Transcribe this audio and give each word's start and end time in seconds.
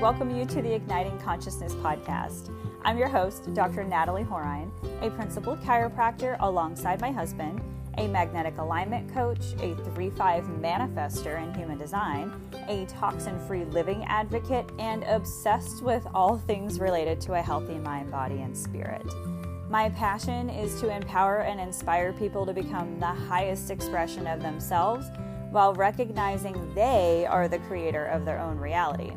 welcome 0.00 0.34
you 0.34 0.46
to 0.46 0.62
the 0.62 0.74
Igniting 0.74 1.18
Consciousness 1.18 1.74
podcast. 1.74 2.50
I'm 2.84 2.96
your 2.96 3.06
host, 3.06 3.52
Dr. 3.52 3.84
Natalie 3.84 4.24
Horine, 4.24 4.70
a 5.02 5.10
principled 5.10 5.60
chiropractor 5.60 6.38
alongside 6.40 7.02
my 7.02 7.10
husband, 7.10 7.60
a 7.98 8.08
magnetic 8.08 8.56
alignment 8.56 9.12
coach, 9.12 9.52
a 9.60 9.74
3 9.74 10.08
5 10.08 10.44
manifester 10.44 11.42
in 11.42 11.52
human 11.52 11.76
design, 11.76 12.32
a 12.66 12.86
toxin 12.86 13.38
free 13.46 13.66
living 13.66 14.02
advocate, 14.04 14.64
and 14.78 15.04
obsessed 15.04 15.82
with 15.82 16.06
all 16.14 16.38
things 16.38 16.80
related 16.80 17.20
to 17.20 17.34
a 17.34 17.42
healthy 17.42 17.76
mind, 17.76 18.10
body, 18.10 18.40
and 18.40 18.56
spirit. 18.56 19.04
My 19.68 19.90
passion 19.90 20.48
is 20.48 20.80
to 20.80 20.88
empower 20.88 21.40
and 21.40 21.60
inspire 21.60 22.14
people 22.14 22.46
to 22.46 22.54
become 22.54 22.98
the 22.98 23.04
highest 23.04 23.70
expression 23.70 24.26
of 24.26 24.40
themselves 24.40 25.10
while 25.50 25.74
recognizing 25.74 26.74
they 26.74 27.26
are 27.26 27.48
the 27.48 27.58
creator 27.58 28.06
of 28.06 28.24
their 28.24 28.38
own 28.38 28.56
reality. 28.56 29.12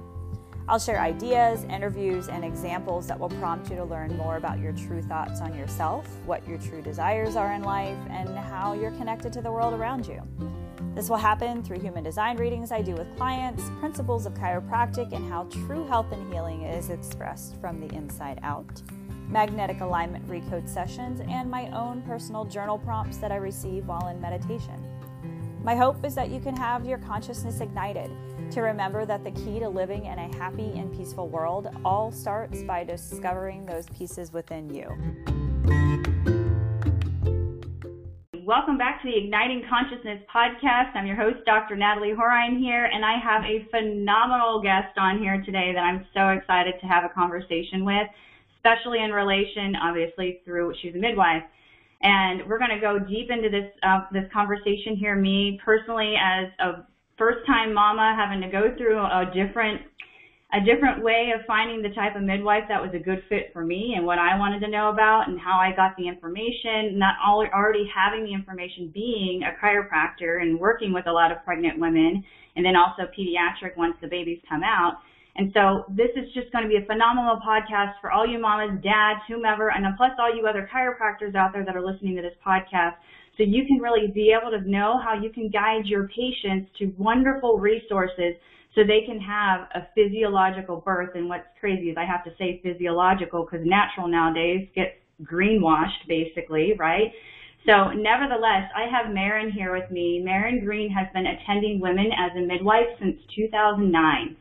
I'll 0.66 0.80
share 0.80 1.02
ideas, 1.02 1.66
interviews, 1.66 2.30
and 2.30 2.45
examples 2.45 3.05
that 3.08 3.20
will 3.20 3.30
prompt 3.30 3.70
you 3.70 3.76
to 3.76 3.84
learn 3.84 4.16
more 4.16 4.38
about 4.38 4.59
your 4.59 4.72
true 4.72 5.02
thoughts 5.02 5.41
on 5.41 5.53
yourself, 5.53 6.08
what 6.26 6.48
your 6.48 6.58
true 6.58 6.81
desires 6.81 7.36
are 7.36 7.52
in 7.52 7.63
life, 7.63 7.98
and 8.09 8.30
how 8.30 8.73
you're 8.73 8.91
connected 8.91 9.34
to 9.34 9.41
the 9.41 9.52
world 9.52 9.73
around 9.73 10.08
you. 10.08 10.22
This 10.95 11.09
will 11.09 11.17
happen 11.17 11.63
through 11.63 11.80
human 11.80 12.02
design 12.02 12.38
readings 12.38 12.72
I 12.72 12.81
do 12.81 12.94
with 12.94 13.13
clients, 13.17 13.63
principles 13.80 14.26
of 14.26 14.36
chiropractic, 14.36 15.12
and 15.12 15.30
how 15.30 15.44
true 15.45 15.86
health 15.86 16.12
and 16.13 16.31
healing 16.31 16.62
is 16.62 16.89
expressed 16.89 17.59
from 17.59 17.81
the 17.81 17.94
inside 17.94 18.39
out, 18.41 18.81
magnetic 19.27 19.81
alignment 19.81 20.25
recode 20.30 20.70
sessions, 20.70 21.20
and 21.27 21.52
my 21.52 21.67
own 21.72 22.02
personal 22.03 22.45
journal 22.45 22.77
prompts 22.77 23.17
that 23.17 23.34
I 23.34 23.36
receive 23.36 23.86
while 23.86 24.08
in 24.08 24.22
meditation. 24.22 24.81
My 25.61 25.75
hope 25.75 26.05
is 26.05 26.16
that 26.16 26.30
you 26.30 26.39
can 26.39 26.55
have 26.55 26.86
your 26.86 27.00
consciousness 27.00 27.59
ignited 27.59 28.11
to 28.53 28.62
remember 28.62 29.03
that 29.03 29.23
the 29.23 29.31
key 29.31 29.57
to 29.57 29.67
living 29.67 30.05
in 30.05 30.19
a 30.19 30.38
happy 30.38 30.78
and 30.78 30.95
peaceful 30.95 31.28
world 31.28 31.69
all 31.83 32.11
starts 32.11 32.61
by 32.61 32.83
discovering 32.83 33.66
those 33.66 33.88
pieces 33.97 34.31
within 34.31 34.69
you. 34.69 34.86
Welcome 38.45 38.78
back 38.78 39.02
to 39.02 39.08
the 39.09 39.17
Igniting 39.17 39.63
Consciousness 39.67 40.22
podcast. 40.30 40.94
I'm 40.94 41.08
your 41.08 41.16
host, 41.16 41.38
Dr. 41.47 41.75
Natalie 41.75 42.13
Horine 42.13 42.59
here, 42.59 42.86
and 42.86 43.03
I 43.03 43.17
have 43.17 43.44
a 43.44 43.66
phenomenal 43.72 44.61
guest 44.61 45.00
on 45.00 45.17
here 45.17 45.41
today 45.44 45.72
that 45.73 45.81
I'm 45.81 46.06
so 46.13 46.30
excited 46.30 46.75
to 46.80 46.85
have 46.85 47.06
a 47.06 47.09
conversation 47.09 47.83
with, 47.83 48.06
especially 48.58 49.02
in 49.02 49.09
relation, 49.09 49.75
obviously, 49.81 50.41
through 50.45 50.75
she's 50.80 50.94
a 50.94 51.00
midwife 51.00 51.41
and 52.03 52.41
we're 52.50 52.59
going 52.59 52.69
to 52.69 52.81
go 52.81 53.00
deep 53.00 53.31
into 53.31 53.50
this 53.50 53.72
uh, 53.81 54.02
this 54.11 54.25
conversation 54.33 54.97
here. 54.97 55.16
Me 55.16 55.58
personally, 55.63 56.16
as 56.22 56.50
a 56.59 56.85
first 57.17 57.45
time 57.45 57.73
mama, 57.73 58.16
having 58.17 58.42
to 58.42 58.50
go 58.50 58.75
through 58.78 59.00
a 59.00 59.25
different 59.33 59.81
a 60.53 60.61
different 60.61 61.03
way 61.03 61.33
of 61.33 61.44
finding 61.47 61.81
the 61.81 61.89
type 61.95 62.16
of 62.16 62.22
midwife 62.22 62.61
that 62.69 62.80
was 62.80 62.94
a 62.94 63.02
good 63.02 63.23
fit 63.28 63.50
for 63.52 63.66
me 63.66 63.95
and 63.97 64.06
what 64.06 64.19
I 64.19 64.38
wanted 64.38 64.59
to 64.61 64.69
know 64.69 64.89
about 64.89 65.25
and 65.28 65.39
how 65.39 65.58
I 65.58 65.75
got 65.75 65.97
the 65.97 66.08
information, 66.08 67.00
not 67.00 67.16
all, 67.25 67.44
already 67.50 67.89
having 67.89 68.23
the 68.23 68.34
information 68.34 68.91
being 68.94 69.41
a 69.41 69.58
chiropractor 69.58 70.44
and 70.44 70.59
working 70.59 70.94
with 70.94 71.08
a 71.08 71.11
lot 71.11 71.31
of 71.31 71.44
pregnant 71.44 71.80
women 71.80 72.23
and 72.56 72.64
then 72.64 72.75
also 72.75 73.09
pediatric 73.17 73.75
once 73.78 73.95
the 74.00 74.08
babies 74.08 74.38
come 74.47 74.61
out. 74.61 75.02
And 75.36 75.50
so 75.56 75.86
this 75.89 76.14
is 76.16 76.31
just 76.36 76.52
going 76.52 76.64
to 76.64 76.69
be 76.69 76.78
a 76.78 76.86
phenomenal 76.86 77.41
podcast 77.41 77.94
for 78.00 78.11
all 78.11 78.28
you 78.28 78.38
mamas, 78.38 78.78
dads, 78.84 79.22
whomever, 79.28 79.72
and 79.72 79.84
plus 79.97 80.11
all 80.19 80.30
you 80.30 80.45
other 80.45 80.69
chiropractors 80.72 81.34
out 81.34 81.52
there 81.52 81.66
that 81.66 81.75
are 81.75 81.81
listening 81.81 82.16
to 82.17 82.22
this 82.22 82.38
podcast. 82.45 82.94
So 83.38 83.44
you 83.44 83.66
can 83.66 83.78
really 83.78 84.12
be 84.14 84.36
able 84.39 84.52
to 84.52 84.70
know 84.70 85.00
how 85.03 85.14
you 85.20 85.31
can 85.31 85.50
guide 85.50 85.86
your 85.86 86.08
patients 86.08 86.70
to 86.80 86.94
wonderful 86.98 87.58
resources 87.58 88.36
so 88.75 88.81
they 88.84 89.02
can 89.06 89.20
have 89.20 89.67
a 89.75 89.88
physiological 89.95 90.81
birth. 90.81 91.16
And 91.16 91.30
what's 91.30 91.48
crazy 91.59 91.90
is 91.90 91.98
I 91.98 92.06
have 92.06 92.23
to 92.25 92.31
say 92.38 92.59
physiological 92.64 93.45
because 93.45 93.66
natural 93.66 94.08
nowadays 94.08 94.68
gets 94.75 94.91
greenwashed 95.24 96.07
basically, 96.07 96.74
right? 96.78 97.12
So 97.66 97.91
nevertheless, 97.91 98.69
I 98.75 98.88
have 98.91 99.13
Maryn 99.13 99.52
here 99.52 99.74
with 99.74 99.90
me. 99.90 100.22
Maryn 100.24 100.63
Green 100.63 100.90
has 100.91 101.07
been 101.13 101.28
attending 101.28 101.80
women 101.80 102.09
as 102.18 102.31
a 102.36 102.41
midwife 102.41 102.88
since 103.00 103.18
2009 103.36 104.36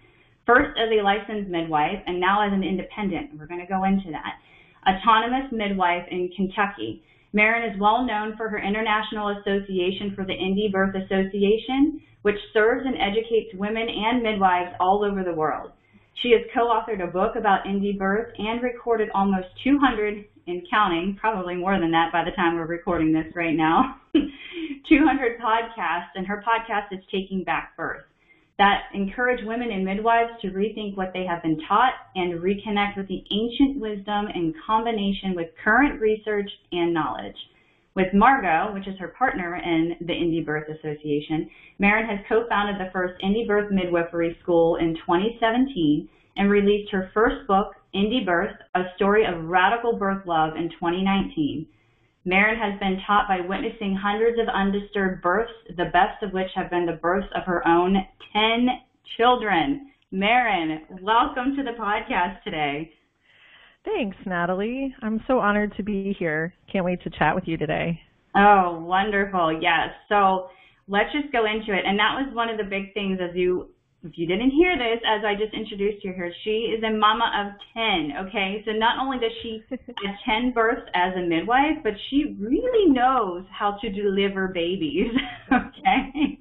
first 0.47 0.79
as 0.79 0.89
a 0.91 1.03
licensed 1.03 1.49
midwife 1.49 1.99
and 2.07 2.21
now 2.21 2.47
as 2.47 2.53
an 2.53 2.65
independent. 2.65 3.31
We're 3.39 3.47
going 3.47 3.61
to 3.61 3.67
go 3.67 3.85
into 3.85 4.11
that. 4.11 4.39
Autonomous 4.87 5.53
midwife 5.53 6.07
in 6.11 6.31
Kentucky. 6.35 7.03
Maryn 7.33 7.73
is 7.73 7.81
well 7.81 8.05
known 8.05 8.37
for 8.37 8.49
her 8.49 8.59
International 8.59 9.29
Association 9.29 10.15
for 10.15 10.25
the 10.25 10.33
Indie 10.33 10.71
Birth 10.71 10.95
Association, 10.95 12.01
which 12.23 12.37
serves 12.53 12.85
and 12.87 12.97
educates 13.01 13.55
women 13.55 13.89
and 13.89 14.23
midwives 14.23 14.75
all 14.79 15.05
over 15.05 15.25
the 15.25 15.33
world. 15.33 15.73
She 16.23 16.31
has 16.33 16.43
co-authored 16.55 17.03
a 17.03 17.11
book 17.11 17.37
about 17.37 17.65
indie 17.65 17.99
birth 17.99 18.33
and 18.39 18.63
recorded 18.63 19.09
almost 19.15 19.49
200 19.65 20.25
and 20.47 20.63
counting, 20.71 21.17
probably 21.19 21.57
more 21.57 21.79
than 21.81 21.91
that 21.93 22.13
by 22.13 22.23
the 22.23 22.33
time 22.33 22.57
we're 22.57 22.67
recording 22.67 23.13
this 23.13 23.35
right 23.35 23.57
now, 23.57 23.97
200 24.89 25.41
podcasts, 25.41 26.13
and 26.15 26.27
her 26.27 26.45
podcast 26.47 26.93
is 26.93 27.03
Taking 27.11 27.45
Back 27.45 27.77
Birth 27.77 28.05
that 28.59 28.83
encourage 28.95 29.45
women 29.45 29.71
and 29.71 29.85
midwives 29.85 30.33
to 30.43 30.51
rethink 30.51 30.97
what 30.97 31.13
they 31.13 31.25
have 31.25 31.43
been 31.43 31.61
taught 31.69 31.95
and 32.15 32.41
reconnect 32.41 32.97
with 32.97 33.09
the 33.09 33.25
ancient 33.31 33.81
wisdom 33.81 34.27
in 34.35 34.55
combination 34.67 35.35
with 35.35 35.49
current 35.65 36.01
research 36.01 36.51
and 36.71 36.93
knowledge. 36.93 37.37
With 37.95 38.15
Margo, 38.15 38.73
which 38.73 38.87
is 38.89 38.99
her 38.99 39.09
partner 39.09 39.57
in 39.57 39.97
the 40.01 40.13
Indie 40.13 40.45
Birth 40.45 40.69
Association, 40.69 41.51
Maryn 41.79 42.09
has 42.09 42.25
co-founded 42.27 42.77
the 42.81 42.91
first 42.91 43.23
Indie 43.23 43.47
Birth 43.47 43.71
Midwifery 43.71 44.37
School 44.43 44.77
in 44.77 44.95
2017 44.95 46.09
and 46.37 46.51
released 46.51 46.91
her 46.93 47.11
first 47.13 47.47
book, 47.47 47.75
Indie 47.95 48.25
Birth, 48.25 48.57
A 48.75 48.85
Story 48.97 49.27
of 49.27 49.45
Radical 49.45 49.99
Birth 49.99 50.27
Love 50.27 50.57
in 50.57 50.71
2019. 50.71 51.67
Maryn 52.25 52.57
has 52.57 52.79
been 52.79 53.01
taught 53.05 53.27
by 53.27 53.41
witnessing 53.41 53.97
hundreds 54.01 54.39
of 54.39 54.47
undisturbed 54.47 55.23
births, 55.23 55.53
the 55.77 55.87
best 55.87 56.23
of 56.23 56.33
which 56.33 56.47
have 56.55 56.71
been 56.71 56.87
the 56.87 56.93
births 56.93 57.27
of 57.35 57.43
her 57.45 57.67
own 57.67 57.97
10 58.33 58.69
children. 59.17 59.91
Maryn, 60.13 60.83
welcome 61.03 61.57
to 61.57 61.65
the 61.65 61.73
podcast 61.73 62.41
today. 62.45 62.93
Thanks, 63.85 64.17
Natalie. 64.25 64.95
I'm 65.03 65.21
so 65.27 65.41
honored 65.41 65.75
to 65.77 65.83
be 65.83 66.15
here. 66.17 66.55
Can't 66.71 66.85
wait 66.85 67.03
to 67.03 67.11
chat 67.11 67.35
with 67.35 67.49
you 67.49 67.57
today. 67.57 68.01
Oh, 68.37 68.81
wonderful. 68.81 69.59
Yes. 69.61 69.89
So 70.09 70.47
let's 70.87 71.13
just 71.13 71.33
go 71.33 71.45
into 71.47 71.77
it. 71.77 71.85
And 71.85 71.99
that 71.99 72.15
was 72.15 72.33
one 72.35 72.49
of 72.49 72.57
the 72.57 72.65
big 72.65 72.95
things 72.95 73.19
as 73.21 73.35
you 73.35 73.71
if 74.05 74.19
you 74.19 74.27
didn't 74.27 74.51
hear 74.51 74.77
this, 74.77 75.01
as 75.07 75.23
I 75.25 75.35
just 75.35 75.55
introduced 75.55 76.05
you 76.05 76.13
here, 76.13 76.33
she 76.43 76.75
is 76.75 76.83
a 76.83 76.91
mama 76.91 77.31
of 77.39 77.53
10, 77.75 78.27
okay? 78.27 78.63
So 78.65 78.73
not 78.73 78.99
only 79.01 79.19
does 79.19 79.31
she 79.43 79.63
have 79.71 80.17
10 80.27 80.53
births 80.53 80.89
as 80.95 81.15
a 81.17 81.23
midwife, 81.23 81.79
but 81.85 81.93
she 82.11 82.37
really 82.39 82.91
knows 82.91 83.45
how 83.51 83.79
to 83.81 83.91
deliver 83.91 84.49
babies, 84.49 85.13
okay? 85.53 86.39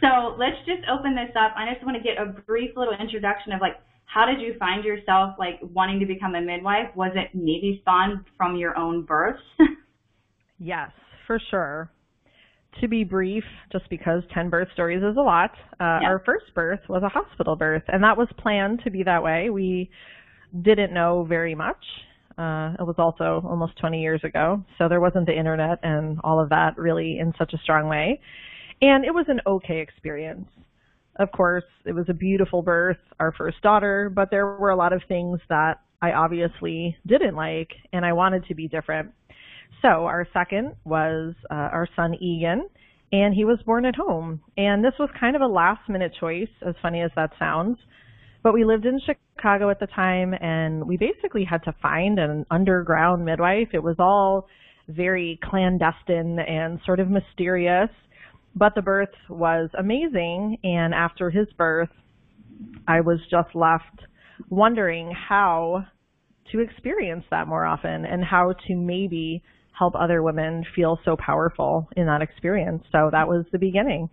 So 0.00 0.36
let's 0.38 0.56
just 0.64 0.88
open 0.90 1.14
this 1.14 1.34
up. 1.36 1.52
I 1.54 1.70
just 1.72 1.84
want 1.84 1.98
to 1.98 2.02
get 2.02 2.16
a 2.16 2.40
brief 2.42 2.70
little 2.76 2.94
introduction 2.98 3.52
of 3.52 3.60
like, 3.60 3.76
how 4.06 4.24
did 4.24 4.40
you 4.40 4.54
find 4.58 4.82
yourself 4.82 5.36
like 5.38 5.60
wanting 5.60 6.00
to 6.00 6.06
become 6.06 6.34
a 6.34 6.40
midwife? 6.40 6.88
Was 6.96 7.12
it 7.14 7.30
maybe 7.34 7.78
spawned 7.82 8.24
from 8.38 8.56
your 8.56 8.76
own 8.76 9.04
births? 9.04 9.42
yes, 10.58 10.90
for 11.26 11.38
sure 11.50 11.90
to 12.80 12.88
be 12.88 13.04
brief, 13.04 13.44
just 13.72 13.88
because 13.90 14.22
10 14.32 14.48
birth 14.48 14.68
stories 14.72 15.02
is 15.02 15.16
a 15.16 15.20
lot, 15.20 15.50
uh, 15.80 15.98
yeah. 16.00 16.08
our 16.08 16.22
first 16.24 16.46
birth 16.54 16.80
was 16.88 17.02
a 17.02 17.08
hospital 17.08 17.56
birth, 17.56 17.82
and 17.88 18.02
that 18.04 18.16
was 18.16 18.28
planned 18.38 18.80
to 18.84 18.90
be 18.90 19.02
that 19.02 19.22
way. 19.22 19.50
We 19.50 19.90
didn't 20.62 20.92
know 20.92 21.24
very 21.28 21.54
much. 21.54 21.84
Uh, 22.38 22.72
it 22.78 22.86
was 22.86 22.94
also 22.96 23.42
almost 23.46 23.76
20 23.78 24.00
years 24.00 24.20
ago, 24.24 24.64
so 24.78 24.88
there 24.88 25.00
wasn't 25.00 25.26
the 25.26 25.36
internet 25.36 25.78
and 25.82 26.18
all 26.24 26.40
of 26.40 26.48
that 26.48 26.78
really 26.78 27.18
in 27.18 27.34
such 27.38 27.52
a 27.52 27.58
strong 27.58 27.88
way. 27.88 28.20
And 28.80 29.04
it 29.04 29.12
was 29.12 29.26
an 29.28 29.40
okay 29.46 29.80
experience. 29.80 30.48
Of 31.16 31.32
course, 31.32 31.64
it 31.84 31.92
was 31.92 32.06
a 32.08 32.14
beautiful 32.14 32.62
birth, 32.62 32.96
our 33.18 33.32
first 33.32 33.60
daughter, 33.60 34.10
but 34.14 34.30
there 34.30 34.46
were 34.46 34.70
a 34.70 34.76
lot 34.76 34.94
of 34.94 35.02
things 35.06 35.38
that 35.50 35.80
I 36.00 36.12
obviously 36.12 36.96
didn't 37.06 37.34
like, 37.34 37.72
and 37.92 38.06
I 38.06 38.14
wanted 38.14 38.46
to 38.46 38.54
be 38.54 38.68
different. 38.68 39.12
So 39.82 39.88
our 39.88 40.26
second 40.32 40.74
was 40.84 41.34
uh, 41.50 41.54
our 41.54 41.88
son 41.96 42.14
Egan, 42.14 42.68
and 43.12 43.34
he 43.34 43.44
was 43.44 43.58
born 43.64 43.84
at 43.86 43.96
home. 43.96 44.40
And 44.56 44.84
this 44.84 44.92
was 44.98 45.08
kind 45.18 45.36
of 45.36 45.42
a 45.42 45.46
last 45.46 45.88
minute 45.88 46.12
choice, 46.18 46.48
as 46.66 46.74
funny 46.82 47.02
as 47.02 47.10
that 47.16 47.30
sounds. 47.38 47.78
But 48.42 48.54
we 48.54 48.64
lived 48.64 48.86
in 48.86 49.00
Chicago 49.04 49.70
at 49.70 49.80
the 49.80 49.86
time, 49.86 50.34
and 50.34 50.86
we 50.86 50.96
basically 50.96 51.44
had 51.44 51.62
to 51.64 51.74
find 51.82 52.18
an 52.18 52.46
underground 52.50 53.24
midwife. 53.24 53.68
It 53.72 53.82
was 53.82 53.96
all 53.98 54.48
very 54.88 55.38
clandestine 55.42 56.38
and 56.38 56.80
sort 56.84 57.00
of 57.00 57.08
mysterious. 57.08 57.90
But 58.54 58.74
the 58.74 58.82
birth 58.82 59.14
was 59.28 59.70
amazing, 59.78 60.58
and 60.64 60.92
after 60.94 61.30
his 61.30 61.46
birth, 61.56 61.90
I 62.88 63.00
was 63.00 63.20
just 63.30 63.54
left 63.54 63.84
wondering 64.48 65.12
how 65.12 65.84
to 66.52 66.60
experience 66.60 67.24
that 67.30 67.46
more 67.46 67.64
often 67.64 68.04
and 68.04 68.24
how 68.24 68.54
to 68.66 68.74
maybe 68.74 69.42
help 69.80 69.94
other 69.96 70.22
women 70.22 70.64
feel 70.76 71.00
so 71.06 71.16
powerful 71.16 71.88
in 71.96 72.04
that 72.06 72.22
experience. 72.22 72.82
So 72.92 73.08
that 73.10 73.26
was 73.26 73.46
the 73.50 73.58
beginning. 73.58 74.10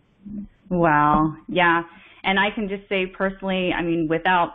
Wow. 0.69 1.36
Yeah. 1.48 1.84
And 2.24 2.40
I 2.40 2.50
can 2.56 2.69
just 2.69 2.88
say 2.88 3.06
personally, 3.06 3.74
I 3.74 3.81
mean, 3.84 4.08
without 4.10 4.50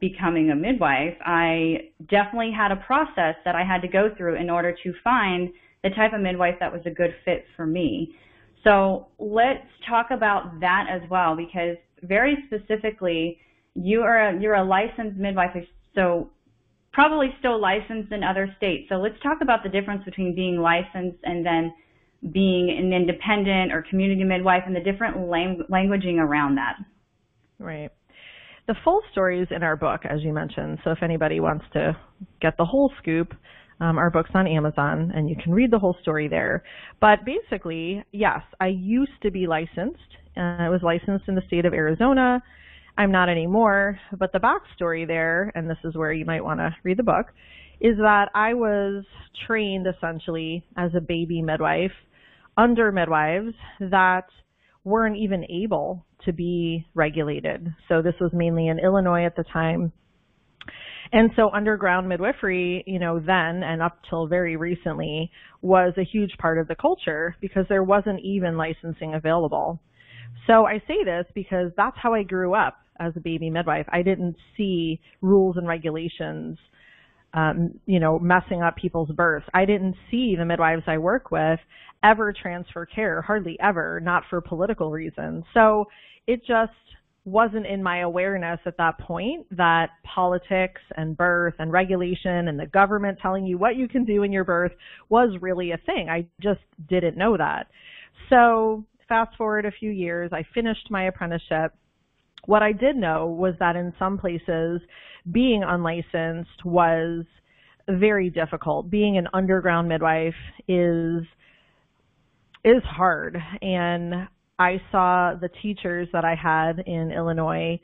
becoming 0.00 0.50
a 0.50 0.56
midwife, 0.56 1.16
I 1.24 1.90
definitely 2.10 2.52
had 2.62 2.72
a 2.72 2.76
process 2.76 3.36
that 3.44 3.54
I 3.54 3.64
had 3.64 3.80
to 3.82 3.88
go 3.88 4.10
through 4.16 4.34
in 4.34 4.50
order 4.50 4.74
to 4.82 4.92
find 5.04 5.50
the 5.84 5.90
type 5.90 6.12
of 6.12 6.20
midwife 6.20 6.56
that 6.58 6.72
was 6.72 6.82
a 6.84 6.90
good 6.90 7.14
fit 7.24 7.44
for 7.54 7.64
me. 7.64 8.16
So 8.64 9.06
let's 9.20 9.68
talk 9.88 10.08
about 10.10 10.58
that 10.60 10.86
as 10.90 11.08
well, 11.08 11.36
because 11.36 11.76
very 12.02 12.36
specifically, 12.48 13.38
you 13.74 14.02
are 14.02 14.30
a, 14.30 14.40
you're 14.40 14.56
a 14.56 14.64
licensed 14.64 15.18
midwife, 15.18 15.54
so 15.94 16.30
probably 16.98 17.28
still 17.38 17.60
licensed 17.60 18.10
in 18.10 18.24
other 18.24 18.52
states. 18.56 18.88
So 18.88 18.96
let's 18.96 19.14
talk 19.22 19.38
about 19.40 19.62
the 19.62 19.68
difference 19.68 20.04
between 20.04 20.34
being 20.34 20.56
licensed 20.56 21.20
and 21.22 21.46
then 21.46 21.72
being 22.32 22.76
an 22.76 22.92
independent 22.92 23.72
or 23.72 23.84
community 23.88 24.24
midwife 24.24 24.64
and 24.66 24.74
the 24.74 24.80
different 24.80 25.28
lang- 25.28 25.62
languaging 25.70 26.18
around 26.18 26.56
that. 26.56 26.74
Right. 27.60 27.90
The 28.66 28.74
full 28.82 29.00
story 29.12 29.40
is 29.40 29.46
in 29.52 29.62
our 29.62 29.76
book, 29.76 30.00
as 30.10 30.24
you 30.24 30.32
mentioned. 30.32 30.80
So 30.82 30.90
if 30.90 30.98
anybody 31.00 31.38
wants 31.38 31.66
to 31.74 31.96
get 32.42 32.56
the 32.58 32.64
whole 32.64 32.90
scoop, 33.00 33.32
um, 33.78 33.96
our 33.96 34.10
book's 34.10 34.30
on 34.34 34.48
Amazon, 34.48 35.12
and 35.14 35.30
you 35.30 35.36
can 35.40 35.52
read 35.52 35.70
the 35.70 35.78
whole 35.78 35.96
story 36.02 36.26
there. 36.26 36.64
But 37.00 37.20
basically, 37.24 38.04
yes, 38.10 38.40
I 38.60 38.66
used 38.66 39.22
to 39.22 39.30
be 39.30 39.46
licensed. 39.46 40.16
Uh, 40.36 40.40
I 40.40 40.68
was 40.68 40.80
licensed 40.82 41.28
in 41.28 41.36
the 41.36 41.42
state 41.46 41.64
of 41.64 41.72
Arizona. 41.72 42.42
I'm 42.98 43.12
not 43.12 43.28
anymore. 43.28 43.98
But 44.18 44.32
the 44.32 44.40
backstory 44.40 45.06
there, 45.06 45.52
and 45.54 45.70
this 45.70 45.78
is 45.84 45.94
where 45.94 46.12
you 46.12 46.24
might 46.24 46.44
want 46.44 46.58
to 46.58 46.76
read 46.82 46.98
the 46.98 47.04
book, 47.04 47.26
is 47.80 47.96
that 47.98 48.28
I 48.34 48.54
was 48.54 49.04
trained 49.46 49.86
essentially 49.86 50.64
as 50.76 50.90
a 50.96 51.00
baby 51.00 51.40
midwife 51.40 51.92
under 52.56 52.90
midwives 52.90 53.54
that 53.78 54.24
weren't 54.82 55.16
even 55.16 55.44
able 55.44 56.04
to 56.24 56.32
be 56.32 56.84
regulated. 56.94 57.72
So 57.88 58.02
this 58.02 58.16
was 58.20 58.32
mainly 58.32 58.66
in 58.66 58.80
Illinois 58.80 59.24
at 59.24 59.36
the 59.36 59.44
time. 59.44 59.92
And 61.12 61.30
so 61.36 61.50
underground 61.54 62.08
midwifery, 62.08 62.82
you 62.84 62.98
know, 62.98 63.20
then 63.20 63.62
and 63.62 63.80
up 63.80 63.98
till 64.10 64.26
very 64.26 64.56
recently 64.56 65.30
was 65.62 65.94
a 65.96 66.04
huge 66.04 66.36
part 66.38 66.58
of 66.58 66.66
the 66.66 66.74
culture 66.74 67.36
because 67.40 67.64
there 67.68 67.84
wasn't 67.84 68.20
even 68.24 68.56
licensing 68.56 69.14
available. 69.14 69.80
So 70.48 70.66
I 70.66 70.82
say 70.88 71.04
this 71.04 71.26
because 71.32 71.70
that's 71.76 71.96
how 71.96 72.12
I 72.12 72.24
grew 72.24 72.54
up 72.54 72.74
as 72.98 73.12
a 73.16 73.20
baby 73.20 73.50
midwife. 73.50 73.86
I 73.90 74.02
didn't 74.02 74.36
see 74.56 75.00
rules 75.20 75.56
and 75.56 75.66
regulations 75.66 76.58
um, 77.34 77.78
you 77.86 78.00
know, 78.00 78.18
messing 78.18 78.62
up 78.62 78.76
people's 78.76 79.10
births. 79.10 79.46
I 79.52 79.64
didn't 79.64 79.96
see 80.10 80.34
the 80.36 80.44
midwives 80.44 80.84
I 80.86 80.98
work 80.98 81.30
with 81.30 81.60
ever 82.02 82.32
transfer 82.32 82.86
care, 82.86 83.22
hardly 83.22 83.58
ever, 83.60 84.00
not 84.00 84.22
for 84.30 84.40
political 84.40 84.90
reasons. 84.90 85.44
So 85.52 85.86
it 86.26 86.40
just 86.46 86.72
wasn't 87.24 87.66
in 87.66 87.82
my 87.82 88.00
awareness 88.00 88.60
at 88.64 88.76
that 88.78 88.98
point 88.98 89.46
that 89.56 89.90
politics 90.04 90.80
and 90.96 91.16
birth 91.16 91.54
and 91.58 91.70
regulation 91.70 92.48
and 92.48 92.58
the 92.58 92.66
government 92.66 93.18
telling 93.20 93.44
you 93.44 93.58
what 93.58 93.76
you 93.76 93.88
can 93.88 94.04
do 94.04 94.22
in 94.22 94.32
your 94.32 94.44
birth 94.44 94.72
was 95.10 95.36
really 95.40 95.72
a 95.72 95.76
thing. 95.84 96.08
I 96.08 96.26
just 96.40 96.60
didn't 96.88 97.18
know 97.18 97.36
that. 97.36 97.66
So 98.30 98.84
fast 99.08 99.36
forward 99.36 99.66
a 99.66 99.70
few 99.70 99.90
years, 99.90 100.30
I 100.32 100.44
finished 100.54 100.90
my 100.90 101.04
apprenticeship. 101.08 101.74
What 102.48 102.62
I 102.62 102.72
did 102.72 102.96
know 102.96 103.26
was 103.26 103.52
that 103.58 103.76
in 103.76 103.92
some 103.98 104.16
places, 104.16 104.80
being 105.30 105.62
unlicensed 105.62 106.64
was 106.64 107.26
very 107.90 108.30
difficult. 108.30 108.88
Being 108.88 109.18
an 109.18 109.28
underground 109.34 109.86
midwife 109.86 110.32
is 110.66 111.24
is 112.64 112.82
hard 112.84 113.36
and 113.60 114.28
I 114.58 114.80
saw 114.90 115.34
the 115.38 115.50
teachers 115.60 116.08
that 116.14 116.24
I 116.24 116.34
had 116.34 116.78
in 116.86 117.12
Illinois 117.12 117.80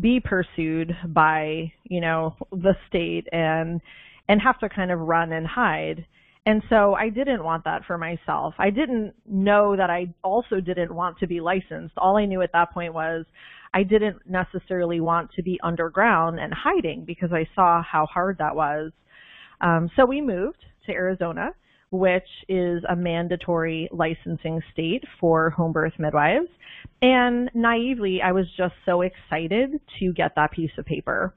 be 0.00 0.20
pursued 0.20 0.96
by, 1.08 1.72
you 1.82 2.00
know, 2.00 2.36
the 2.52 2.76
state 2.86 3.26
and 3.32 3.80
and 4.28 4.40
have 4.40 4.60
to 4.60 4.68
kind 4.68 4.92
of 4.92 5.00
run 5.00 5.32
and 5.32 5.44
hide. 5.44 6.06
And 6.46 6.62
so 6.68 6.94
I 6.94 7.08
didn't 7.08 7.42
want 7.42 7.64
that 7.64 7.84
for 7.84 7.98
myself. 7.98 8.54
I 8.58 8.70
didn't 8.70 9.14
know 9.26 9.74
that 9.76 9.90
I 9.90 10.14
also 10.22 10.60
didn't 10.60 10.94
want 10.94 11.18
to 11.18 11.26
be 11.26 11.40
licensed. 11.40 11.94
All 11.96 12.16
I 12.16 12.26
knew 12.26 12.42
at 12.42 12.52
that 12.52 12.72
point 12.72 12.94
was 12.94 13.24
I 13.74 13.82
didn't 13.82 14.18
necessarily 14.26 15.00
want 15.00 15.32
to 15.32 15.42
be 15.42 15.60
underground 15.62 16.40
and 16.40 16.54
hiding 16.54 17.04
because 17.04 17.32
I 17.32 17.46
saw 17.54 17.82
how 17.82 18.06
hard 18.06 18.38
that 18.38 18.56
was. 18.56 18.92
Um, 19.60 19.90
so 19.96 20.06
we 20.06 20.20
moved 20.20 20.64
to 20.86 20.92
Arizona 20.92 21.50
which 21.94 22.28
is 22.48 22.82
a 22.88 22.96
mandatory 22.96 23.88
licensing 23.92 24.60
state 24.72 25.04
for 25.20 25.50
home 25.50 25.72
birth 25.72 25.92
midwives. 25.96 26.48
And 27.00 27.48
naively, 27.54 28.20
I 28.20 28.32
was 28.32 28.46
just 28.56 28.74
so 28.84 29.02
excited 29.02 29.80
to 30.00 30.12
get 30.12 30.34
that 30.34 30.50
piece 30.50 30.72
of 30.76 30.84
paper. 30.86 31.34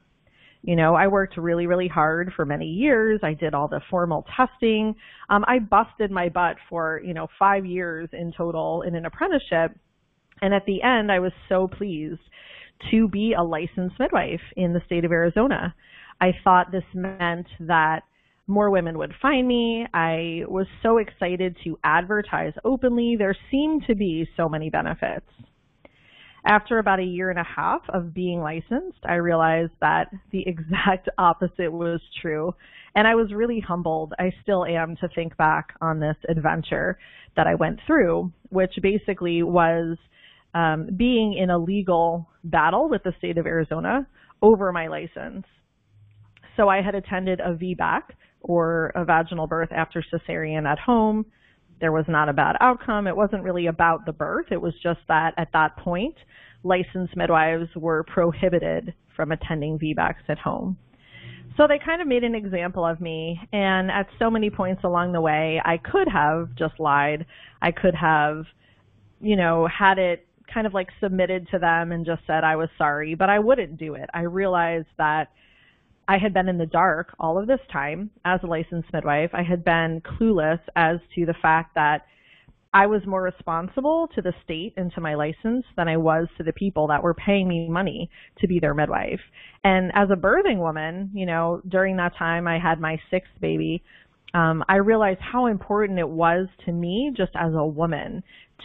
You 0.63 0.75
know, 0.75 0.95
I 0.95 1.07
worked 1.07 1.37
really, 1.37 1.67
really 1.67 1.87
hard 1.87 2.33
for 2.35 2.43
many 2.43 2.65
years. 2.65 3.19
I 3.21 3.35
did 3.35 3.53
all 3.53 3.67
the 3.67 3.81
formal 3.89 4.25
testing. 4.35 4.95
Um, 5.29 5.45
I 5.47 5.59
busted 5.59 6.09
my 6.09 6.29
butt 6.29 6.57
for, 6.69 7.01
you 7.05 7.13
know, 7.13 7.27
five 7.37 7.65
years 7.65 8.09
in 8.11 8.33
total 8.35 8.81
in 8.81 8.95
an 8.95 9.05
apprenticeship. 9.05 9.77
And 10.41 10.53
at 10.53 10.65
the 10.65 10.81
end, 10.81 11.11
I 11.11 11.19
was 11.19 11.31
so 11.49 11.67
pleased 11.67 12.21
to 12.91 13.07
be 13.07 13.33
a 13.33 13.43
licensed 13.43 13.99
midwife 13.99 14.41
in 14.55 14.73
the 14.73 14.81
state 14.85 15.05
of 15.05 15.11
Arizona. 15.11 15.73
I 16.21 16.31
thought 16.43 16.71
this 16.71 16.83
meant 16.93 17.47
that 17.61 18.03
more 18.47 18.69
women 18.69 18.97
would 18.97 19.13
find 19.21 19.47
me. 19.47 19.85
I 19.93 20.43
was 20.47 20.67
so 20.81 20.97
excited 20.97 21.57
to 21.65 21.77
advertise 21.83 22.53
openly. 22.63 23.15
There 23.17 23.35
seemed 23.51 23.83
to 23.87 23.95
be 23.95 24.27
so 24.37 24.47
many 24.47 24.69
benefits. 24.69 25.25
After 26.45 26.79
about 26.79 26.99
a 26.99 27.03
year 27.03 27.29
and 27.29 27.39
a 27.39 27.43
half 27.43 27.81
of 27.89 28.13
being 28.13 28.39
licensed, 28.39 28.99
I 29.03 29.15
realized 29.15 29.73
that 29.81 30.07
the 30.31 30.43
exact 30.47 31.09
opposite 31.17 31.71
was 31.71 31.99
true. 32.21 32.55
And 32.95 33.05
I 33.05 33.15
was 33.15 33.33
really 33.33 33.59
humbled. 33.59 34.13
I 34.17 34.31
still 34.41 34.65
am 34.65 34.95
to 34.97 35.09
think 35.09 35.35
back 35.35 35.73
on 35.81 35.99
this 35.99 36.15
adventure 36.29 36.97
that 37.35 37.47
I 37.47 37.55
went 37.55 37.79
through, 37.85 38.31
which 38.49 38.73
basically 38.81 39.43
was 39.43 39.97
um, 40.53 40.89
being 40.95 41.33
in 41.33 41.49
a 41.49 41.57
legal 41.57 42.29
battle 42.43 42.89
with 42.89 43.03
the 43.03 43.13
state 43.17 43.37
of 43.37 43.45
Arizona 43.45 44.07
over 44.41 44.71
my 44.71 44.87
license. 44.87 45.45
So 46.55 46.69
I 46.69 46.81
had 46.81 46.95
attended 46.95 47.39
a 47.39 47.53
VBAC, 47.53 48.01
or 48.41 48.91
a 48.95 49.05
vaginal 49.05 49.47
birth 49.47 49.71
after 49.71 50.03
cesarean 50.03 50.65
at 50.65 50.79
home. 50.79 51.25
There 51.79 51.91
was 51.91 52.05
not 52.07 52.29
a 52.29 52.33
bad 52.33 52.55
outcome. 52.59 53.07
It 53.07 53.15
wasn't 53.15 53.43
really 53.43 53.67
about 53.67 54.05
the 54.05 54.13
birth. 54.13 54.47
It 54.51 54.61
was 54.61 54.73
just 54.81 54.99
that 55.07 55.33
at 55.37 55.49
that 55.53 55.77
point, 55.77 56.15
licensed 56.63 57.15
midwives 57.15 57.69
were 57.75 58.03
prohibited 58.03 58.93
from 59.15 59.31
attending 59.31 59.77
VBACs 59.77 60.29
at 60.29 60.39
home. 60.39 60.77
So 61.55 61.65
they 61.67 61.79
kind 61.83 62.01
of 62.01 62.07
made 62.07 62.23
an 62.23 62.35
example 62.35 62.85
of 62.85 63.01
me, 63.01 63.39
and 63.51 63.89
at 63.89 64.07
so 64.19 64.29
many 64.29 64.51
points 64.51 64.83
along 64.83 65.13
the 65.13 65.21
way, 65.21 65.59
I 65.63 65.77
could 65.77 66.07
have 66.07 66.53
just 66.55 66.79
lied. 66.79 67.25
I 67.61 67.71
could 67.71 67.95
have, 67.95 68.45
you 69.19 69.35
know, 69.35 69.67
had 69.67 69.97
it 69.97 70.26
kind 70.51 70.67
of 70.67 70.73
like 70.73 70.89
submitted 71.01 71.47
to 71.51 71.59
them 71.59 71.91
and 71.91 72.05
just 72.05 72.21
said 72.27 72.43
I 72.43 72.55
was 72.55 72.69
sorry, 72.77 73.15
but 73.15 73.29
I 73.29 73.39
wouldn't 73.39 73.77
do 73.77 73.95
it. 73.95 74.09
I 74.13 74.21
realized 74.21 74.87
that 74.97 75.29
I 76.07 76.17
had 76.17 76.33
been 76.33 76.47
in 76.47 76.57
the 76.57 76.65
dark 76.65 77.13
all 77.19 77.37
of 77.37 77.47
this 77.47 77.59
time 77.71 78.11
as 78.23 78.39
a 78.43 78.47
licensed 78.47 78.91
midwife. 78.93 79.31
I 79.33 79.43
had 79.43 79.63
been 79.65 80.01
clueless 80.01 80.59
as 80.75 80.99
to 81.15 81.25
the 81.25 81.35
fact 81.41 81.75
that 81.75 82.05
I 82.73 82.85
was 82.85 83.05
more 83.05 83.21
responsible 83.21 84.07
to 84.13 84.21
the 84.21 84.33
state 84.43 84.73
and 84.77 84.91
to 84.93 85.01
my 85.01 85.15
license 85.15 85.65
than 85.75 85.87
I 85.87 85.97
was 85.97 86.27
to 86.37 86.43
the 86.43 86.53
people 86.53 86.87
that 86.87 87.01
were 87.01 87.13
paying 87.13 87.47
me 87.47 87.69
money 87.69 88.09
to 88.39 88.47
be 88.47 88.59
their 88.59 88.73
midwife. 88.73 89.21
And 89.63 89.91
as 89.95 90.09
a 90.11 90.15
birthing 90.15 90.59
woman, 90.59 91.11
you 91.13 91.25
know, 91.25 91.61
during 91.67 91.97
that 91.97 92.15
time 92.17 92.47
I 92.47 92.59
had 92.59 92.79
my 92.79 92.99
sixth 93.09 93.31
baby, 93.41 93.83
um, 94.33 94.63
I 94.67 94.75
realized 94.75 95.19
how 95.21 95.47
important 95.47 95.99
it 95.99 96.09
was 96.09 96.47
to 96.65 96.71
me 96.71 97.11
just 97.15 97.31
as 97.35 97.53
a 97.53 97.65
woman 97.65 98.23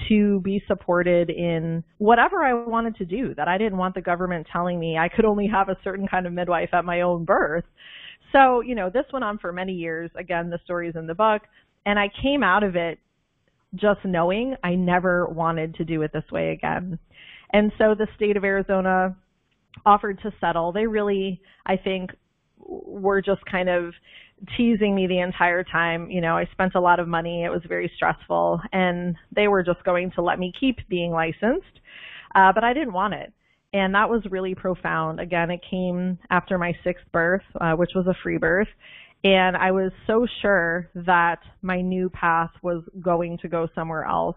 to 0.09 0.41
be 0.41 0.63
supported 0.67 1.31
in 1.31 1.85
whatever 1.99 2.43
I 2.43 2.55
wanted 2.55 2.97
to 2.97 3.05
do, 3.05 3.35
that 3.37 3.49
I 3.49 3.59
didn't 3.59 3.79
want 3.79 3.95
the 3.95 4.01
government 4.01 4.47
telling 4.51 4.81
me 4.81 4.97
I 4.99 5.09
could 5.09 5.25
only 5.25 5.47
have 5.49 5.69
a 5.69 5.77
certain 5.85 6.09
kind 6.09 6.27
of 6.27 6.33
midwife 6.33 6.71
at 6.73 6.85
my 6.85 7.03
own 7.03 7.25
birth. 7.25 7.65
So, 8.33 8.61
you 8.61 8.75
know, 8.75 8.91
this 8.91 9.05
went 9.13 9.25
on 9.25 9.39
for 9.39 9.53
many 9.53 9.75
years. 9.75 10.11
Again, 10.17 10.51
the 10.51 10.59
story 10.65 10.89
is 10.89 10.97
in 10.97 11.07
the 11.07 11.15
book. 11.15 11.43
And 11.85 11.99
I 11.99 12.09
came 12.23 12.43
out 12.43 12.63
of 12.63 12.77
it 12.77 12.99
just 13.75 14.01
knowing 14.05 14.57
I 14.63 14.75
never 14.75 15.27
wanted 15.27 15.75
to 15.77 15.85
do 15.85 16.03
it 16.03 16.13
this 16.13 16.25
way 16.31 16.51
again. 16.51 16.99
And 17.53 17.73
so 17.79 17.95
the 17.95 18.07
state 18.17 18.37
of 18.37 18.45
Arizona 18.45 19.17
offered 19.85 20.21
to 20.23 20.33
settle. 20.41 20.73
They 20.73 20.87
really, 20.87 21.41
I 21.67 21.77
think, 21.77 22.11
were 22.59 23.21
just 23.21 23.45
kind 23.51 23.69
of 23.69 23.93
teasing 24.57 24.95
me 24.95 25.07
the 25.07 25.21
entire 25.21 25.65
time. 25.65 26.11
You 26.11 26.21
know, 26.21 26.37
I 26.37 26.47
spent 26.53 26.75
a 26.75 26.81
lot 26.81 27.01
of 27.01 27.09
money. 27.09 27.45
It 27.45 27.51
was 27.51 27.63
very 27.69 27.91
stressful, 27.97 28.61
and 28.73 29.17
they 29.35 29.49
were 29.49 29.63
just 29.63 29.85
going 29.85 30.11
to 30.13 30.23
let 30.23 30.39
me 30.39 30.53
keep 30.59 30.87
being 30.89 31.13
licensed, 31.13 31.81
uh, 32.35 32.53
but 32.53 32.65
I 32.65 32.73
didn't 32.73 32.93
want 32.93 33.15
it. 33.15 33.33
And 33.75 33.95
that 33.95 34.11
was 34.11 34.23
really 34.31 34.55
profound. 34.55 35.19
Again, 35.19 35.51
it 35.51 35.61
came 35.69 36.19
after 36.31 36.59
my 36.59 36.75
sixth 36.85 37.07
birth, 37.11 37.43
uh, 37.61 37.73
which 37.73 37.93
was 37.95 38.07
a 38.07 38.15
free 38.23 38.37
birth. 38.37 38.69
And 39.25 39.57
I 39.57 39.71
was 39.71 39.93
so 40.07 40.27
sure 40.43 40.91
that 40.95 41.39
my 41.63 41.81
new 41.81 42.11
path 42.11 42.51
was 42.63 42.83
going 43.01 43.39
to 43.39 43.49
go 43.49 43.69
somewhere 43.75 44.05
else. 44.05 44.37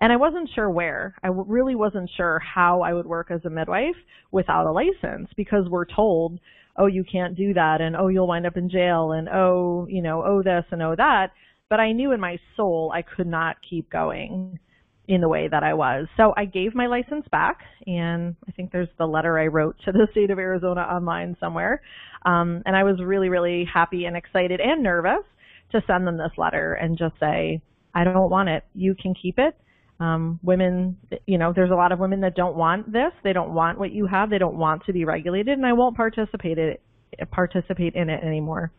And 0.00 0.12
I 0.12 0.16
wasn't 0.16 0.50
sure 0.54 0.68
where. 0.68 1.14
I 1.22 1.28
really 1.28 1.76
wasn't 1.76 2.10
sure 2.16 2.40
how 2.40 2.82
I 2.82 2.92
would 2.92 3.06
work 3.06 3.30
as 3.30 3.44
a 3.44 3.50
midwife 3.50 3.96
without 4.32 4.66
a 4.66 4.72
license 4.72 5.30
because 5.36 5.68
we're 5.68 5.84
told, 5.84 6.40
oh, 6.76 6.86
you 6.86 7.04
can't 7.04 7.36
do 7.36 7.54
that, 7.54 7.80
and 7.80 7.96
oh, 7.96 8.08
you'll 8.08 8.26
wind 8.26 8.46
up 8.46 8.56
in 8.56 8.68
jail, 8.68 9.12
and 9.12 9.28
oh, 9.28 9.86
you 9.88 10.02
know, 10.02 10.22
oh 10.24 10.42
this 10.42 10.64
and 10.70 10.82
oh 10.82 10.94
that. 10.96 11.32
But 11.70 11.80
I 11.80 11.92
knew 11.92 12.12
in 12.12 12.20
my 12.20 12.38
soul 12.56 12.92
I 12.94 13.02
could 13.02 13.26
not 13.26 13.56
keep 13.68 13.90
going 13.90 14.58
in 15.06 15.20
the 15.20 15.28
way 15.28 15.48
that 15.48 15.62
I 15.62 15.74
was. 15.74 16.06
So 16.16 16.32
I 16.36 16.46
gave 16.46 16.74
my 16.74 16.86
license 16.86 17.26
back, 17.30 17.58
and 17.86 18.36
I 18.48 18.52
think 18.52 18.72
there's 18.72 18.88
the 18.98 19.06
letter 19.06 19.38
I 19.38 19.46
wrote 19.46 19.76
to 19.84 19.92
the 19.92 20.08
state 20.12 20.30
of 20.30 20.38
Arizona 20.38 20.80
online 20.80 21.36
somewhere. 21.40 21.82
Um, 22.24 22.62
and 22.64 22.74
I 22.74 22.84
was 22.84 23.00
really, 23.02 23.28
really 23.28 23.66
happy 23.72 24.06
and 24.06 24.16
excited 24.16 24.60
and 24.60 24.82
nervous 24.82 25.24
to 25.72 25.82
send 25.86 26.06
them 26.06 26.16
this 26.16 26.32
letter 26.38 26.74
and 26.74 26.96
just 26.96 27.14
say, 27.20 27.60
I 27.94 28.04
don't 28.04 28.30
want 28.30 28.48
it. 28.48 28.64
You 28.74 28.94
can 28.94 29.14
keep 29.14 29.38
it. 29.38 29.56
Um, 30.00 30.40
women, 30.42 30.96
you 31.26 31.38
know, 31.38 31.52
there's 31.54 31.70
a 31.70 31.74
lot 31.74 31.92
of 31.92 31.98
women 31.98 32.20
that 32.22 32.34
don't 32.34 32.56
want 32.56 32.92
this. 32.92 33.12
They 33.22 33.32
don't 33.32 33.54
want 33.54 33.78
what 33.78 33.92
you 33.92 34.06
have. 34.06 34.28
They 34.28 34.38
don't 34.38 34.56
want 34.56 34.84
to 34.86 34.92
be 34.92 35.04
regulated, 35.04 35.56
and 35.56 35.64
I 35.64 35.72
won't 35.72 35.96
participate 35.96 36.58
it, 36.58 36.82
participate 37.30 37.94
in 37.94 38.10
it 38.10 38.22
anymore. 38.24 38.72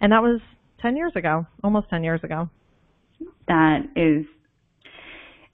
And 0.00 0.12
that 0.12 0.22
was 0.22 0.40
10 0.82 0.96
years 0.96 1.12
ago, 1.14 1.46
almost 1.62 1.88
10 1.90 2.02
years 2.02 2.20
ago. 2.24 2.48
That 3.46 3.82
is 3.94 4.24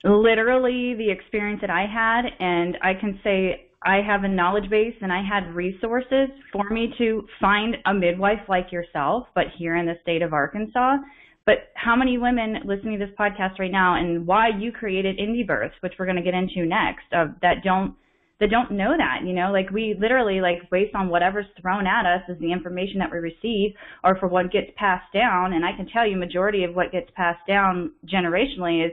literally 0.03 0.95
the 0.95 1.11
experience 1.11 1.61
that 1.61 1.69
I 1.69 1.85
had, 1.85 2.25
and 2.39 2.77
I 2.81 2.93
can 2.99 3.19
say 3.23 3.67
I 3.83 4.01
have 4.01 4.23
a 4.23 4.27
knowledge 4.27 4.69
base 4.69 4.95
and 5.01 5.13
I 5.13 5.21
had 5.21 5.53
resources 5.53 6.29
for 6.51 6.69
me 6.69 6.93
to 6.97 7.27
find 7.39 7.77
a 7.85 7.93
midwife 7.93 8.41
like 8.49 8.71
yourself, 8.71 9.27
but 9.35 9.45
here 9.57 9.75
in 9.75 9.85
the 9.85 9.95
state 10.01 10.21
of 10.21 10.33
Arkansas. 10.33 10.97
But 11.47 11.71
how 11.75 11.95
many 11.95 12.17
women 12.17 12.57
listening 12.65 12.99
to 12.99 13.05
this 13.05 13.15
podcast 13.17 13.57
right 13.57 13.71
now 13.71 13.95
and 13.95 14.27
why 14.27 14.49
you 14.49 14.73
created 14.73 15.17
Indie 15.17 15.47
Births, 15.47 15.75
which 15.79 15.93
we're 15.97 16.05
going 16.05 16.17
to 16.17 16.21
get 16.21 16.33
into 16.33 16.67
next, 16.67 17.05
uh, 17.15 17.27
that 17.41 17.63
don't 17.63 17.95
that 18.39 18.51
don't 18.51 18.69
know 18.69 18.93
that, 18.95 19.25
you 19.25 19.33
know, 19.33 19.51
like 19.51 19.71
we 19.71 19.95
literally 19.99 20.41
like 20.41 20.69
based 20.69 20.93
on 20.93 21.09
whatever's 21.09 21.47
thrown 21.59 21.87
at 21.87 22.05
us 22.05 22.21
is 22.29 22.37
the 22.39 22.51
information 22.51 22.99
that 22.99 23.09
we 23.09 23.17
receive 23.17 23.71
or 24.03 24.15
for 24.19 24.27
what 24.27 24.51
gets 24.51 24.69
passed 24.75 25.11
down. 25.11 25.53
And 25.53 25.65
I 25.65 25.71
can 25.75 25.87
tell 25.87 26.05
you 26.05 26.17
majority 26.17 26.63
of 26.63 26.75
what 26.75 26.91
gets 26.91 27.09
passed 27.15 27.47
down 27.47 27.93
generationally 28.05 28.85
is 28.85 28.91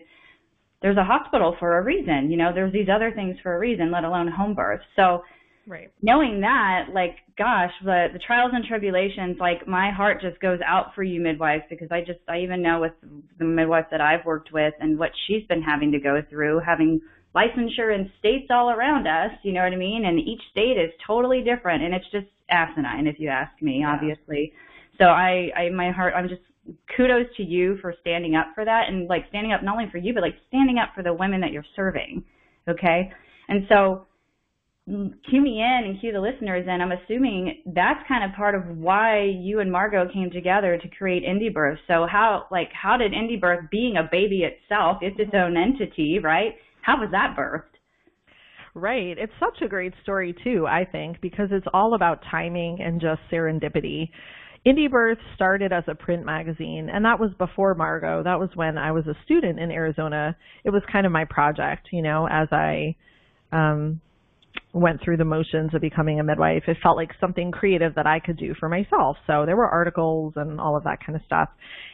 there's 0.80 0.96
a 0.96 1.04
hospital 1.04 1.56
for 1.58 1.76
a 1.76 1.82
reason. 1.82 2.30
You 2.30 2.38
know, 2.38 2.52
there's 2.54 2.72
these 2.72 2.88
other 2.88 3.10
things 3.10 3.36
for 3.42 3.54
a 3.54 3.58
reason, 3.58 3.90
let 3.90 4.04
alone 4.04 4.28
home 4.28 4.54
birth. 4.54 4.80
So 4.96 5.24
right. 5.66 5.90
knowing 6.02 6.40
that, 6.40 6.88
like, 6.92 7.16
gosh, 7.36 7.72
the 7.84 8.08
the 8.12 8.18
trials 8.18 8.52
and 8.54 8.64
tribulations, 8.64 9.36
like 9.38 9.66
my 9.66 9.90
heart 9.90 10.20
just 10.20 10.40
goes 10.40 10.60
out 10.66 10.94
for 10.94 11.02
you 11.02 11.20
midwives 11.20 11.64
because 11.70 11.88
I 11.90 12.00
just 12.00 12.20
I 12.28 12.40
even 12.40 12.62
know 12.62 12.80
with 12.80 12.92
the 13.38 13.44
midwife 13.44 13.86
that 13.90 14.00
I've 14.00 14.24
worked 14.24 14.52
with 14.52 14.74
and 14.80 14.98
what 14.98 15.10
she's 15.26 15.46
been 15.48 15.62
having 15.62 15.92
to 15.92 15.98
go 15.98 16.22
through, 16.30 16.60
having 16.64 17.00
licensure 17.34 17.94
in 17.94 18.10
states 18.18 18.46
all 18.50 18.70
around 18.70 19.06
us, 19.06 19.32
you 19.42 19.52
know 19.52 19.62
what 19.62 19.72
I 19.72 19.76
mean? 19.76 20.04
And 20.04 20.20
each 20.20 20.40
state 20.52 20.78
is 20.78 20.92
totally 21.04 21.42
different 21.42 21.82
and 21.82 21.92
it's 21.92 22.08
just 22.12 22.26
asinine 22.48 23.06
if 23.06 23.18
you 23.18 23.28
ask 23.28 23.60
me, 23.60 23.80
yeah. 23.80 23.92
obviously. 23.92 24.52
So 24.98 25.06
I, 25.06 25.50
I 25.56 25.70
my 25.70 25.90
heart 25.90 26.14
I'm 26.16 26.28
just 26.28 26.42
kudos 26.96 27.26
to 27.36 27.42
you 27.42 27.76
for 27.80 27.94
standing 28.00 28.36
up 28.36 28.46
for 28.54 28.64
that 28.64 28.88
and 28.88 29.08
like 29.08 29.24
standing 29.28 29.52
up 29.52 29.62
not 29.62 29.74
only 29.74 29.90
for 29.90 29.98
you 29.98 30.14
but 30.14 30.22
like 30.22 30.36
standing 30.48 30.78
up 30.78 30.90
for 30.94 31.02
the 31.02 31.12
women 31.12 31.40
that 31.40 31.52
you're 31.52 31.64
serving 31.76 32.24
okay 32.66 33.12
and 33.48 33.66
so 33.68 34.06
cue 34.86 35.40
me 35.40 35.60
in 35.60 35.80
and 35.86 35.98
cue 36.00 36.12
the 36.12 36.20
listeners 36.20 36.66
in 36.68 36.80
i'm 36.82 36.92
assuming 36.92 37.62
that's 37.74 38.00
kind 38.06 38.22
of 38.22 38.36
part 38.36 38.54
of 38.54 38.76
why 38.76 39.22
you 39.22 39.60
and 39.60 39.72
margo 39.72 40.06
came 40.12 40.30
together 40.30 40.76
to 40.76 40.88
create 40.88 41.22
indie 41.24 41.52
birth 41.52 41.78
so 41.88 42.06
how 42.10 42.44
like 42.50 42.68
how 42.72 42.96
did 42.96 43.12
indie 43.12 43.40
birth 43.40 43.64
being 43.70 43.96
a 43.96 44.08
baby 44.12 44.42
itself 44.42 44.98
it's 45.00 45.18
its 45.18 45.32
own 45.34 45.56
entity 45.56 46.18
right 46.22 46.54
how 46.82 46.98
was 46.98 47.08
that 47.10 47.34
birthed 47.36 47.74
Right. 48.76 49.16
It's 49.16 49.32
such 49.38 49.62
a 49.62 49.68
great 49.68 49.94
story 50.02 50.34
too, 50.42 50.66
I 50.66 50.84
think, 50.84 51.20
because 51.20 51.48
it's 51.52 51.66
all 51.72 51.94
about 51.94 52.24
timing 52.28 52.80
and 52.80 53.00
just 53.00 53.20
serendipity. 53.32 54.10
Indie 54.66 54.90
Birth 54.90 55.18
started 55.36 55.72
as 55.72 55.84
a 55.86 55.94
print 55.94 56.24
magazine, 56.24 56.88
and 56.92 57.04
that 57.04 57.20
was 57.20 57.30
before 57.38 57.74
Margo. 57.74 58.24
That 58.24 58.40
was 58.40 58.48
when 58.54 58.76
I 58.76 58.90
was 58.90 59.06
a 59.06 59.14
student 59.24 59.60
in 59.60 59.70
Arizona. 59.70 60.36
It 60.64 60.70
was 60.70 60.82
kind 60.90 61.06
of 61.06 61.12
my 61.12 61.24
project, 61.24 61.88
you 61.92 62.02
know, 62.02 62.26
as 62.28 62.48
I 62.50 62.96
um, 63.52 64.00
went 64.72 65.00
through 65.02 65.16
the 65.16 65.24
motions 65.24 65.72
of 65.72 65.80
becoming 65.80 66.18
a 66.18 66.24
midwife. 66.24 66.64
It 66.66 66.78
felt 66.82 66.96
like 66.96 67.12
something 67.20 67.52
creative 67.52 67.94
that 67.94 68.06
I 68.06 68.18
could 68.18 68.36
do 68.36 68.54
for 68.58 68.68
myself. 68.68 69.16
So 69.26 69.46
there 69.46 69.56
were 69.56 69.68
articles 69.68 70.34
and 70.36 70.60
all 70.60 70.76
of 70.76 70.84
that 70.84 71.04
kind 71.04 71.16
of 71.16 71.22
stuff. 71.24 71.48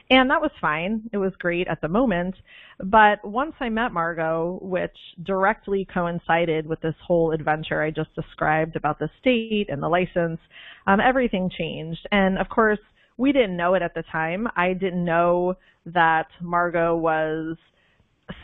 And 0.09 0.31
that 0.31 0.41
was 0.41 0.51
fine. 0.61 1.03
It 1.13 1.19
was 1.19 1.33
great 1.39 1.69
at 1.69 1.81
the 1.81 1.89
moment. 1.89 2.35
But 2.83 3.23
once 3.23 3.53
I 3.61 3.69
met 3.69 3.93
Margo, 3.93 4.59
which 4.63 4.97
directly 5.23 5.87
coincided 5.93 6.67
with 6.67 6.81
this 6.81 6.95
whole 7.07 7.33
adventure 7.33 7.83
I 7.83 7.91
just 7.91 8.15
described 8.15 8.77
about 8.77 8.99
the 8.99 9.11
state 9.21 9.67
and 9.69 9.83
the 9.83 9.89
license, 9.89 10.41
um, 10.87 11.01
everything 11.01 11.51
changed. 11.51 12.09
And 12.11 12.39
of 12.39 12.49
course, 12.49 12.81
we 13.19 13.33
didn't 13.33 13.57
know 13.57 13.75
it 13.75 13.83
at 13.83 13.95
the 13.95 14.05
time. 14.11 14.49
I 14.57 14.73
didn't 14.73 15.05
know 15.05 15.55
that 15.87 16.29
Margo 16.41 16.97
was 16.97 17.57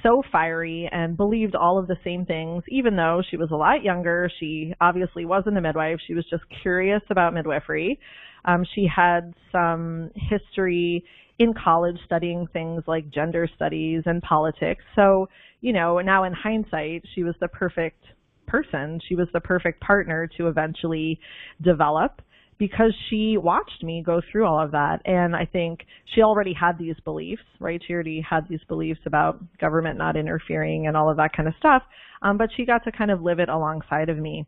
so 0.03 0.23
fiery 0.31 0.89
and 0.93 1.17
believed 1.17 1.55
all 1.55 1.79
of 1.79 1.87
the 1.87 1.97
same 2.05 2.25
things, 2.25 2.63
even 2.69 2.97
though 2.97 3.23
she 3.29 3.37
was 3.37 3.51
a 3.51 3.57
lot 3.57 3.83
younger. 3.83 4.31
She 4.41 4.75
obviously 4.81 5.25
wasn't 5.25 5.59
a 5.59 5.61
midwife. 5.61 5.99
She 6.07 6.15
was 6.15 6.25
just 6.31 6.45
curious 6.63 7.03
about 7.11 7.35
midwifery. 7.35 7.99
Um, 8.45 8.65
she 8.75 8.87
had 8.87 9.35
some 9.53 10.11
history 10.15 11.05
in 11.39 11.53
college 11.53 11.99
studying 12.05 12.47
things 12.53 12.83
like 12.87 13.11
gender 13.11 13.49
studies 13.55 14.03
and 14.07 14.23
politics. 14.23 14.83
So, 14.95 15.29
you 15.61 15.73
know, 15.73 15.99
now 16.01 16.25
in 16.25 16.33
hindsight, 16.33 17.05
she 17.15 17.25
was 17.25 17.35
the 17.41 17.49
perfect 17.49 18.03
person. 18.47 19.01
She 19.09 19.15
was 19.15 19.29
the 19.33 19.41
perfect 19.41 19.81
partner 19.81 20.29
to 20.37 20.49
eventually 20.49 21.19
develop 21.61 22.23
because 22.59 22.95
she 23.09 23.37
watched 23.37 23.83
me 23.83 24.03
go 24.05 24.21
through 24.31 24.47
all 24.47 24.63
of 24.63 24.71
that. 24.73 25.01
And 25.05 25.37
I 25.37 25.45
think 25.45 25.81
she 26.15 26.23
already 26.23 26.55
had 26.55 26.79
these 26.79 26.97
beliefs, 27.05 27.43
right? 27.61 27.83
She 27.87 27.93
already 27.93 28.25
had 28.29 28.49
these 28.49 28.65
beliefs 28.69 29.01
about 29.07 29.41
government 29.59 29.99
not 29.99 30.17
interfering 30.17 30.87
and 30.87 30.97
all 30.97 31.11
of 31.11 31.19
that 31.19 31.35
kind 31.37 31.49
of 31.49 31.55
stuff. 31.59 31.83
Um, 32.23 32.39
but 32.39 32.51
she 32.57 32.65
got 32.65 32.85
to 32.85 32.93
kind 32.93 33.11
of 33.11 33.23
live 33.23 33.41
it 33.41 33.49
alongside 33.49 34.09
of 34.09 34.17
me. 34.17 34.47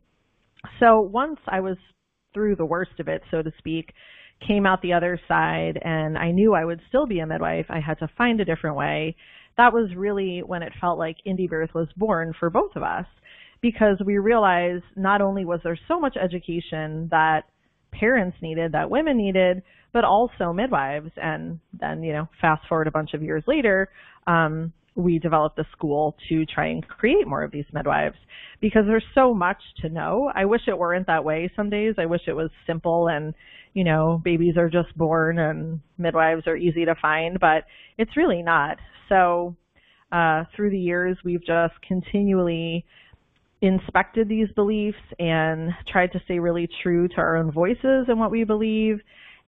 So 0.79 0.99
once 1.01 1.39
I 1.47 1.59
was 1.59 1.77
through 2.33 2.55
the 2.55 2.65
worst 2.65 2.99
of 2.99 3.07
it, 3.07 3.21
so 3.31 3.41
to 3.41 3.51
speak, 3.57 3.93
came 4.45 4.65
out 4.65 4.81
the 4.81 4.93
other 4.93 5.19
side 5.27 5.77
and 5.83 6.17
I 6.17 6.31
knew 6.31 6.53
I 6.53 6.65
would 6.65 6.81
still 6.87 7.05
be 7.05 7.19
a 7.19 7.27
midwife, 7.27 7.65
I 7.69 7.79
had 7.79 7.99
to 7.99 8.09
find 8.17 8.39
a 8.39 8.45
different 8.45 8.77
way. 8.77 9.15
That 9.57 9.73
was 9.73 9.89
really 9.95 10.41
when 10.45 10.63
it 10.63 10.73
felt 10.79 10.97
like 10.97 11.17
Indie 11.27 11.49
Birth 11.49 11.71
was 11.75 11.89
born 11.97 12.33
for 12.39 12.49
both 12.49 12.75
of 12.75 12.83
us 12.83 13.05
because 13.61 13.97
we 14.05 14.17
realized 14.17 14.85
not 14.95 15.21
only 15.21 15.43
was 15.43 15.59
there 15.63 15.77
so 15.87 15.99
much 15.99 16.15
education 16.15 17.09
that 17.11 17.43
parents 17.91 18.37
needed, 18.41 18.71
that 18.73 18.89
women 18.89 19.17
needed, 19.17 19.63
but 19.93 20.03
also 20.03 20.53
midwives. 20.53 21.11
And 21.17 21.59
then, 21.79 22.03
you 22.03 22.13
know, 22.13 22.29
fast 22.41 22.67
forward 22.67 22.87
a 22.87 22.91
bunch 22.91 23.13
of 23.13 23.23
years 23.23 23.43
later, 23.47 23.89
um, 24.27 24.73
we 24.95 25.19
developed 25.19 25.55
the 25.55 25.65
school 25.71 26.15
to 26.27 26.45
try 26.45 26.67
and 26.67 26.85
create 26.87 27.27
more 27.27 27.43
of 27.43 27.51
these 27.51 27.65
midwives 27.73 28.17
because 28.59 28.83
there's 28.85 29.05
so 29.15 29.33
much 29.33 29.57
to 29.81 29.89
know. 29.89 30.31
I 30.33 30.45
wish 30.45 30.61
it 30.67 30.77
weren't 30.77 31.07
that 31.07 31.23
way 31.23 31.51
some 31.55 31.69
days. 31.69 31.95
I 31.97 32.05
wish 32.05 32.21
it 32.27 32.33
was 32.33 32.49
simple 32.67 33.07
and, 33.07 33.33
you 33.73 33.83
know, 33.83 34.21
babies 34.23 34.57
are 34.57 34.69
just 34.69 34.95
born 34.97 35.39
and 35.39 35.79
midwives 35.97 36.47
are 36.47 36.57
easy 36.57 36.85
to 36.85 36.95
find, 37.01 37.39
but 37.39 37.63
it's 37.97 38.17
really 38.17 38.41
not. 38.41 38.77
So, 39.07 39.55
uh, 40.11 40.45
through 40.55 40.71
the 40.71 40.79
years, 40.79 41.17
we've 41.23 41.45
just 41.45 41.73
continually 41.87 42.85
inspected 43.61 44.29
these 44.29 44.47
beliefs 44.55 44.97
and 45.17 45.71
tried 45.91 46.11
to 46.13 46.21
stay 46.25 46.39
really 46.39 46.69
true 46.81 47.07
to 47.09 47.17
our 47.17 47.37
own 47.37 47.51
voices 47.51 48.05
and 48.07 48.19
what 48.19 48.31
we 48.31 48.43
believe. 48.43 48.99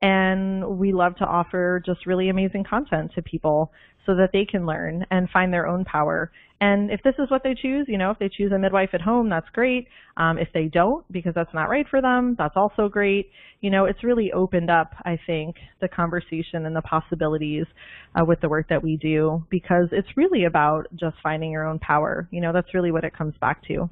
And 0.03 0.79
we 0.79 0.93
love 0.93 1.17
to 1.17 1.25
offer 1.25 1.83
just 1.85 2.07
really 2.07 2.31
amazing 2.31 2.65
content 2.65 3.13
to 3.15 3.23
people 3.23 3.71
so 4.07 4.17
that 4.17 4.31
they 4.33 4.45
can 4.45 4.67
learn 4.67 5.05
and 5.11 5.29
find 5.31 5.53
their 5.53 5.67
own 5.67 5.85
power. 5.85 6.33
And 6.63 6.91
if 6.91 7.03
this 7.03 7.15
is 7.19 7.31
what 7.31 7.43
they 7.43 7.55
choose, 7.55 7.87
you 7.89 7.97
know, 7.99 8.11
if 8.11 8.19
they 8.19 8.29
choose 8.29 8.53
a 8.53 8.59
midwife 8.59 8.91
at 8.93 9.01
home, 9.01 9.31
that's 9.31 9.49
great. 9.53 9.89
Um, 10.17 10.39
if 10.39 10.49
they 10.53 10.67
don't, 10.67 11.11
because 11.13 11.33
that's 11.35 11.53
not 11.55 11.71
right 11.71 11.87
for 11.89 12.03
them, 12.03 12.35
that's 12.37 12.57
also 12.57 12.89
great. 12.89 13.31
You 13.61 13.71
know, 13.71 13.85
it's 13.85 14.03
really 14.03 14.33
opened 14.33 14.71
up, 14.71 14.93
I 15.05 15.19
think, 15.27 15.57
the 15.81 15.89
conversation 15.89 16.67
and 16.67 16.75
the 16.75 16.83
possibilities 16.83 17.67
uh, 18.15 18.25
with 18.25 18.41
the 18.41 18.49
work 18.49 18.69
that 18.69 18.83
we 18.83 18.97
do 18.97 19.45
because 19.51 19.89
it's 19.93 20.09
really 20.17 20.45
about 20.45 20.87
just 20.95 21.17
finding 21.23 21.51
your 21.51 21.67
own 21.67 21.79
power. 21.79 22.29
You 22.31 22.41
know, 22.41 22.53
that's 22.53 22.75
really 22.75 22.91
what 22.91 23.05
it 23.05 23.17
comes 23.17 23.35
back 23.41 23.67
to. 23.69 23.89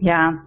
Yeah, 0.00 0.38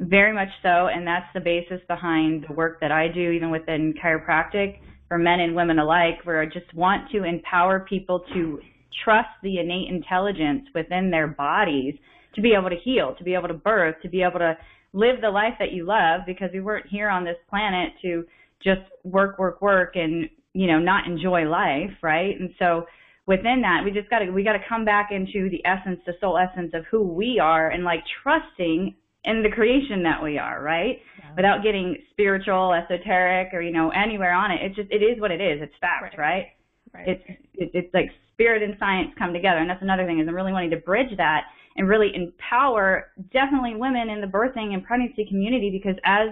very 0.00 0.32
much 0.32 0.48
so. 0.62 0.88
And 0.88 1.06
that's 1.06 1.26
the 1.34 1.40
basis 1.40 1.80
behind 1.88 2.46
the 2.48 2.54
work 2.54 2.80
that 2.80 2.92
I 2.92 3.08
do, 3.08 3.30
even 3.30 3.50
within 3.50 3.94
chiropractic 4.02 4.78
for 5.08 5.18
men 5.18 5.40
and 5.40 5.54
women 5.56 5.78
alike, 5.78 6.16
where 6.24 6.40
I 6.42 6.46
just 6.46 6.72
want 6.74 7.10
to 7.12 7.24
empower 7.24 7.80
people 7.80 8.24
to 8.34 8.60
trust 9.04 9.28
the 9.42 9.58
innate 9.58 9.88
intelligence 9.88 10.64
within 10.74 11.10
their 11.10 11.26
bodies 11.26 11.94
to 12.34 12.40
be 12.40 12.52
able 12.58 12.70
to 12.70 12.76
heal, 12.76 13.14
to 13.16 13.24
be 13.24 13.34
able 13.34 13.48
to 13.48 13.54
birth, 13.54 13.96
to 14.02 14.08
be 14.08 14.22
able 14.22 14.38
to 14.38 14.56
live 14.92 15.20
the 15.20 15.30
life 15.30 15.54
that 15.58 15.72
you 15.72 15.84
love 15.84 16.22
because 16.26 16.50
we 16.52 16.60
weren't 16.60 16.86
here 16.88 17.08
on 17.08 17.24
this 17.24 17.36
planet 17.48 17.92
to 18.02 18.24
just 18.62 18.80
work, 19.04 19.38
work, 19.38 19.62
work 19.62 19.96
and, 19.96 20.28
you 20.52 20.66
know, 20.66 20.78
not 20.78 21.06
enjoy 21.06 21.42
life, 21.48 21.90
right? 22.02 22.38
And 22.38 22.50
so 22.58 22.86
within 23.28 23.60
that, 23.60 23.84
we 23.84 23.92
just 23.92 24.08
got 24.08 24.20
to 24.20 24.30
we 24.30 24.42
got 24.42 24.54
to 24.54 24.64
come 24.66 24.84
back 24.84 25.10
into 25.12 25.48
the 25.50 25.64
essence, 25.64 26.00
the 26.06 26.14
soul 26.20 26.38
essence 26.38 26.72
of 26.74 26.84
who 26.90 27.02
we 27.02 27.38
are, 27.38 27.68
and 27.68 27.84
like 27.84 28.02
trusting 28.22 28.96
in 29.24 29.42
the 29.42 29.50
creation 29.50 30.02
that 30.02 30.20
we 30.22 30.38
are, 30.38 30.62
right? 30.62 30.98
Yeah. 31.18 31.34
Without 31.36 31.62
getting 31.62 31.96
spiritual, 32.10 32.72
esoteric, 32.72 33.52
or 33.52 33.60
you 33.60 33.70
know 33.70 33.90
anywhere 33.90 34.32
on 34.32 34.50
it. 34.50 34.60
It's 34.62 34.74
just 34.74 34.90
it 34.90 35.02
is 35.04 35.20
what 35.20 35.30
it 35.30 35.40
is. 35.40 35.60
It's 35.62 35.74
fact, 35.80 36.16
right? 36.16 36.46
right? 36.94 37.06
right. 37.06 37.08
It's 37.08 37.22
it, 37.54 37.70
it's 37.74 37.94
like 37.94 38.10
spirit 38.32 38.62
and 38.62 38.74
science 38.80 39.10
come 39.18 39.32
together, 39.32 39.58
and 39.58 39.68
that's 39.68 39.82
another 39.82 40.06
thing 40.06 40.20
is 40.20 40.26
I'm 40.26 40.34
really 40.34 40.52
wanting 40.52 40.70
to 40.70 40.78
bridge 40.78 41.14
that 41.18 41.44
and 41.76 41.86
really 41.86 42.10
empower 42.14 43.12
definitely 43.30 43.76
women 43.76 44.08
in 44.08 44.20
the 44.20 44.26
birthing 44.26 44.72
and 44.72 44.82
pregnancy 44.82 45.24
community 45.28 45.70
because 45.70 45.96
as 46.04 46.30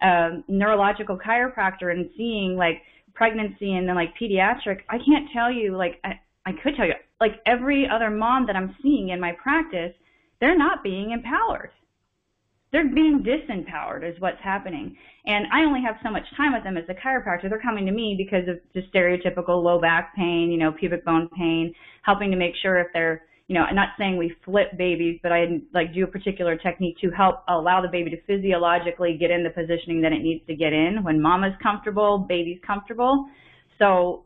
a 0.00 0.42
neurological 0.48 1.18
chiropractor 1.18 1.90
and 1.90 2.08
seeing 2.16 2.56
like 2.56 2.82
pregnancy 3.14 3.74
and 3.74 3.88
then 3.88 3.94
like 3.94 4.14
pediatric, 4.20 4.80
I 4.88 4.98
can't 4.98 5.28
tell 5.32 5.50
you 5.50 5.76
like 5.76 5.98
I, 6.04 6.18
I 6.46 6.52
could 6.62 6.76
tell 6.76 6.86
you, 6.86 6.94
like 7.20 7.40
every 7.44 7.88
other 7.92 8.08
mom 8.08 8.46
that 8.46 8.56
I'm 8.56 8.76
seeing 8.82 9.10
in 9.10 9.20
my 9.20 9.32
practice, 9.32 9.92
they're 10.40 10.56
not 10.56 10.82
being 10.84 11.10
empowered. 11.10 11.70
They're 12.72 12.88
being 12.88 13.24
disempowered 13.24 14.08
is 14.08 14.20
what's 14.20 14.40
happening. 14.42 14.96
And 15.24 15.46
I 15.52 15.62
only 15.64 15.80
have 15.82 15.96
so 16.04 16.10
much 16.10 16.24
time 16.36 16.52
with 16.52 16.62
them 16.62 16.76
as 16.76 16.84
a 16.88 16.94
chiropractor. 16.94 17.48
They're 17.48 17.60
coming 17.60 17.86
to 17.86 17.92
me 17.92 18.14
because 18.16 18.48
of 18.48 18.58
just 18.74 18.92
stereotypical 18.92 19.62
low 19.62 19.80
back 19.80 20.14
pain, 20.14 20.50
you 20.50 20.58
know, 20.58 20.72
pubic 20.72 21.04
bone 21.04 21.28
pain, 21.36 21.74
helping 22.02 22.30
to 22.30 22.36
make 22.36 22.54
sure 22.62 22.78
if 22.78 22.88
they're, 22.92 23.22
you 23.48 23.54
know, 23.54 23.62
I'm 23.62 23.74
not 23.74 23.90
saying 23.98 24.16
we 24.16 24.34
flip 24.44 24.76
babies, 24.76 25.18
but 25.22 25.32
I 25.32 25.60
like 25.72 25.94
do 25.94 26.04
a 26.04 26.06
particular 26.06 26.56
technique 26.56 26.98
to 27.00 27.10
help 27.10 27.44
allow 27.48 27.80
the 27.80 27.88
baby 27.88 28.10
to 28.10 28.22
physiologically 28.22 29.16
get 29.18 29.30
in 29.30 29.42
the 29.42 29.50
positioning 29.50 30.00
that 30.02 30.12
it 30.12 30.20
needs 30.22 30.44
to 30.46 30.54
get 30.54 30.72
in 30.72 31.02
when 31.02 31.20
mama's 31.20 31.54
comfortable, 31.62 32.18
baby's 32.18 32.58
comfortable. 32.66 33.26
So 33.78 34.25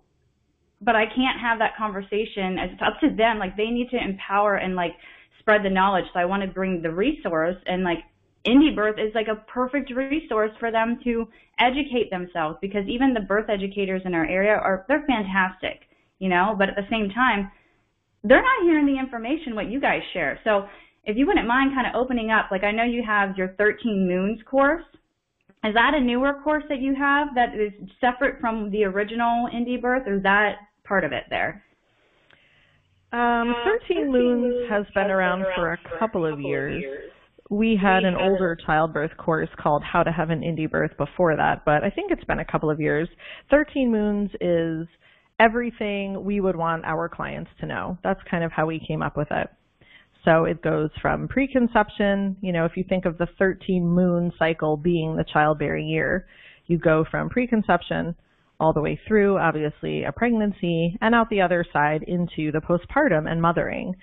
but 0.81 0.97
I 0.97 1.05
can't 1.05 1.41
have 1.41 1.59
that 1.59 1.77
conversation. 1.77 2.59
It's 2.59 2.83
up 2.83 3.01
to 3.01 3.15
them. 3.15 3.39
Like 3.39 3.57
they 3.57 3.69
need 3.69 3.91
to 3.91 4.03
empower 4.03 4.57
and 4.57 4.75
like 4.75 4.93
spread 5.39 5.63
the 5.63 5.71
knowledge. 5.71 6.05
So 6.13 6.21
I 6.21 6.25
want 6.25 6.43
to 6.43 6.49
bring 6.49 6.83
the 6.83 6.91
resource 6.91 7.57
and 7.67 7.85
like 7.85 7.99
Indie 8.47 8.75
Birth 8.75 8.99
is 8.99 9.15
like 9.15 9.29
a 9.29 9.45
perfect 9.51 9.91
resource 9.91 10.53
for 10.59 10.71
them 10.71 10.99
to 11.05 11.29
educate 11.59 12.11
themselves 12.11 12.57
because 12.63 12.87
even 12.89 13.13
the 13.13 13.21
birth 13.21 13.51
educators 13.51 14.03
in 14.05 14.15
our 14.15 14.27
area 14.27 14.53
are 14.53 14.87
they're 14.89 15.05
fantastic, 15.07 15.83
you 16.19 16.29
know, 16.29 16.55
but 16.57 16.71
at 16.71 16.77
the 16.77 16.89
same 16.91 17.11
time, 17.11 17.51
they're 18.25 18.43
not 18.43 18.65
hearing 18.65 18.87
the 18.87 18.99
information 18.99 19.55
what 19.55 19.71
you 19.71 19.81
guys 19.81 20.01
share. 20.15 20.41
So 20.45 20.67
if 21.05 21.17
you 21.17 21.27
wouldn't 21.27 21.47
mind 21.47 21.75
kind 21.75 21.87
of 21.87 21.95
opening 21.95 22.31
up, 22.31 22.47
like 22.51 22.65
I 22.65 22.71
know 22.71 22.85
you 22.85 23.03
have 23.07 23.37
your 23.37 23.49
13 23.59 24.09
Moons 24.09 24.41
course. 24.47 24.85
Is 25.63 25.75
that 25.75 25.93
a 25.95 26.01
newer 26.01 26.41
course 26.43 26.65
that 26.71 26.81
you 26.81 26.95
have 26.95 27.29
that 27.35 27.55
is 27.55 27.73
separate 28.01 28.41
from 28.41 28.71
the 28.71 28.85
original 28.85 29.47
Indie 29.55 29.81
Birth, 29.81 30.05
or 30.07 30.15
is 30.15 30.23
that 30.23 30.55
part 30.91 31.05
of 31.05 31.13
it 31.13 31.23
there? 31.31 31.65
Um, 33.13 33.55
13 33.89 34.11
Moons 34.11 34.69
has 34.69 34.85
been 34.93 35.09
around 35.09 35.45
for 35.55 35.73
a 35.73 35.79
couple 36.01 36.27
of 36.27 36.41
years. 36.41 36.83
We 37.49 37.79
had 37.81 38.03
an 38.03 38.17
older 38.17 38.59
childbirth 38.67 39.17
course 39.17 39.49
called 39.57 39.85
How 39.85 40.03
to 40.03 40.11
Have 40.11 40.31
an 40.31 40.41
Indie 40.41 40.71
Birth 40.71 40.91
before 40.99 41.37
that, 41.37 41.65
but 41.65 41.85
I 41.85 41.91
think 41.91 42.11
it's 42.11 42.25
been 42.25 42.41
a 42.41 42.45
couple 42.45 42.71
of 42.71 42.81
years. 42.81 43.09
13 43.53 43.91
Moons 43.91 44.31
is 44.41 44.89
everything 45.39 46.25
we 46.25 46.41
would 46.41 46.57
want 46.57 46.85
our 46.85 47.09
clients 47.09 47.51
to 47.61 47.67
know. 47.67 47.97
That's 48.03 48.21
kind 48.29 48.43
of 48.43 48.51
how 48.51 48.67
we 48.67 48.85
came 48.85 49.01
up 49.01 49.17
with 49.17 49.29
it. 49.31 49.47
So 50.25 50.45
it 50.45 50.61
goes 50.61 50.91
from 51.01 51.29
preconception, 51.29 52.37
you 52.41 52.53
know, 52.53 52.65
if 52.65 52.73
you 52.77 52.85
think 52.89 53.05
of 53.05 53.17
the 53.17 53.29
13 53.39 53.87
moon 53.87 54.33
cycle 54.41 54.77
being 54.77 55.17
the 55.17 55.25
childbearing 55.33 55.89
year, 55.89 56.27
you 56.67 56.79
go 56.79 57.05
from 57.09 57.31
preconception 57.31 58.17
all 58.61 58.73
the 58.73 58.81
way 58.81 59.01
through, 59.09 59.39
obviously, 59.39 60.05
a 60.05 60.13
pregnancy, 60.13 60.97
and 61.01 61.15
out 61.15 61.31
the 61.31 61.41
other 61.41 61.65
side 61.73 62.05
into 62.07 62.53
the 62.53 62.61
postpartum 62.61 63.29
and 63.31 63.41
mothering. 63.41 63.95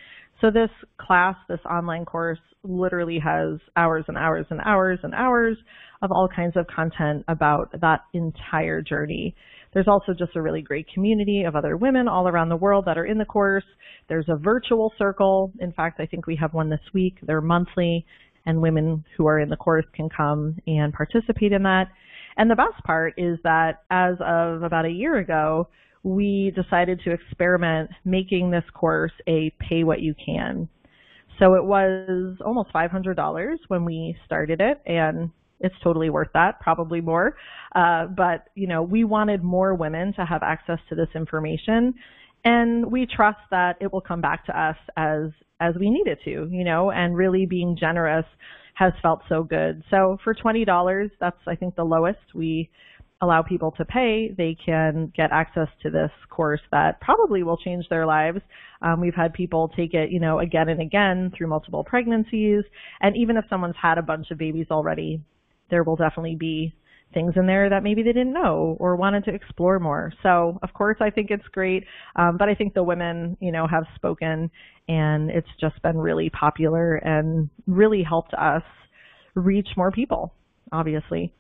So 0.41 0.51
this 0.51 0.71
class, 0.99 1.35
this 1.47 1.59
online 1.69 2.05
course, 2.05 2.39
literally 2.63 3.19
has 3.19 3.59
hours 3.75 4.05
and 4.07 4.17
hours 4.17 4.47
and 4.49 4.59
hours 4.65 4.99
and 5.03 5.13
hours 5.13 5.57
of 6.01 6.11
all 6.11 6.27
kinds 6.27 6.57
of 6.57 6.67
content 6.67 7.23
about 7.27 7.71
that 7.81 8.01
entire 8.13 8.81
journey. 8.81 9.35
There's 9.73 9.87
also 9.87 10.13
just 10.13 10.35
a 10.35 10.41
really 10.41 10.61
great 10.61 10.87
community 10.93 11.43
of 11.43 11.55
other 11.55 11.77
women 11.77 12.07
all 12.07 12.27
around 12.27 12.49
the 12.49 12.55
world 12.55 12.85
that 12.85 12.97
are 12.97 13.05
in 13.05 13.17
the 13.17 13.25
course. 13.25 13.65
There's 14.09 14.27
a 14.29 14.37
virtual 14.37 14.91
circle. 14.97 15.51
In 15.59 15.71
fact, 15.71 15.99
I 15.99 16.05
think 16.05 16.27
we 16.27 16.35
have 16.37 16.53
one 16.53 16.69
this 16.69 16.79
week. 16.93 17.17
They're 17.21 17.41
monthly, 17.41 18.05
and 18.45 18.61
women 18.61 19.03
who 19.17 19.27
are 19.27 19.39
in 19.39 19.49
the 19.49 19.57
course 19.57 19.85
can 19.93 20.09
come 20.09 20.57
and 20.65 20.93
participate 20.93 21.51
in 21.51 21.63
that. 21.63 21.87
And 22.37 22.49
the 22.49 22.55
best 22.55 22.83
part 22.85 23.15
is 23.17 23.39
that 23.43 23.83
as 23.89 24.15
of 24.19 24.61
about 24.61 24.85
a 24.85 24.89
year 24.89 25.17
ago, 25.17 25.67
we 26.03 26.53
decided 26.55 27.01
to 27.03 27.11
experiment 27.11 27.89
making 28.05 28.51
this 28.51 28.63
course 28.73 29.11
a 29.27 29.51
pay 29.59 29.83
what 29.83 30.01
you 30.01 30.13
can. 30.23 30.69
So 31.39 31.55
it 31.55 31.63
was 31.63 32.37
almost 32.45 32.71
$500 32.73 33.57
when 33.67 33.85
we 33.85 34.15
started 34.25 34.61
it, 34.61 34.81
and 34.85 35.31
it's 35.59 35.75
totally 35.83 36.09
worth 36.09 36.29
that, 36.33 36.59
probably 36.61 37.01
more. 37.01 37.35
Uh, 37.75 38.05
but 38.05 38.45
you 38.55 38.67
know, 38.67 38.81
we 38.83 39.03
wanted 39.03 39.43
more 39.43 39.75
women 39.75 40.13
to 40.13 40.25
have 40.25 40.43
access 40.43 40.79
to 40.89 40.95
this 40.95 41.09
information, 41.15 41.93
and 42.45 42.91
we 42.91 43.05
trust 43.05 43.39
that 43.51 43.77
it 43.81 43.91
will 43.91 44.01
come 44.01 44.21
back 44.21 44.45
to 44.45 44.59
us 44.59 44.77
as 44.95 45.29
as 45.59 45.75
we 45.79 45.89
need 45.89 46.07
it 46.07 46.19
to. 46.25 46.47
You 46.49 46.63
know, 46.63 46.91
and 46.91 47.15
really 47.15 47.45
being 47.45 47.77
generous 47.79 48.25
has 48.75 48.93
felt 49.01 49.21
so 49.27 49.43
good. 49.43 49.83
So 49.89 50.17
for 50.23 50.35
$20, 50.35 51.09
that's 51.19 51.37
I 51.47 51.55
think 51.55 51.75
the 51.75 51.83
lowest 51.83 52.19
we 52.35 52.69
allow 53.21 53.41
people 53.41 53.71
to 53.71 53.85
pay. 53.85 54.33
They 54.37 54.55
can 54.63 55.11
get 55.15 55.31
access 55.31 55.67
to 55.81 55.89
this 55.89 56.11
course 56.29 56.61
that 56.71 57.01
probably 57.01 57.41
will 57.41 57.57
change 57.57 57.85
their 57.89 58.05
lives. 58.05 58.39
Um, 58.81 59.01
we've 59.01 59.15
had 59.15 59.33
people 59.33 59.69
take 59.75 59.93
it, 59.93 60.11
you 60.11 60.19
know, 60.19 60.39
again 60.39 60.69
and 60.69 60.81
again 60.81 61.31
through 61.35 61.47
multiple 61.47 61.83
pregnancies. 61.83 62.63
And 63.01 63.17
even 63.17 63.37
if 63.37 63.45
someone's 63.49 63.75
had 63.81 63.97
a 63.97 64.03
bunch 64.03 64.29
of 64.29 64.37
babies 64.37 64.67
already, 64.69 65.21
there 65.71 65.83
will 65.83 65.95
definitely 65.95 66.35
be 66.35 66.75
things 67.13 67.33
in 67.35 67.47
there 67.47 67.69
that 67.69 67.83
maybe 67.83 68.03
they 68.03 68.13
didn't 68.13 68.33
know 68.33 68.75
or 68.79 68.95
wanted 68.95 69.23
to 69.25 69.33
explore 69.33 69.79
more. 69.79 70.11
So, 70.23 70.59
of 70.61 70.73
course, 70.73 70.97
I 70.99 71.09
think 71.09 71.31
it's 71.31 71.47
great. 71.51 71.85
Um, 72.15 72.37
but 72.37 72.49
I 72.49 72.55
think 72.55 72.73
the 72.73 72.83
women, 72.83 73.37
you 73.39 73.51
know, 73.51 73.65
have 73.67 73.83
spoken 73.95 74.51
and 74.87 75.29
it's 75.29 75.47
just 75.59 75.81
been 75.81 75.97
really 75.97 76.29
popular 76.29 76.95
and 76.95 77.49
really 77.65 78.03
helped 78.03 78.33
us 78.33 78.63
reach 79.35 79.67
more 79.75 79.91
people, 79.91 80.33
obviously. 80.71 81.33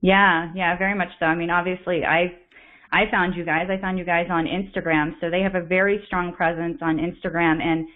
Yeah, 0.00 0.50
yeah, 0.54 0.76
very 0.76 0.96
much 0.96 1.08
so. 1.18 1.26
I 1.26 1.34
mean, 1.34 1.50
obviously, 1.50 2.04
I 2.04 2.32
I 2.92 3.10
found 3.10 3.34
you 3.34 3.44
guys. 3.44 3.68
I 3.70 3.80
found 3.80 3.98
you 3.98 4.04
guys 4.04 4.26
on 4.30 4.46
Instagram, 4.46 5.12
so 5.20 5.30
they 5.30 5.40
have 5.40 5.54
a 5.54 5.64
very 5.64 6.02
strong 6.06 6.32
presence 6.32 6.78
on 6.82 6.98
Instagram 6.98 7.62
and 7.62 7.86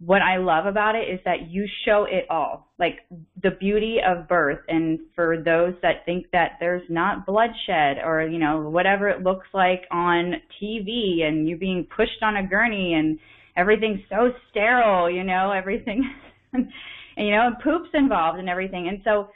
what 0.00 0.22
I 0.22 0.36
love 0.36 0.66
about 0.66 0.94
it 0.94 1.08
is 1.08 1.18
that 1.24 1.50
you 1.50 1.66
show 1.84 2.06
it 2.08 2.26
all, 2.30 2.68
like 2.78 3.00
the 3.42 3.50
beauty 3.50 3.98
of 4.06 4.28
birth. 4.28 4.60
And 4.68 5.00
for 5.16 5.42
those 5.42 5.74
that 5.82 6.04
think 6.06 6.26
that 6.32 6.52
there's 6.60 6.88
not 6.88 7.26
bloodshed 7.26 7.98
or, 8.04 8.22
you 8.22 8.38
know, 8.38 8.68
whatever 8.68 9.08
it 9.08 9.22
looks 9.22 9.48
like 9.52 9.82
on 9.90 10.34
TV 10.62 11.22
and 11.22 11.48
you 11.48 11.56
being 11.56 11.86
pushed 11.96 12.22
on 12.22 12.36
a 12.36 12.46
gurney 12.46 12.94
and 12.94 13.18
everything's 13.56 14.00
so 14.08 14.30
sterile, 14.50 15.10
you 15.10 15.24
know, 15.24 15.50
everything, 15.50 16.08
and, 16.52 16.68
you 17.16 17.32
know, 17.32 17.48
and 17.48 17.56
poops 17.58 17.90
involved 17.94 18.38
and 18.38 18.48
everything. 18.48 18.86
And 18.86 19.00
so 19.02 19.30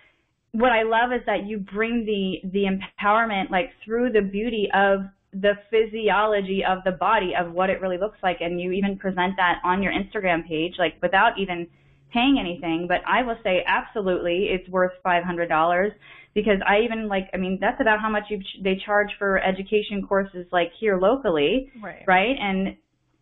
what 0.53 0.71
I 0.71 0.85
love 0.85 1.13
is 1.13 1.27
that 1.27 1.47
you 1.47 1.59
bring 1.59 2.05
the, 2.07 2.49
the 2.51 2.67
empowerment 2.67 3.51
like 3.51 3.71
through 3.85 4.13
the 4.13 4.23
beauty 4.23 4.69
of 4.73 5.01
the 5.33 5.53
physiology 5.71 6.63
of 6.69 6.79
the 6.85 6.91
body 6.93 7.33
of 7.39 7.53
what 7.53 7.71
it 7.71 7.81
really 7.81 7.99
looks 7.99 8.19
like 8.23 8.39
and 8.41 8.61
you 8.61 8.73
even 8.73 8.99
present 8.99 9.35
that 9.37 9.61
on 9.65 9.83
your 9.83 9.93
Instagram 9.93 10.47
page 10.47 10.75
like 10.79 10.95
without 11.01 11.39
even 11.39 11.67
paying 12.13 12.37
anything 12.39 12.87
but 12.87 12.99
I 13.07 13.23
will 13.23 13.39
say 13.43 13.65
absolutely 13.67 14.49
it's 14.51 14.69
worth 14.69 14.93
$500 15.05 15.91
because 16.35 16.59
I 16.67 16.81
even 16.81 17.09
like 17.09 17.31
I 17.33 17.39
mean 17.39 17.59
that's 17.61 17.81
about 17.81 18.01
how 18.01 18.11
much 18.11 18.25
you 18.29 18.41
they 18.63 18.79
charge 18.85 19.09
for 19.19 19.39
education 19.43 20.07
courses 20.07 20.47
like 20.53 20.71
here 20.79 20.99
locally 20.99 21.71
right 21.83 22.05
right 22.07 22.37
and 22.39 22.77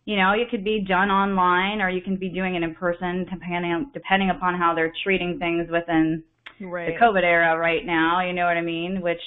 you 0.05 0.15
know, 0.15 0.31
it 0.31 0.49
could 0.49 0.63
be 0.63 0.83
done 0.87 1.09
online 1.09 1.81
or 1.81 1.89
you 1.89 2.01
can 2.01 2.17
be 2.17 2.29
doing 2.29 2.55
it 2.55 2.63
in 2.63 2.73
person 2.73 3.25
depending 3.31 3.71
on, 3.71 3.91
depending 3.93 4.29
upon 4.29 4.57
how 4.57 4.73
they're 4.73 4.93
treating 5.03 5.37
things 5.37 5.69
within 5.71 6.23
right. 6.59 6.87
the 6.87 6.99
COVID 6.99 7.23
era 7.23 7.57
right 7.57 7.85
now, 7.85 8.25
you 8.25 8.33
know 8.33 8.45
what 8.45 8.57
I 8.57 8.61
mean? 8.61 9.01
Which 9.01 9.21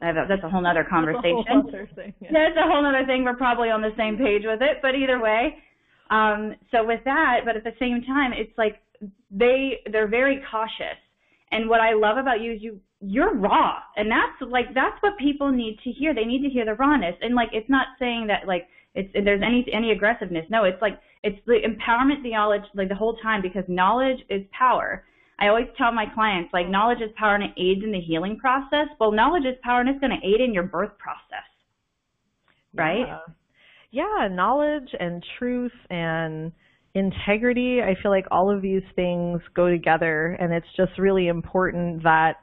that's 0.00 0.42
a 0.42 0.48
whole 0.48 0.66
other 0.66 0.84
conversation. 0.84 1.44
That's 1.46 1.48
a 1.48 1.52
whole 1.52 1.68
other 1.68 1.88
thing. 1.94 2.14
Yeah. 2.20 2.28
That's 2.32 2.56
a 2.56 2.68
whole 2.68 2.84
other 2.84 3.06
thing. 3.06 3.24
We're 3.24 3.36
probably 3.36 3.70
on 3.70 3.80
the 3.80 3.92
same 3.96 4.16
page 4.16 4.42
with 4.44 4.62
it, 4.62 4.78
but 4.82 4.94
either 4.94 5.20
way. 5.20 5.56
Um, 6.10 6.54
so 6.70 6.84
with 6.84 7.00
that, 7.04 7.40
but 7.44 7.56
at 7.56 7.64
the 7.64 7.74
same 7.78 8.02
time, 8.02 8.32
it's 8.32 8.56
like 8.58 8.82
they 9.30 9.80
they're 9.90 10.08
very 10.08 10.42
cautious. 10.50 10.98
And 11.50 11.68
what 11.68 11.80
I 11.80 11.92
love 11.94 12.18
about 12.18 12.40
you 12.40 12.52
is 12.52 12.62
you 12.62 12.80
you're 13.00 13.34
raw, 13.34 13.78
and 13.96 14.10
that's 14.10 14.50
like 14.50 14.74
that's 14.74 14.96
what 15.00 15.18
people 15.18 15.50
need 15.50 15.78
to 15.84 15.90
hear. 15.90 16.14
They 16.14 16.24
need 16.24 16.42
to 16.42 16.48
hear 16.48 16.64
the 16.64 16.74
rawness. 16.74 17.14
And 17.20 17.34
like 17.34 17.48
it's 17.52 17.68
not 17.68 17.88
saying 17.98 18.26
that 18.28 18.46
like 18.46 18.66
it's 18.94 19.10
there's 19.12 19.42
any 19.42 19.66
any 19.72 19.92
aggressiveness. 19.92 20.46
No, 20.50 20.64
it's 20.64 20.80
like 20.80 20.98
it's 21.22 21.38
the 21.46 21.58
empowerment 21.64 22.22
theology 22.22 22.66
like 22.74 22.88
the 22.88 22.94
whole 22.94 23.16
time 23.16 23.42
because 23.42 23.64
knowledge 23.68 24.18
is 24.28 24.42
power. 24.56 25.04
I 25.38 25.48
always 25.48 25.66
tell 25.76 25.92
my 25.92 26.06
clients 26.14 26.52
like 26.52 26.68
knowledge 26.68 27.00
is 27.00 27.10
power 27.16 27.34
and 27.34 27.44
it 27.44 27.50
aids 27.56 27.82
in 27.84 27.92
the 27.92 28.00
healing 28.00 28.38
process. 28.38 28.88
Well, 29.00 29.12
knowledge 29.12 29.44
is 29.44 29.56
power 29.62 29.80
and 29.80 29.88
it's 29.88 30.00
going 30.00 30.18
to 30.18 30.26
aid 30.26 30.40
in 30.40 30.54
your 30.54 30.62
birth 30.64 30.96
process, 30.98 31.48
right? 32.74 33.06
Yeah. 33.06 33.18
yeah, 33.90 34.28
knowledge 34.28 34.88
and 34.98 35.24
truth 35.38 35.72
and 35.90 36.52
integrity. 36.94 37.80
I 37.82 38.00
feel 38.00 38.12
like 38.12 38.26
all 38.30 38.54
of 38.54 38.62
these 38.62 38.82
things 38.94 39.40
go 39.54 39.68
together, 39.68 40.36
and 40.40 40.52
it's 40.52 40.66
just 40.76 40.98
really 40.98 41.26
important 41.26 42.04
that 42.04 42.34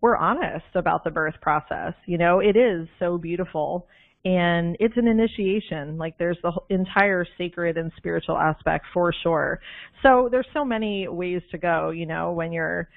we're 0.00 0.16
honest 0.16 0.64
about 0.74 1.04
the 1.04 1.10
birth 1.10 1.34
process. 1.42 1.94
You 2.06 2.18
know, 2.18 2.38
it 2.38 2.56
is 2.56 2.88
so 2.98 3.18
beautiful 3.18 3.86
and 4.24 4.76
it's 4.80 4.96
an 4.96 5.08
initiation. 5.08 5.96
Like 5.96 6.18
there's 6.18 6.36
the 6.42 6.52
entire 6.68 7.26
sacred 7.38 7.78
and 7.78 7.90
spiritual 7.96 8.36
aspect 8.36 8.86
for 8.92 9.12
sure. 9.22 9.60
So 10.02 10.28
there's 10.30 10.46
so 10.52 10.64
many 10.64 11.08
ways 11.08 11.42
to 11.52 11.58
go 11.58 11.90
you 11.90 12.06
know 12.06 12.32
when 12.32 12.52
you're 12.52 12.88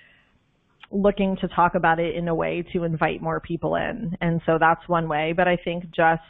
looking 0.92 1.36
to 1.38 1.48
talk 1.48 1.76
about 1.76 2.00
it 2.00 2.16
in 2.16 2.28
a 2.28 2.36
way 2.36 2.64
to 2.74 2.84
invite 2.84 3.22
more 3.22 3.40
people 3.40 3.76
in. 3.76 4.16
And 4.22 4.42
so 4.46 4.58
that's 4.60 4.88
one 4.88 5.08
way. 5.10 5.34
But 5.36 5.48
i 5.48 5.58
think 5.58 5.86
just 5.86 6.22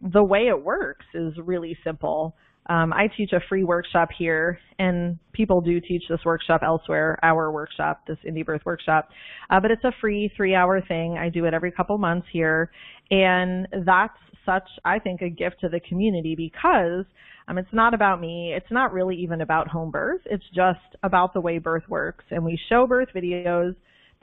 the 0.00 0.22
way 0.22 0.48
it 0.48 0.64
works 0.64 1.06
is 1.14 1.32
really 1.38 1.76
simple 1.82 2.36
um, 2.66 2.92
I 2.92 3.08
teach 3.14 3.32
a 3.32 3.40
free 3.48 3.64
workshop 3.64 4.08
here, 4.16 4.58
and 4.78 5.18
people 5.32 5.60
do 5.60 5.80
teach 5.80 6.04
this 6.08 6.20
workshop 6.24 6.62
elsewhere, 6.64 7.18
our 7.22 7.52
workshop, 7.52 8.02
this 8.06 8.16
Indie 8.26 8.44
Birth 8.44 8.62
workshop. 8.64 9.08
Uh, 9.50 9.60
but 9.60 9.70
it's 9.70 9.84
a 9.84 9.92
free 10.00 10.32
three 10.36 10.54
hour 10.54 10.80
thing. 10.80 11.18
I 11.18 11.28
do 11.28 11.44
it 11.44 11.52
every 11.52 11.70
couple 11.70 11.98
months 11.98 12.26
here. 12.32 12.70
And 13.10 13.68
that's 13.84 14.16
such, 14.46 14.68
I 14.84 14.98
think, 14.98 15.20
a 15.20 15.28
gift 15.28 15.56
to 15.60 15.68
the 15.68 15.80
community 15.80 16.34
because 16.34 17.04
um, 17.48 17.58
it's 17.58 17.72
not 17.72 17.92
about 17.92 18.20
me. 18.20 18.54
It's 18.56 18.70
not 18.70 18.92
really 18.92 19.16
even 19.16 19.42
about 19.42 19.68
home 19.68 19.90
birth. 19.90 20.22
It's 20.24 20.44
just 20.54 20.80
about 21.02 21.34
the 21.34 21.40
way 21.40 21.58
birth 21.58 21.84
works. 21.88 22.24
And 22.30 22.44
we 22.44 22.58
show 22.70 22.86
birth 22.86 23.08
videos. 23.14 23.74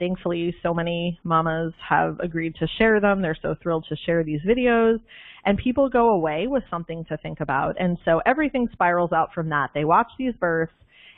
Thankfully, 0.02 0.52
so 0.64 0.74
many 0.74 1.20
mamas 1.22 1.72
have 1.88 2.18
agreed 2.18 2.56
to 2.56 2.66
share 2.76 3.00
them. 3.00 3.22
They're 3.22 3.38
so 3.40 3.54
thrilled 3.62 3.86
to 3.88 3.94
share 4.04 4.24
these 4.24 4.40
videos 4.40 4.98
and 5.44 5.56
people 5.56 5.88
go 5.88 6.08
away 6.08 6.48
with 6.48 6.64
something 6.68 7.04
to 7.04 7.16
think 7.18 7.38
about. 7.38 7.76
And 7.78 7.96
so 8.04 8.20
everything 8.26 8.66
spirals 8.72 9.12
out 9.12 9.28
from 9.32 9.50
that. 9.50 9.70
They 9.74 9.84
watch 9.84 10.08
these 10.18 10.34
births 10.40 10.72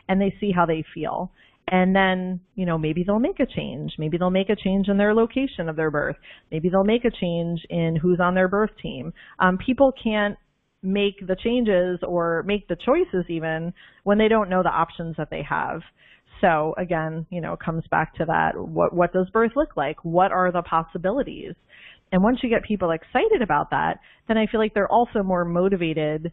and 0.06 0.20
they 0.20 0.34
see 0.38 0.52
how 0.52 0.66
they 0.66 0.84
feel. 0.92 1.32
And 1.66 1.96
then, 1.96 2.40
you 2.56 2.66
know, 2.66 2.76
maybe 2.76 3.04
they'll 3.04 3.18
make 3.18 3.40
a 3.40 3.46
change. 3.46 3.94
Maybe 3.98 4.18
they'll 4.18 4.28
make 4.28 4.50
a 4.50 4.56
change 4.56 4.88
in 4.88 4.98
their 4.98 5.14
location 5.14 5.70
of 5.70 5.76
their 5.76 5.90
birth. 5.90 6.16
Maybe 6.52 6.68
they'll 6.68 6.84
make 6.84 7.06
a 7.06 7.10
change 7.10 7.60
in 7.70 7.96
who's 7.96 8.20
on 8.20 8.34
their 8.34 8.48
birth 8.48 8.72
team. 8.82 9.14
Um, 9.38 9.56
people 9.56 9.92
can't 9.92 10.36
make 10.82 11.26
the 11.26 11.36
changes 11.42 12.00
or 12.06 12.42
make 12.46 12.68
the 12.68 12.76
choices 12.76 13.24
even 13.30 13.72
when 14.02 14.18
they 14.18 14.28
don't 14.28 14.50
know 14.50 14.62
the 14.62 14.68
options 14.68 15.16
that 15.16 15.30
they 15.30 15.42
have. 15.42 15.80
So 16.40 16.74
again, 16.76 17.26
you 17.30 17.40
know, 17.40 17.52
it 17.54 17.60
comes 17.60 17.84
back 17.90 18.14
to 18.16 18.24
that. 18.26 18.56
What 18.56 18.94
what 18.94 19.12
does 19.12 19.28
birth 19.30 19.52
look 19.56 19.76
like? 19.76 19.96
What 20.04 20.32
are 20.32 20.52
the 20.52 20.62
possibilities? 20.62 21.54
And 22.12 22.22
once 22.22 22.38
you 22.42 22.48
get 22.48 22.64
people 22.64 22.90
excited 22.90 23.42
about 23.42 23.70
that, 23.70 23.98
then 24.28 24.38
I 24.38 24.46
feel 24.46 24.60
like 24.60 24.74
they're 24.74 24.90
also 24.90 25.22
more 25.22 25.44
motivated 25.44 26.32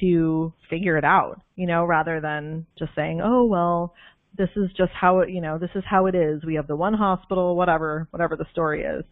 to 0.00 0.52
figure 0.68 0.98
it 0.98 1.04
out, 1.04 1.40
you 1.56 1.66
know, 1.66 1.84
rather 1.84 2.20
than 2.20 2.66
just 2.78 2.92
saying, 2.94 3.20
oh, 3.22 3.44
well, 3.44 3.94
this 4.36 4.48
is 4.56 4.70
just 4.76 4.92
how 4.98 5.20
it, 5.20 5.30
you 5.30 5.40
know, 5.40 5.58
this 5.58 5.70
is 5.74 5.84
how 5.88 6.06
it 6.06 6.14
is. 6.14 6.44
We 6.44 6.54
have 6.54 6.66
the 6.66 6.76
one 6.76 6.94
hospital, 6.94 7.56
whatever, 7.56 8.08
whatever 8.10 8.36
the 8.36 8.46
story 8.52 8.82
is. 8.82 9.04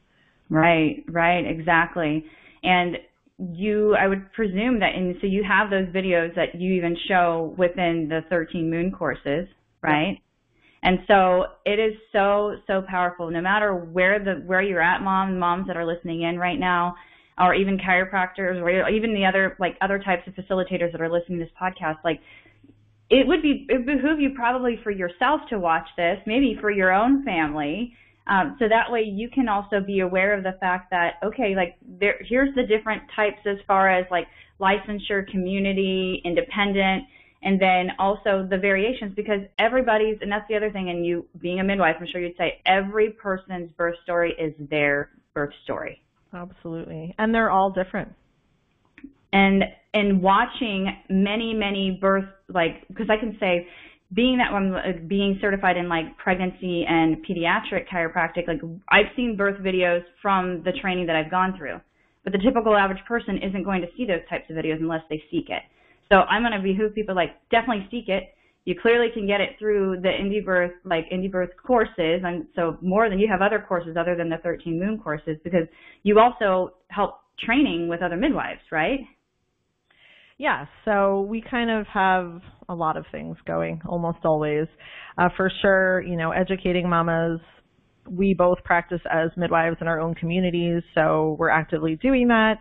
Right, 0.48 1.04
right, 1.08 1.44
exactly. 1.46 2.24
And 2.62 2.96
you, 3.38 3.94
I 3.94 4.06
would 4.06 4.32
presume 4.32 4.80
that, 4.80 4.94
and 4.94 5.14
so 5.20 5.26
you 5.26 5.44
have 5.46 5.70
those 5.70 5.88
videos 5.88 6.34
that 6.34 6.60
you 6.60 6.74
even 6.74 6.96
show 7.08 7.54
within 7.56 8.08
the 8.08 8.20
13 8.28 8.70
moon 8.70 8.92
courses, 8.92 9.48
right? 9.82 10.18
And 10.82 11.00
so 11.06 11.44
it 11.66 11.78
is 11.78 11.94
so, 12.12 12.56
so 12.66 12.82
powerful. 12.88 13.30
No 13.30 13.40
matter 13.40 13.74
where 13.74 14.22
the 14.22 14.42
where 14.46 14.62
you're 14.62 14.82
at, 14.82 15.02
mom, 15.02 15.38
moms 15.38 15.66
that 15.66 15.76
are 15.76 15.84
listening 15.84 16.22
in 16.22 16.38
right 16.38 16.58
now, 16.58 16.94
or 17.38 17.54
even 17.54 17.78
chiropractors, 17.78 18.60
or 18.60 18.88
even 18.88 19.14
the 19.14 19.24
other 19.26 19.56
like 19.60 19.76
other 19.82 19.98
types 19.98 20.22
of 20.26 20.34
facilitators 20.34 20.92
that 20.92 21.00
are 21.00 21.10
listening 21.10 21.38
to 21.38 21.44
this 21.44 21.54
podcast, 21.60 21.96
like 22.02 22.20
it 23.10 23.26
would 23.26 23.42
be 23.42 23.66
it 23.68 23.84
behoove 23.84 24.20
you 24.20 24.30
probably 24.34 24.78
for 24.82 24.90
yourself 24.90 25.40
to 25.50 25.58
watch 25.58 25.86
this, 25.96 26.18
maybe 26.26 26.56
for 26.60 26.70
your 26.70 26.92
own 26.92 27.24
family. 27.24 27.92
Um, 28.26 28.56
so 28.58 28.68
that 28.68 28.90
way 28.90 29.02
you 29.02 29.28
can 29.28 29.48
also 29.48 29.80
be 29.80 30.00
aware 30.00 30.36
of 30.36 30.44
the 30.44 30.56
fact 30.60 30.90
that 30.90 31.14
okay, 31.22 31.54
like 31.54 31.76
there 32.00 32.16
here's 32.26 32.54
the 32.54 32.62
different 32.62 33.02
types 33.14 33.40
as 33.44 33.56
far 33.66 33.90
as 33.90 34.06
like 34.10 34.26
licensure, 34.60 35.26
community, 35.30 36.22
independent 36.24 37.04
and 37.42 37.60
then 37.60 37.90
also 37.98 38.46
the 38.48 38.58
variations 38.58 39.12
because 39.14 39.40
everybody's 39.58 40.16
and 40.20 40.30
that's 40.30 40.46
the 40.48 40.56
other 40.56 40.70
thing 40.70 40.90
and 40.90 41.06
you 41.06 41.26
being 41.40 41.60
a 41.60 41.64
midwife 41.64 41.96
i'm 42.00 42.06
sure 42.10 42.20
you'd 42.20 42.36
say 42.36 42.60
every 42.66 43.10
person's 43.10 43.70
birth 43.72 43.96
story 44.02 44.34
is 44.38 44.52
their 44.70 45.10
birth 45.34 45.52
story 45.64 46.02
absolutely 46.34 47.14
and 47.18 47.34
they're 47.34 47.50
all 47.50 47.70
different 47.70 48.12
and 49.32 49.64
and 49.94 50.22
watching 50.22 50.96
many 51.08 51.54
many 51.54 51.98
birth 52.00 52.28
like 52.48 52.86
because 52.88 53.08
i 53.10 53.16
can 53.16 53.36
say 53.40 53.66
being 54.12 54.38
that 54.38 54.52
I'm 54.52 55.06
being 55.06 55.38
certified 55.40 55.76
in 55.76 55.88
like 55.88 56.16
pregnancy 56.18 56.84
and 56.88 57.24
pediatric 57.24 57.88
chiropractic, 57.88 58.48
like 58.48 58.60
I've 58.88 59.06
seen 59.14 59.36
birth 59.36 59.60
videos 59.60 60.02
from 60.20 60.62
the 60.64 60.72
training 60.72 61.06
that 61.06 61.16
I've 61.16 61.30
gone 61.30 61.56
through. 61.56 61.80
But 62.24 62.32
the 62.32 62.38
typical 62.38 62.76
average 62.76 63.02
person 63.06 63.38
isn't 63.38 63.62
going 63.62 63.80
to 63.82 63.86
see 63.96 64.04
those 64.04 64.20
types 64.28 64.50
of 64.50 64.56
videos 64.56 64.80
unless 64.80 65.02
they 65.08 65.22
seek 65.30 65.48
it. 65.48 65.62
So 66.10 66.18
I'm 66.18 66.42
going 66.42 66.52
to 66.52 66.62
behoove 66.62 66.94
people 66.94 67.14
like 67.14 67.36
definitely 67.50 67.86
seek 67.90 68.08
it. 68.08 68.34
You 68.64 68.74
clearly 68.80 69.08
can 69.12 69.26
get 69.26 69.40
it 69.40 69.50
through 69.58 70.00
the 70.02 70.08
Indie 70.08 70.44
Birth, 70.44 70.72
like 70.84 71.08
Indie 71.10 71.30
Birth 71.30 71.50
courses, 71.66 72.22
and 72.24 72.46
so 72.54 72.76
more 72.82 73.08
than 73.08 73.18
you 73.18 73.26
have 73.30 73.40
other 73.40 73.64
courses 73.66 73.96
other 73.98 74.14
than 74.14 74.28
the 74.28 74.36
13 74.42 74.78
Moon 74.78 74.98
courses 74.98 75.38
because 75.42 75.66
you 76.02 76.18
also 76.18 76.74
help 76.88 77.20
training 77.38 77.88
with 77.88 78.02
other 78.02 78.16
midwives, 78.16 78.60
right? 78.70 79.00
Yeah, 80.36 80.66
so 80.84 81.22
we 81.22 81.42
kind 81.48 81.70
of 81.70 81.86
have 81.86 82.40
a 82.68 82.74
lot 82.74 82.96
of 82.96 83.04
things 83.12 83.36
going 83.46 83.82
almost 83.86 84.18
always. 84.24 84.66
Uh, 85.18 85.28
for 85.36 85.50
sure, 85.60 86.02
you 86.02 86.16
know, 86.16 86.30
educating 86.30 86.88
mamas. 86.88 87.40
We 88.08 88.34
both 88.34 88.58
practice 88.64 89.00
as 89.10 89.30
midwives 89.36 89.76
in 89.80 89.86
our 89.86 90.00
own 90.00 90.14
communities, 90.14 90.82
so 90.94 91.36
we're 91.38 91.50
actively 91.50 91.96
doing 91.96 92.28
that. 92.28 92.54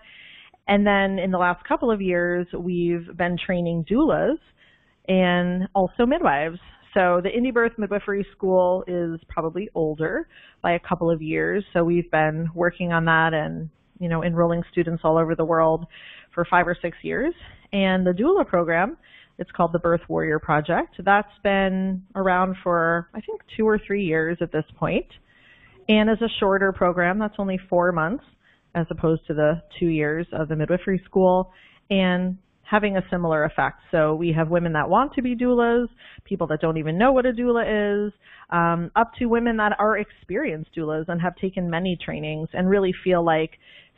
And 0.70 0.86
then 0.86 1.18
in 1.18 1.32
the 1.32 1.40
last 1.40 1.68
couple 1.68 1.90
of 1.90 2.00
years, 2.00 2.46
we've 2.56 3.18
been 3.18 3.38
training 3.44 3.86
doulas 3.90 4.38
and 5.08 5.68
also 5.74 6.06
midwives. 6.06 6.60
So 6.94 7.22
the 7.24 7.30
Indie 7.30 7.52
Birth 7.52 7.72
Midwifery 7.80 8.24
School 8.32 8.84
is 8.86 9.20
probably 9.28 9.70
older 9.74 10.28
by 10.62 10.74
a 10.74 10.80
couple 10.80 11.10
of 11.10 11.24
years. 11.24 11.64
So 11.74 11.84
we've 11.84 12.10
been 12.12 12.50
working 12.54 12.94
on 12.94 13.06
that 13.06 13.34
and, 13.34 13.72
you 14.00 14.10
know, 14.10 14.24
enrolling 14.24 14.62
students 14.72 15.02
all 15.04 15.18
over 15.18 15.34
the 15.34 15.44
world 15.44 15.88
for 16.36 16.46
five 16.46 16.68
or 16.68 16.78
six 16.80 16.96
years. 17.02 17.34
And 17.74 18.06
the 18.06 18.12
doula 18.12 18.48
program, 18.48 18.96
it's 19.40 19.50
called 19.50 19.74
the 19.74 19.80
Birth 19.80 20.02
Warrior 20.08 20.38
Project. 20.38 20.98
That's 21.04 21.34
been 21.42 22.04
around 22.14 22.58
for, 22.62 23.10
I 23.16 23.22
think, 23.22 23.42
two 23.58 23.68
or 23.68 23.80
three 23.80 24.06
years 24.06 24.38
at 24.40 24.52
this 24.52 24.66
point. 24.78 25.08
And 25.88 26.12
as 26.12 26.22
a 26.22 26.30
shorter 26.40 26.72
program, 26.72 27.18
that's 27.18 27.36
only 27.40 27.60
four 27.70 27.92
months 27.92 28.24
as 28.76 28.86
opposed 28.90 29.26
to 29.28 29.34
the 29.34 29.62
two 29.80 29.88
years 29.88 30.28
of 30.32 30.48
the 30.48 30.56
midwifery 30.56 31.02
school 31.06 31.52
and 31.90 32.38
having 32.70 32.98
a 32.98 33.02
similar 33.10 33.46
effect. 33.46 33.80
So 33.92 34.14
we 34.14 34.32
have 34.34 34.50
women 34.50 34.74
that 34.74 34.90
want 34.90 35.14
to 35.16 35.24
be 35.24 35.36
doulas, 35.36 35.88
people 36.24 36.46
that 36.48 36.62
don't 36.62 36.78
even 36.78 36.98
know 37.00 37.12
what 37.12 37.26
a 37.26 37.32
doula 37.32 38.08
is, 38.08 38.14
um, 38.52 38.92
up 38.96 39.12
to 39.18 39.26
women 39.26 39.58
that 39.58 39.76
are 39.80 39.98
experienced 39.98 40.70
doulas 40.78 41.06
and 41.08 41.20
have 41.22 41.36
taken 41.36 41.70
many 41.70 41.98
trainings 42.04 42.50
and 42.54 42.70
really 42.70 42.94
feel 43.04 43.26
like 43.26 43.52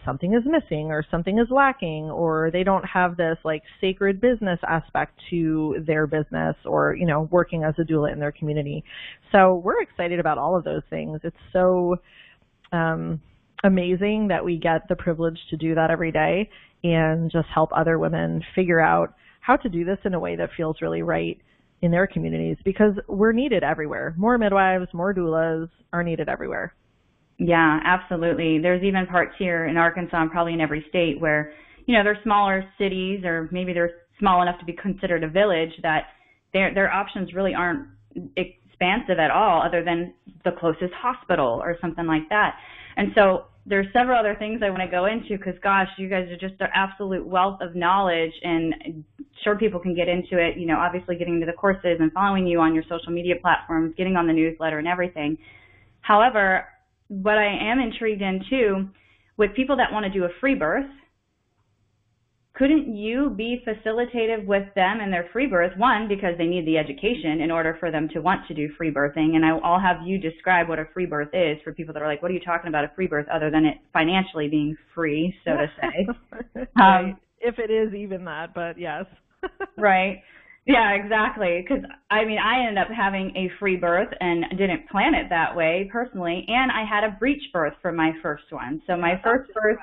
something 0.05 0.33
is 0.33 0.43
missing 0.45 0.87
or 0.87 1.05
something 1.11 1.37
is 1.37 1.47
lacking 1.51 2.09
or 2.09 2.49
they 2.51 2.63
don't 2.63 2.83
have 2.83 3.17
this 3.17 3.37
like 3.43 3.61
sacred 3.79 4.19
business 4.19 4.59
aspect 4.67 5.19
to 5.29 5.75
their 5.85 6.07
business 6.07 6.55
or 6.65 6.95
you 6.95 7.05
know 7.05 7.27
working 7.31 7.63
as 7.63 7.75
a 7.77 7.83
doula 7.83 8.11
in 8.11 8.19
their 8.19 8.31
community 8.31 8.83
so 9.31 9.61
we're 9.63 9.81
excited 9.81 10.19
about 10.19 10.39
all 10.39 10.57
of 10.57 10.63
those 10.63 10.81
things 10.89 11.19
it's 11.23 11.37
so 11.53 11.95
um 12.71 13.21
amazing 13.63 14.27
that 14.29 14.43
we 14.43 14.57
get 14.57 14.87
the 14.89 14.95
privilege 14.95 15.39
to 15.49 15.57
do 15.57 15.75
that 15.75 15.91
every 15.91 16.11
day 16.11 16.49
and 16.83 17.31
just 17.31 17.47
help 17.53 17.69
other 17.75 17.99
women 17.99 18.41
figure 18.55 18.79
out 18.79 19.13
how 19.39 19.55
to 19.55 19.69
do 19.69 19.85
this 19.85 19.97
in 20.05 20.13
a 20.13 20.19
way 20.19 20.35
that 20.35 20.49
feels 20.55 20.77
really 20.81 21.01
right 21.01 21.39
in 21.81 21.91
their 21.91 22.07
communities 22.07 22.57
because 22.63 22.93
we're 23.07 23.31
needed 23.31 23.63
everywhere. 23.63 24.13
More 24.17 24.37
midwives, 24.37 24.87
more 24.93 25.13
doulas 25.13 25.69
are 25.93 26.03
needed 26.03 26.29
everywhere. 26.29 26.73
Yeah, 27.37 27.79
absolutely. 27.83 28.59
There's 28.59 28.83
even 28.83 29.07
parts 29.07 29.33
here 29.39 29.65
in 29.65 29.77
Arkansas 29.77 30.21
and 30.21 30.31
probably 30.31 30.53
in 30.53 30.61
every 30.61 30.85
state 30.89 31.19
where, 31.19 31.53
you 31.87 31.97
know, 31.97 32.03
they're 32.03 32.19
smaller 32.23 32.63
cities 32.77 33.23
or 33.25 33.49
maybe 33.51 33.73
they're 33.73 33.93
small 34.19 34.43
enough 34.43 34.59
to 34.59 34.65
be 34.65 34.73
considered 34.73 35.23
a 35.23 35.27
village 35.27 35.71
that 35.81 36.03
their 36.53 36.71
their 36.73 36.91
options 36.91 37.33
really 37.33 37.55
aren't 37.55 37.87
expansive 38.37 39.17
at 39.17 39.31
all 39.31 39.63
other 39.63 39.83
than 39.83 40.13
the 40.43 40.51
closest 40.51 40.93
hospital 40.93 41.59
or 41.63 41.77
something 41.81 42.05
like 42.05 42.29
that. 42.29 42.55
And 42.95 43.11
so 43.15 43.45
there's 43.65 43.85
several 43.93 44.19
other 44.19 44.35
things 44.35 44.61
I 44.63 44.69
want 44.69 44.81
to 44.81 44.89
go 44.89 45.05
into 45.05 45.37
because, 45.37 45.53
gosh, 45.63 45.87
you 45.97 46.09
guys 46.09 46.27
are 46.29 46.37
just 46.37 46.59
an 46.59 46.69
absolute 46.73 47.25
wealth 47.25 47.59
of 47.61 47.75
knowledge, 47.75 48.33
and 48.43 49.03
sure 49.43 49.55
people 49.55 49.79
can 49.79 49.95
get 49.95 50.07
into 50.07 50.37
it. 50.37 50.57
You 50.57 50.65
know, 50.65 50.77
obviously 50.77 51.15
getting 51.15 51.35
into 51.35 51.45
the 51.45 51.53
courses 51.53 51.97
and 51.99 52.11
following 52.11 52.47
you 52.47 52.59
on 52.59 52.73
your 52.73 52.83
social 52.89 53.11
media 53.11 53.35
platforms, 53.41 53.93
getting 53.97 54.15
on 54.15 54.25
the 54.25 54.33
newsletter 54.33 54.79
and 54.79 54.87
everything. 54.87 55.37
However, 56.01 56.65
what 57.07 57.37
I 57.37 57.71
am 57.71 57.79
intrigued 57.79 58.21
in 58.21 58.43
too, 58.49 58.89
with 59.37 59.53
people 59.55 59.77
that 59.77 59.91
want 59.91 60.05
to 60.05 60.11
do 60.11 60.25
a 60.25 60.29
free 60.39 60.55
birth, 60.55 60.89
couldn't 62.61 62.95
you 62.95 63.31
be 63.31 63.63
facilitative 63.65 64.45
with 64.45 64.71
them 64.75 65.01
in 65.01 65.09
their 65.09 65.27
free 65.33 65.47
birth? 65.47 65.75
One, 65.77 66.07
because 66.07 66.37
they 66.37 66.45
need 66.45 66.67
the 66.67 66.77
education 66.77 67.41
in 67.41 67.49
order 67.49 67.75
for 67.79 67.89
them 67.89 68.07
to 68.09 68.19
want 68.19 68.47
to 68.49 68.53
do 68.53 68.69
free 68.77 68.93
birthing. 68.93 69.35
And 69.35 69.43
I'll 69.43 69.79
have 69.79 70.05
you 70.05 70.19
describe 70.19 70.69
what 70.69 70.77
a 70.77 70.85
free 70.93 71.07
birth 71.07 71.29
is 71.33 71.57
for 71.63 71.73
people 71.73 71.91
that 71.95 72.03
are 72.03 72.07
like, 72.07 72.21
what 72.21 72.29
are 72.29 72.35
you 72.35 72.39
talking 72.39 72.67
about 72.67 72.83
a 72.83 72.91
free 72.95 73.07
birth 73.07 73.25
other 73.29 73.49
than 73.49 73.65
it 73.65 73.77
financially 73.93 74.47
being 74.47 74.77
free, 74.93 75.35
so 75.43 75.57
to 75.57 75.71
say. 75.81 76.67
um, 76.79 77.17
if 77.39 77.57
it 77.57 77.71
is 77.71 77.95
even 77.95 78.23
that, 78.25 78.53
but 78.53 78.77
yes. 78.77 79.05
right. 79.79 80.21
Yeah, 80.67 80.91
exactly. 80.91 81.65
Because 81.67 81.83
I 82.11 82.25
mean, 82.25 82.37
I 82.37 82.67
ended 82.67 82.77
up 82.77 82.89
having 82.95 83.35
a 83.35 83.49
free 83.57 83.75
birth 83.75 84.13
and 84.19 84.45
didn't 84.55 84.87
plan 84.87 85.15
it 85.15 85.29
that 85.29 85.55
way 85.55 85.89
personally, 85.91 86.45
and 86.47 86.71
I 86.71 86.85
had 86.85 87.03
a 87.03 87.17
breech 87.19 87.41
birth 87.51 87.73
for 87.81 87.91
my 87.91 88.11
first 88.21 88.51
one. 88.51 88.83
So 88.85 88.95
my 88.95 89.19
first 89.23 89.51
birth, 89.55 89.79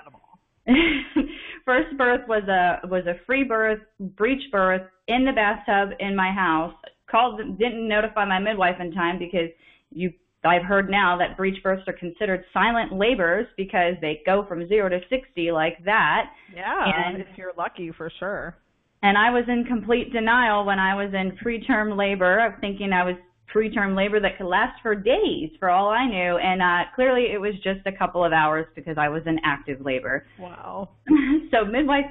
first 1.64 1.96
birth 1.96 2.20
was 2.28 2.44
a 2.48 2.87
was 2.88 3.07
a 3.07 3.14
free 3.26 3.44
birth, 3.44 3.81
breech 4.00 4.42
birth 4.52 4.83
in 5.07 5.24
the 5.24 5.33
bathtub 5.33 5.96
in 6.00 6.14
my 6.14 6.31
house. 6.31 6.74
Called, 7.11 7.40
didn't 7.59 7.88
notify 7.88 8.26
my 8.26 8.38
midwife 8.38 8.76
in 8.81 8.92
time 8.92 9.18
because 9.18 9.48
you 9.90 10.12
I've 10.44 10.62
heard 10.62 10.88
now 10.88 11.18
that 11.18 11.37
breech 11.37 11.62
births 11.62 11.83
are 11.88 11.92
considered 11.92 12.44
silent 12.52 12.92
labors 12.92 13.46
because 13.57 13.94
they 14.00 14.20
go 14.24 14.46
from 14.46 14.68
zero 14.68 14.88
to 14.88 15.00
60 15.11 15.50
like 15.50 15.85
that. 15.85 16.31
Yeah, 16.54 16.85
and 16.85 17.20
if 17.20 17.26
you're 17.37 17.52
lucky, 17.59 17.90
for 17.96 18.11
sure. 18.18 18.57
And 19.02 19.16
I 19.16 19.31
was 19.31 19.44
in 19.48 19.64
complete 19.64 20.12
denial 20.12 20.64
when 20.64 20.78
I 20.78 20.94
was 20.94 21.12
in 21.12 21.37
preterm 21.44 21.96
labor 21.96 22.44
of 22.44 22.61
thinking 22.61 22.92
I 22.92 23.04
was 23.04 23.14
preterm 23.55 23.97
labor 23.97 24.21
that 24.21 24.37
could 24.37 24.47
last 24.47 24.81
for 24.83 24.95
days 24.95 25.51
for 25.59 25.71
all 25.71 25.89
I 25.89 26.07
knew. 26.07 26.37
And 26.39 26.63
uh, 26.63 26.91
clearly 26.95 27.27
it 27.33 27.41
was 27.41 27.55
just 27.63 27.81
a 27.87 27.93
couple 27.93 28.25
of 28.25 28.33
hours 28.33 28.67
because 28.75 28.97
I 28.99 29.09
was 29.09 29.23
in 29.27 29.39
active 29.45 29.81
labor. 29.81 30.27
Wow. 30.39 30.91
so 31.51 31.65
midwife, 31.65 32.05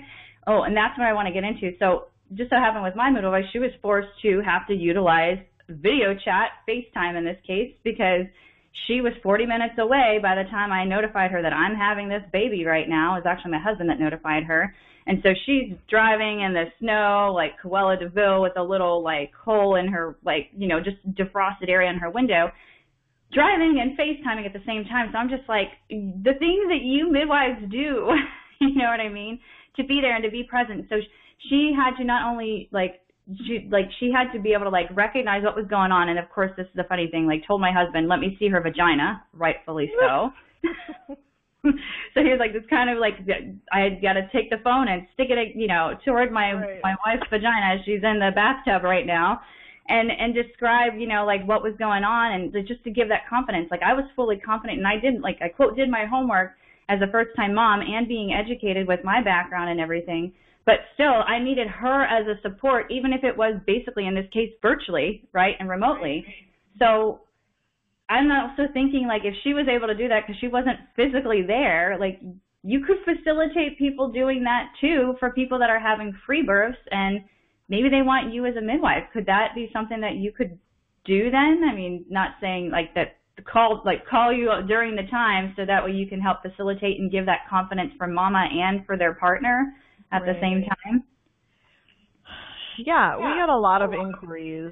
oh, 0.47 0.63
and 0.63 0.75
that's 0.75 0.97
what 0.97 1.07
I 1.07 1.13
want 1.13 1.27
to 1.27 1.33
get 1.33 1.43
into. 1.43 1.77
So 1.79 2.05
just 2.33 2.49
so 2.49 2.57
happened 2.57 2.83
with 2.83 2.95
my 2.95 3.09
midwife, 3.09 3.45
she 3.53 3.59
was 3.59 3.71
forced 3.81 4.09
to 4.23 4.41
have 4.45 4.67
to 4.67 4.73
utilize 4.73 5.37
video 5.69 6.13
chat, 6.13 6.51
FaceTime 6.67 7.17
in 7.17 7.25
this 7.25 7.37
case, 7.45 7.73
because 7.83 8.25
she 8.85 9.01
was 9.01 9.13
40 9.23 9.45
minutes 9.45 9.75
away 9.79 10.19
by 10.21 10.35
the 10.35 10.49
time 10.49 10.71
I 10.71 10.85
notified 10.85 11.31
her 11.31 11.41
that 11.41 11.53
I'm 11.53 11.75
having 11.75 12.09
this 12.09 12.23
baby 12.31 12.65
right 12.65 12.87
now. 12.87 13.15
It 13.15 13.23
was 13.23 13.25
actually 13.25 13.51
my 13.51 13.59
husband 13.59 13.89
that 13.89 13.99
notified 13.99 14.43
her. 14.43 14.73
And 15.07 15.19
so 15.23 15.29
she's 15.45 15.73
driving 15.89 16.41
in 16.41 16.53
the 16.53 16.65
snow, 16.79 17.31
like 17.33 17.53
Cruella 17.63 17.97
de 17.97 18.09
Vil, 18.09 18.41
with 18.41 18.57
a 18.57 18.63
little 18.63 19.01
like 19.01 19.31
hole 19.33 19.75
in 19.75 19.87
her, 19.87 20.17
like, 20.25 20.49
you 20.55 20.67
know, 20.67 20.79
just 20.81 20.97
defrosted 21.15 21.69
area 21.69 21.89
in 21.89 21.97
her 21.97 22.09
window, 22.09 22.51
driving 23.31 23.79
and 23.81 23.97
FaceTiming 23.97 24.45
at 24.45 24.51
the 24.51 24.63
same 24.67 24.83
time. 24.83 25.09
So 25.13 25.17
I'm 25.17 25.29
just 25.29 25.47
like, 25.47 25.69
the 25.89 26.33
things 26.39 26.67
that 26.67 26.81
you 26.83 27.09
midwives 27.09 27.61
do, 27.71 28.11
you 28.59 28.75
know 28.75 28.89
what 28.91 28.99
I 28.99 29.07
mean? 29.07 29.39
To 29.77 29.83
be 29.85 30.01
there 30.01 30.13
and 30.13 30.23
to 30.25 30.29
be 30.29 30.43
present. 30.43 30.87
So 30.89 30.97
she 31.49 31.71
had 31.73 31.95
to 31.97 32.03
not 32.03 32.29
only 32.29 32.67
like 32.71 33.01
she 33.45 33.67
like 33.69 33.85
she 33.99 34.11
had 34.11 34.31
to 34.33 34.39
be 34.39 34.53
able 34.53 34.65
to 34.65 34.69
like 34.69 34.87
recognize 34.95 35.43
what 35.43 35.55
was 35.55 35.65
going 35.67 35.91
on 35.91 36.09
and 36.09 36.17
of 36.17 36.29
course 36.29 36.51
this 36.55 36.65
is 36.65 36.75
the 36.75 36.85
funny 36.85 37.09
thing 37.11 37.27
like 37.27 37.45
told 37.45 37.59
my 37.59 37.71
husband 37.73 38.07
let 38.07 38.19
me 38.19 38.37
see 38.39 38.47
her 38.47 38.61
vagina 38.61 39.21
rightfully 39.33 39.91
so 39.99 40.29
so 42.13 42.21
he 42.23 42.29
was 42.29 42.39
like 42.39 42.53
this 42.53 42.63
kind 42.69 42.89
of 42.89 42.97
like 42.97 43.15
i 43.71 43.79
had 43.79 44.01
got 44.01 44.13
to 44.13 44.27
take 44.31 44.49
the 44.49 44.57
phone 44.63 44.87
and 44.87 45.07
stick 45.13 45.27
it 45.29 45.55
you 45.55 45.67
know 45.67 45.97
toward 46.05 46.31
my 46.31 46.53
right. 46.53 46.79
my 46.83 46.95
wife's 47.05 47.27
vagina 47.29 47.81
she's 47.85 48.03
in 48.03 48.19
the 48.19 48.31
bathtub 48.35 48.83
right 48.83 49.05
now 49.05 49.39
and 49.87 50.11
and 50.11 50.33
describe 50.33 50.93
you 50.97 51.07
know 51.07 51.25
like 51.25 51.45
what 51.47 51.63
was 51.63 51.73
going 51.77 52.03
on 52.03 52.33
and 52.33 52.67
just 52.67 52.83
to 52.83 52.91
give 52.91 53.07
that 53.07 53.27
confidence 53.29 53.67
like 53.71 53.81
i 53.83 53.93
was 53.93 54.05
fully 54.15 54.37
confident 54.37 54.77
and 54.77 54.87
i 54.87 54.95
didn't 54.99 55.21
like 55.21 55.37
i 55.41 55.47
quote 55.47 55.75
did 55.75 55.89
my 55.89 56.05
homework 56.05 56.51
as 56.89 56.99
a 57.01 57.11
first 57.11 57.29
time 57.35 57.53
mom 57.53 57.81
and 57.81 58.07
being 58.07 58.33
educated 58.33 58.87
with 58.87 58.99
my 59.03 59.23
background 59.23 59.69
and 59.69 59.79
everything 59.79 60.31
but 60.67 60.81
still 60.95 61.23
I 61.25 61.39
needed 61.39 61.69
her 61.69 62.03
as 62.03 62.27
a 62.27 62.39
support, 62.41 62.91
even 62.91 63.13
if 63.13 63.23
it 63.23 63.35
was 63.35 63.55
basically 63.65 64.05
in 64.05 64.13
this 64.13 64.27
case 64.33 64.51
virtually, 64.61 65.23
right, 65.31 65.55
and 65.61 65.69
remotely. 65.69 66.25
So 66.77 67.21
I'm 68.09 68.31
also 68.31 68.71
thinking 68.71 69.05
like 69.07 69.23
if 69.25 69.35
she 69.43 69.53
was 69.53 69.67
able 69.67 69.87
to 69.87 69.95
do 69.95 70.07
that 70.07 70.23
because 70.25 70.39
she 70.39 70.47
wasn't 70.47 70.79
physically 70.95 71.43
there, 71.45 71.97
like 71.99 72.19
you 72.63 72.85
could 72.85 72.97
facilitate 73.03 73.77
people 73.77 74.11
doing 74.11 74.43
that 74.43 74.71
too 74.79 75.15
for 75.19 75.31
people 75.31 75.59
that 75.59 75.69
are 75.69 75.79
having 75.79 76.17
free 76.25 76.43
births 76.43 76.79
and 76.89 77.21
maybe 77.69 77.89
they 77.89 78.01
want 78.01 78.33
you 78.33 78.45
as 78.45 78.55
a 78.55 78.61
midwife. 78.61 79.03
Could 79.13 79.25
that 79.25 79.49
be 79.55 79.69
something 79.73 79.99
that 80.01 80.15
you 80.15 80.31
could 80.31 80.57
do 81.05 81.29
then? 81.29 81.63
I 81.69 81.75
mean, 81.75 82.05
not 82.09 82.31
saying 82.39 82.71
like 82.71 82.93
that 82.95 83.17
call 83.51 83.81
like 83.85 84.05
call 84.07 84.33
you 84.33 84.51
during 84.67 84.95
the 84.95 85.07
time 85.11 85.53
so 85.55 85.65
that 85.65 85.83
way 85.83 85.91
you 85.91 86.07
can 86.07 86.19
help 86.19 86.41
facilitate 86.41 86.99
and 86.99 87.11
give 87.11 87.25
that 87.25 87.47
confidence 87.49 87.91
for 87.97 88.07
mama 88.07 88.47
and 88.51 88.85
for 88.85 88.97
their 88.97 89.15
partner 89.15 89.73
at 90.11 90.21
right. 90.21 90.33
the 90.33 90.39
same 90.41 90.63
time? 90.63 91.03
Yeah, 92.79 93.17
we 93.17 93.35
get 93.39 93.49
a 93.49 93.57
lot 93.57 93.81
of 93.81 93.91
inquiries 93.93 94.71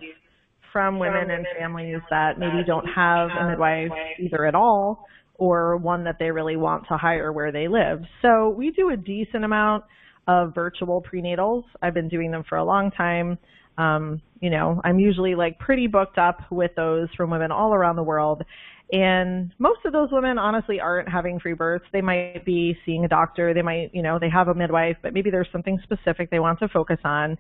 from 0.76 1.00
women 1.00 1.32
and 1.32 1.48
families 1.58 2.02
that 2.10 2.38
maybe 2.38 2.62
don't 2.68 2.86
have 2.86 3.30
a 3.30 3.50
midwife 3.50 3.92
either 4.20 4.46
at 4.46 4.54
all 4.54 5.08
or 5.36 5.78
one 5.78 6.04
that 6.04 6.18
they 6.20 6.30
really 6.30 6.58
want 6.58 6.86
to 6.90 6.98
hire 6.98 7.32
where 7.32 7.50
they 7.50 7.70
live. 7.70 8.02
So 8.22 8.50
we 8.50 8.72
do 8.72 8.90
a 8.90 8.98
decent 8.98 9.46
amount 9.46 9.86
of 10.28 10.54
virtual 10.54 11.02
prenatals. 11.02 11.64
I've 11.82 11.94
been 11.94 12.10
doing 12.10 12.30
them 12.30 12.44
for 12.50 12.58
a 12.58 12.66
long 12.66 12.92
time. 12.92 13.38
Um, 13.78 14.22
you 14.42 14.50
know, 14.50 14.82
I'm 14.84 15.00
usually 15.00 15.34
like 15.34 15.60
pretty 15.60 15.88
booked 15.88 16.18
up 16.18 16.42
with 16.52 16.72
those 16.76 17.08
from 17.16 17.30
women 17.30 17.54
all 17.54 17.74
around 17.74 17.96
the 17.96 18.04
world. 18.04 18.44
And 18.92 19.54
most 19.60 19.80
of 19.86 19.94
those 19.94 20.10
women 20.12 20.38
honestly 20.38 20.82
aren't 20.82 21.08
having 21.08 21.40
free 21.40 21.54
births. 21.54 21.86
They 21.94 22.02
might 22.02 22.44
be 22.44 22.78
seeing 22.86 23.06
a 23.06 23.08
doctor. 23.08 23.54
They 23.54 23.62
might, 23.62 23.92
you 23.94 24.04
know, 24.04 24.20
they 24.20 24.30
have 24.30 24.50
a 24.50 24.54
midwife, 24.54 24.98
but 25.02 25.14
maybe 25.14 25.32
there's 25.32 25.48
something 25.54 25.80
specific 25.84 26.32
they 26.32 26.40
want 26.40 26.60
to 26.60 26.68
focus 26.68 27.00
on 27.06 27.38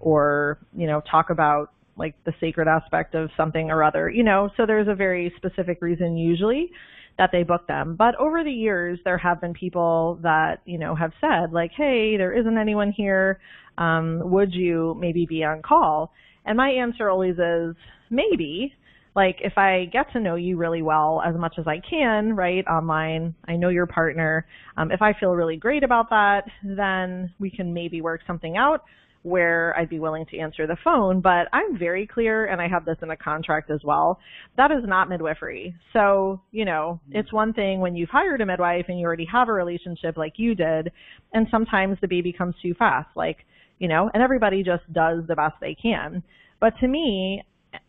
or, 0.00 0.58
you 0.74 0.86
know, 0.86 1.02
talk 1.10 1.28
about 1.28 1.70
like 1.98 2.14
the 2.24 2.32
sacred 2.40 2.68
aspect 2.68 3.14
of 3.14 3.30
something 3.36 3.70
or 3.70 3.82
other, 3.82 4.08
you 4.08 4.22
know, 4.22 4.50
so 4.56 4.66
there's 4.66 4.88
a 4.88 4.94
very 4.94 5.32
specific 5.36 5.78
reason 5.82 6.16
usually 6.16 6.70
that 7.18 7.30
they 7.32 7.42
book 7.42 7.66
them. 7.66 7.96
But 7.96 8.14
over 8.16 8.44
the 8.44 8.50
years, 8.50 8.98
there 9.04 9.18
have 9.18 9.40
been 9.40 9.52
people 9.52 10.18
that, 10.22 10.60
you 10.64 10.78
know, 10.78 10.94
have 10.94 11.12
said 11.20 11.52
like, 11.52 11.72
hey, 11.76 12.16
there 12.16 12.32
isn't 12.32 12.56
anyone 12.56 12.92
here. 12.92 13.40
Um, 13.76 14.20
would 14.24 14.54
you 14.54 14.96
maybe 14.98 15.26
be 15.26 15.44
on 15.44 15.62
call? 15.62 16.12
And 16.46 16.56
my 16.56 16.70
answer 16.70 17.10
always 17.10 17.36
is 17.38 17.76
maybe 18.10 18.72
like 19.16 19.38
if 19.40 19.58
I 19.58 19.86
get 19.92 20.12
to 20.12 20.20
know 20.20 20.36
you 20.36 20.56
really 20.56 20.82
well 20.82 21.20
as 21.26 21.34
much 21.34 21.56
as 21.58 21.66
I 21.66 21.80
can, 21.80 22.36
right, 22.36 22.64
online, 22.68 23.34
I 23.48 23.56
know 23.56 23.68
your 23.68 23.86
partner. 23.86 24.46
Um, 24.76 24.92
if 24.92 25.02
I 25.02 25.12
feel 25.18 25.32
really 25.32 25.56
great 25.56 25.82
about 25.82 26.10
that, 26.10 26.44
then 26.62 27.34
we 27.40 27.50
can 27.50 27.74
maybe 27.74 28.00
work 28.00 28.20
something 28.26 28.56
out 28.56 28.84
where 29.22 29.76
I'd 29.76 29.88
be 29.88 29.98
willing 29.98 30.26
to 30.26 30.38
answer 30.38 30.66
the 30.66 30.76
phone. 30.82 31.20
But 31.20 31.48
I'm 31.52 31.78
very 31.78 32.06
clear, 32.06 32.46
and 32.46 32.60
I 32.60 32.68
have 32.68 32.84
this 32.84 32.98
in 33.02 33.10
a 33.10 33.16
contract 33.16 33.70
as 33.70 33.80
well, 33.84 34.18
that 34.56 34.70
is 34.70 34.84
not 34.84 35.08
midwifery. 35.08 35.74
So, 35.92 36.40
you 36.50 36.64
know, 36.64 37.00
mm-hmm. 37.08 37.18
it's 37.18 37.32
one 37.32 37.52
thing 37.52 37.80
when 37.80 37.96
you've 37.96 38.10
hired 38.10 38.40
a 38.40 38.46
midwife 38.46 38.86
and 38.88 38.98
you 38.98 39.06
already 39.06 39.26
have 39.32 39.48
a 39.48 39.52
relationship 39.52 40.16
like 40.16 40.34
you 40.36 40.54
did, 40.54 40.92
and 41.32 41.46
sometimes 41.50 41.98
the 42.00 42.08
baby 42.08 42.32
comes 42.32 42.54
too 42.62 42.74
fast, 42.74 43.08
like, 43.16 43.38
you 43.78 43.88
know, 43.88 44.10
and 44.12 44.22
everybody 44.22 44.62
just 44.62 44.90
does 44.92 45.24
the 45.28 45.36
best 45.36 45.54
they 45.60 45.74
can. 45.74 46.22
But 46.60 46.74
to 46.80 46.88
me, 46.88 47.44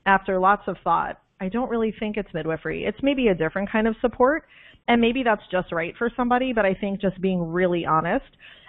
after 0.05 0.39
lots 0.39 0.63
of 0.67 0.77
thought, 0.83 1.21
I 1.41 1.49
don't 1.49 1.69
really 1.69 1.93
think 1.97 2.17
it's 2.17 2.33
midwifery. 2.33 2.85
It's 2.85 2.99
maybe 3.01 3.29
a 3.29 3.35
different 3.35 3.71
kind 3.71 3.87
of 3.87 3.95
support, 4.01 4.43
and 4.89 4.99
maybe 4.99 5.21
that's 5.23 5.43
just 5.51 5.71
right 5.71 5.93
for 5.97 6.11
somebody, 6.17 6.51
but 6.51 6.65
I 6.65 6.73
think 6.73 6.99
just 6.99 7.21
being 7.21 7.41
really 7.41 7.85
honest 7.85 8.25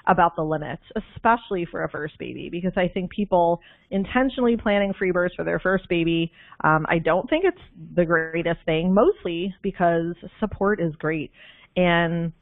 about 0.06 0.36
the 0.36 0.42
limits, 0.42 0.82
especially 1.14 1.66
for 1.70 1.82
a 1.82 1.88
first 1.88 2.18
baby, 2.18 2.50
because 2.50 2.72
I 2.76 2.88
think 2.88 3.10
people 3.10 3.60
intentionally 3.90 4.56
planning 4.56 4.92
free 4.98 5.12
births 5.12 5.34
for 5.34 5.44
their 5.44 5.58
first 5.58 5.88
baby, 5.88 6.30
um, 6.62 6.84
I 6.88 6.98
don't 6.98 7.28
think 7.30 7.44
it's 7.46 7.60
the 7.96 8.04
greatest 8.04 8.60
thing, 8.66 8.92
mostly 8.92 9.54
because 9.62 10.14
support 10.38 10.80
is 10.80 10.94
great. 10.96 11.32
And 11.76 12.32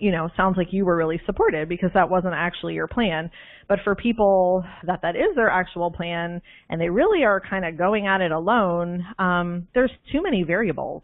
you 0.00 0.12
know, 0.12 0.28
sounds 0.36 0.56
like 0.56 0.68
you 0.70 0.84
were 0.84 0.96
really 0.96 1.20
supported 1.26 1.68
because 1.68 1.90
that 1.94 2.08
wasn't 2.08 2.34
actually 2.34 2.74
your 2.74 2.86
plan. 2.86 3.30
But 3.68 3.80
for 3.82 3.94
people 3.94 4.62
that 4.86 5.00
that 5.02 5.16
is 5.16 5.34
their 5.34 5.48
actual 5.48 5.90
plan 5.90 6.40
and 6.68 6.80
they 6.80 6.90
really 6.90 7.24
are 7.24 7.40
kind 7.40 7.64
of 7.64 7.76
going 7.76 8.06
at 8.06 8.20
it 8.20 8.30
alone, 8.30 9.04
um, 9.18 9.66
there's 9.74 9.90
too 10.12 10.22
many 10.22 10.42
variables. 10.42 11.02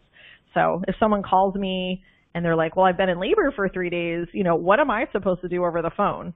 So 0.55 0.81
if 0.87 0.95
someone 0.99 1.21
calls 1.21 1.53
me 1.53 2.03
and 2.33 2.43
they're 2.43 2.55
like, 2.55 2.75
well, 2.75 2.85
I've 2.85 2.97
been 2.97 3.09
in 3.09 3.19
labor 3.19 3.53
for 3.55 3.69
three 3.69 3.91
days, 3.91 4.25
you 4.33 4.43
know, 4.43 4.55
what 4.55 4.79
am 4.79 4.89
I 4.89 5.05
supposed 5.11 5.41
to 5.41 5.47
do 5.47 5.63
over 5.63 5.83
the 5.83 5.91
phone? 5.95 6.33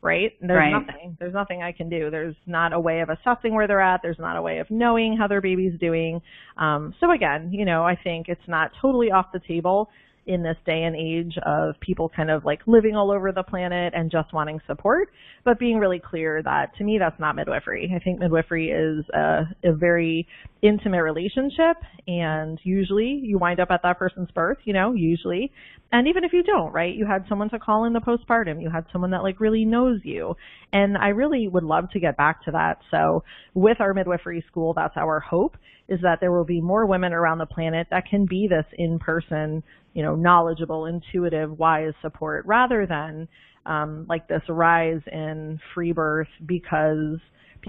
Right? 0.00 0.32
There's 0.40 0.58
right. 0.58 0.70
nothing. 0.70 1.16
There's 1.18 1.34
nothing 1.34 1.62
I 1.62 1.72
can 1.72 1.88
do. 1.90 2.10
There's 2.10 2.36
not 2.46 2.72
a 2.72 2.80
way 2.80 3.00
of 3.00 3.10
assessing 3.10 3.54
where 3.54 3.66
they're 3.66 3.80
at. 3.80 4.00
There's 4.02 4.18
not 4.18 4.36
a 4.36 4.42
way 4.42 4.58
of 4.58 4.70
knowing 4.70 5.16
how 5.18 5.28
their 5.28 5.40
baby's 5.40 5.78
doing. 5.78 6.20
Um, 6.56 6.94
so 7.00 7.10
again, 7.10 7.50
you 7.52 7.64
know, 7.64 7.84
I 7.84 7.96
think 8.02 8.26
it's 8.28 8.48
not 8.48 8.70
totally 8.80 9.10
off 9.10 9.26
the 9.32 9.40
table 9.46 9.88
in 10.26 10.42
this 10.42 10.56
day 10.64 10.82
and 10.84 10.96
age 10.96 11.36
of 11.44 11.74
people 11.80 12.10
kind 12.14 12.30
of 12.30 12.44
like 12.44 12.60
living 12.66 12.96
all 12.96 13.10
over 13.10 13.32
the 13.32 13.42
planet 13.42 13.92
and 13.94 14.10
just 14.10 14.32
wanting 14.32 14.60
support, 14.66 15.08
but 15.44 15.58
being 15.58 15.78
really 15.78 16.00
clear 16.00 16.42
that 16.42 16.74
to 16.76 16.84
me 16.84 16.98
that's 16.98 17.18
not 17.20 17.36
midwifery. 17.36 17.92
I 17.94 17.98
think 18.02 18.20
midwifery 18.20 18.70
is 18.70 19.04
a, 19.14 19.42
a 19.62 19.74
very 19.74 20.26
intimate 20.64 21.02
relationship 21.02 21.76
and 22.08 22.58
usually 22.62 23.20
you 23.22 23.38
wind 23.38 23.60
up 23.60 23.70
at 23.70 23.82
that 23.82 23.98
person's 23.98 24.30
birth, 24.30 24.56
you 24.64 24.72
know, 24.72 24.94
usually. 24.94 25.52
And 25.92 26.08
even 26.08 26.24
if 26.24 26.32
you 26.32 26.42
don't, 26.42 26.72
right? 26.72 26.94
You 26.94 27.06
had 27.06 27.26
someone 27.28 27.50
to 27.50 27.58
call 27.58 27.84
in 27.84 27.92
the 27.92 28.00
postpartum. 28.00 28.62
You 28.62 28.70
had 28.70 28.86
someone 28.90 29.10
that 29.10 29.22
like 29.22 29.40
really 29.40 29.66
knows 29.66 30.00
you. 30.04 30.36
And 30.72 30.96
I 30.96 31.08
really 31.08 31.46
would 31.48 31.64
love 31.64 31.90
to 31.90 32.00
get 32.00 32.16
back 32.16 32.42
to 32.44 32.50
that. 32.52 32.78
So 32.90 33.24
with 33.52 33.78
our 33.80 33.92
midwifery 33.92 34.42
school, 34.48 34.72
that's 34.72 34.96
our 34.96 35.20
hope 35.20 35.56
is 35.86 36.00
that 36.00 36.18
there 36.20 36.32
will 36.32 36.46
be 36.46 36.62
more 36.62 36.86
women 36.86 37.12
around 37.12 37.38
the 37.38 37.46
planet 37.46 37.86
that 37.90 38.06
can 38.08 38.24
be 38.24 38.48
this 38.48 38.64
in-person, 38.78 39.62
you 39.92 40.02
know, 40.02 40.16
knowledgeable, 40.16 40.86
intuitive, 40.86 41.58
wise 41.58 41.92
support 42.00 42.46
rather 42.46 42.86
than 42.86 43.28
um, 43.66 44.06
like 44.08 44.26
this 44.28 44.42
rise 44.48 45.02
in 45.12 45.60
free 45.74 45.92
birth 45.92 46.28
because 46.46 47.18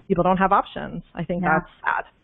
people 0.08 0.23
don't 0.23 0.38
have 0.38 0.53
options. 0.53 1.03
I 1.13 1.25
think 1.25 1.43
yeah. 1.43 1.60
that's 1.60 1.71
sad. 1.84 2.14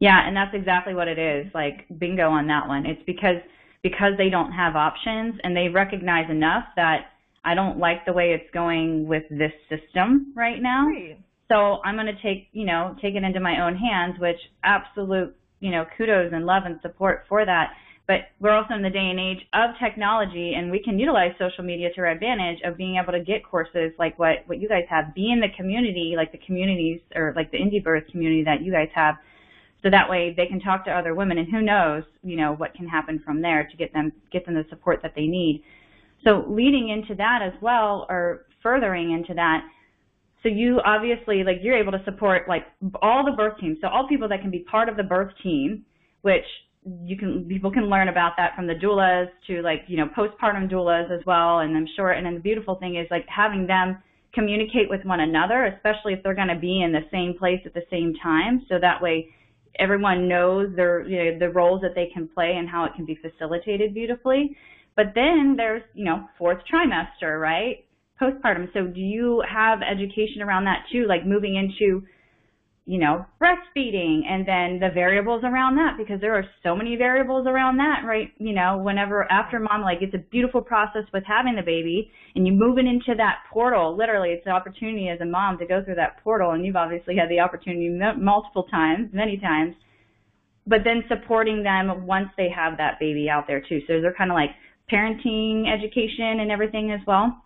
Yeah, 0.00 0.26
and 0.26 0.36
that's 0.36 0.54
exactly 0.54 0.94
what 0.94 1.08
it 1.08 1.18
is. 1.18 1.46
Like 1.54 1.86
bingo 1.98 2.28
on 2.30 2.46
that 2.48 2.68
one. 2.68 2.86
It's 2.86 3.02
because 3.06 3.36
because 3.82 4.12
they 4.18 4.28
don't 4.28 4.52
have 4.52 4.76
options 4.76 5.38
and 5.44 5.56
they 5.56 5.68
recognize 5.68 6.30
enough 6.30 6.64
that 6.76 7.06
I 7.44 7.54
don't 7.54 7.78
like 7.78 8.04
the 8.04 8.12
way 8.12 8.32
it's 8.32 8.50
going 8.52 9.06
with 9.06 9.22
this 9.30 9.52
system 9.68 10.32
right 10.34 10.60
now. 10.60 10.86
Right. 10.86 11.18
So 11.48 11.80
I'm 11.84 11.94
going 11.94 12.06
to 12.06 12.22
take, 12.22 12.48
you 12.52 12.66
know, 12.66 12.94
take 13.00 13.14
it 13.14 13.22
into 13.22 13.40
my 13.40 13.64
own 13.64 13.76
hands, 13.76 14.16
which 14.18 14.36
absolute, 14.64 15.34
you 15.60 15.70
know, 15.70 15.86
kudos 15.96 16.32
and 16.34 16.44
love 16.44 16.64
and 16.66 16.78
support 16.82 17.24
for 17.28 17.46
that. 17.46 17.70
But 18.06 18.32
we're 18.40 18.52
also 18.52 18.74
in 18.74 18.82
the 18.82 18.90
day 18.90 19.10
and 19.10 19.20
age 19.20 19.46
of 19.52 19.70
technology, 19.82 20.54
and 20.56 20.70
we 20.70 20.82
can 20.82 20.98
utilize 20.98 21.32
social 21.38 21.62
media 21.62 21.88
to 21.94 22.00
our 22.00 22.06
advantage 22.06 22.58
of 22.64 22.76
being 22.76 22.96
able 22.96 23.12
to 23.12 23.20
get 23.20 23.44
courses 23.44 23.92
like 23.98 24.18
what 24.18 24.44
what 24.46 24.58
you 24.58 24.68
guys 24.68 24.84
have, 24.88 25.14
be 25.14 25.30
in 25.30 25.40
the 25.40 25.48
community, 25.56 26.14
like 26.16 26.32
the 26.32 26.38
communities 26.38 27.00
or 27.14 27.34
like 27.36 27.50
the 27.50 27.58
indie 27.58 27.84
birth 27.84 28.04
community 28.10 28.42
that 28.44 28.62
you 28.62 28.72
guys 28.72 28.88
have, 28.94 29.16
so 29.82 29.90
that 29.90 30.10
way 30.10 30.34
they 30.36 30.46
can 30.46 30.60
talk 30.60 30.84
to 30.84 30.90
other 30.90 31.14
women 31.14 31.38
and 31.38 31.48
who 31.50 31.62
knows 31.62 32.02
you 32.22 32.36
know 32.36 32.54
what 32.54 32.74
can 32.74 32.86
happen 32.86 33.20
from 33.24 33.40
there 33.40 33.68
to 33.70 33.76
get 33.76 33.92
them 33.92 34.12
get 34.32 34.44
them 34.44 34.54
the 34.54 34.64
support 34.68 35.00
that 35.02 35.14
they 35.14 35.26
need. 35.26 35.62
So 36.24 36.44
leading 36.48 36.88
into 36.88 37.14
that 37.16 37.40
as 37.42 37.52
well 37.62 38.06
or 38.08 38.46
furthering 38.62 39.12
into 39.12 39.34
that 39.34 39.62
so 40.42 40.48
you 40.48 40.80
obviously 40.84 41.44
like 41.44 41.58
you're 41.62 41.78
able 41.78 41.92
to 41.92 42.02
support 42.04 42.48
like 42.48 42.66
all 43.02 43.24
the 43.24 43.32
birth 43.32 43.58
teams. 43.60 43.78
So 43.80 43.88
all 43.88 44.08
people 44.08 44.28
that 44.28 44.40
can 44.40 44.50
be 44.50 44.60
part 44.60 44.88
of 44.88 44.96
the 44.96 45.02
birth 45.04 45.32
team 45.42 45.84
which 46.22 46.44
you 47.04 47.16
can 47.16 47.44
people 47.44 47.70
can 47.70 47.88
learn 47.90 48.08
about 48.08 48.32
that 48.36 48.54
from 48.56 48.66
the 48.66 48.74
doulas 48.74 49.28
to 49.46 49.62
like 49.62 49.82
you 49.88 49.96
know 49.96 50.06
postpartum 50.16 50.70
doulas 50.70 51.10
as 51.10 51.24
well 51.26 51.58
and 51.58 51.76
i'm 51.76 51.86
sure 51.96 52.12
and 52.12 52.24
then 52.24 52.34
the 52.34 52.40
beautiful 52.40 52.76
thing 52.76 52.96
is 52.96 53.06
like 53.10 53.26
having 53.28 53.66
them 53.66 53.98
communicate 54.32 54.88
with 54.88 55.04
one 55.04 55.20
another 55.20 55.64
especially 55.64 56.12
if 56.12 56.22
they're 56.22 56.34
going 56.34 56.48
to 56.48 56.58
be 56.58 56.82
in 56.82 56.92
the 56.92 57.04
same 57.10 57.34
place 57.38 57.60
at 57.66 57.74
the 57.74 57.82
same 57.90 58.14
time. 58.22 58.64
So 58.68 58.78
that 58.80 59.02
way 59.02 59.28
everyone 59.78 60.28
knows 60.28 60.74
their 60.76 61.06
you 61.06 61.16
know 61.16 61.38
the 61.38 61.50
roles 61.50 61.80
that 61.82 61.94
they 61.94 62.06
can 62.12 62.28
play 62.28 62.56
and 62.56 62.68
how 62.68 62.84
it 62.84 62.92
can 62.94 63.04
be 63.04 63.16
facilitated 63.16 63.94
beautifully. 63.94 64.56
But 64.96 65.12
then 65.14 65.54
there's 65.56 65.82
you 65.94 66.04
know 66.04 66.28
fourth 66.38 66.58
trimester, 66.72 67.40
right? 67.40 67.84
Postpartum. 68.20 68.72
So 68.72 68.86
do 68.86 69.00
you 69.00 69.42
have 69.48 69.80
education 69.82 70.42
around 70.42 70.64
that 70.64 70.84
too, 70.90 71.06
like 71.06 71.24
moving 71.24 71.56
into 71.56 72.04
you 72.88 72.96
know, 72.96 73.22
breastfeeding 73.38 74.22
and 74.26 74.48
then 74.48 74.80
the 74.80 74.88
variables 74.94 75.44
around 75.44 75.76
that 75.76 75.98
because 75.98 76.18
there 76.22 76.34
are 76.34 76.44
so 76.62 76.74
many 76.74 76.96
variables 76.96 77.46
around 77.46 77.76
that, 77.76 78.00
right? 78.06 78.32
You 78.38 78.54
know, 78.54 78.78
whenever 78.78 79.30
after 79.30 79.60
mom, 79.60 79.82
like 79.82 79.98
it's 80.00 80.14
a 80.14 80.24
beautiful 80.30 80.62
process 80.62 81.02
with 81.12 81.22
having 81.26 81.54
the 81.54 81.62
baby 81.62 82.10
and 82.34 82.46
you 82.46 82.52
moving 82.54 82.86
into 82.86 83.14
that 83.18 83.40
portal, 83.52 83.94
literally 83.94 84.30
it's 84.30 84.46
an 84.46 84.52
opportunity 84.52 85.10
as 85.10 85.20
a 85.20 85.26
mom 85.26 85.58
to 85.58 85.66
go 85.66 85.84
through 85.84 85.96
that 85.96 86.24
portal 86.24 86.52
and 86.52 86.64
you've 86.64 86.76
obviously 86.76 87.14
had 87.14 87.28
the 87.28 87.38
opportunity 87.38 87.90
multiple 88.16 88.62
times, 88.70 89.10
many 89.12 89.36
times, 89.36 89.74
but 90.66 90.78
then 90.82 91.04
supporting 91.08 91.62
them 91.62 92.06
once 92.06 92.30
they 92.38 92.48
have 92.48 92.78
that 92.78 92.98
baby 92.98 93.28
out 93.28 93.46
there 93.46 93.60
too. 93.60 93.80
So 93.86 94.00
they're 94.00 94.14
kind 94.16 94.30
of 94.30 94.34
like 94.34 94.52
parenting 94.90 95.70
education 95.70 96.40
and 96.40 96.50
everything 96.50 96.90
as 96.90 97.00
well. 97.06 97.36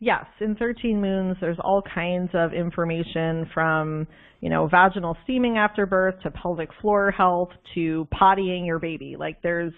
Yes, 0.00 0.26
in 0.40 0.54
13 0.54 1.00
Moons, 1.00 1.36
there's 1.40 1.58
all 1.58 1.82
kinds 1.82 2.30
of 2.32 2.52
information 2.52 3.50
from, 3.52 4.06
you 4.40 4.48
know, 4.48 4.68
vaginal 4.68 5.16
steaming 5.24 5.58
after 5.58 5.86
birth 5.86 6.14
to 6.22 6.30
pelvic 6.30 6.68
floor 6.80 7.10
health 7.10 7.48
to 7.74 8.06
pottying 8.14 8.64
your 8.64 8.78
baby. 8.78 9.16
Like 9.18 9.42
there's 9.42 9.72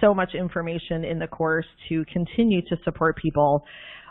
so 0.00 0.14
much 0.14 0.30
information 0.34 1.04
in 1.04 1.18
the 1.18 1.26
course 1.26 1.66
to 1.90 2.04
continue 2.10 2.62
to 2.62 2.76
support 2.82 3.18
people. 3.18 3.62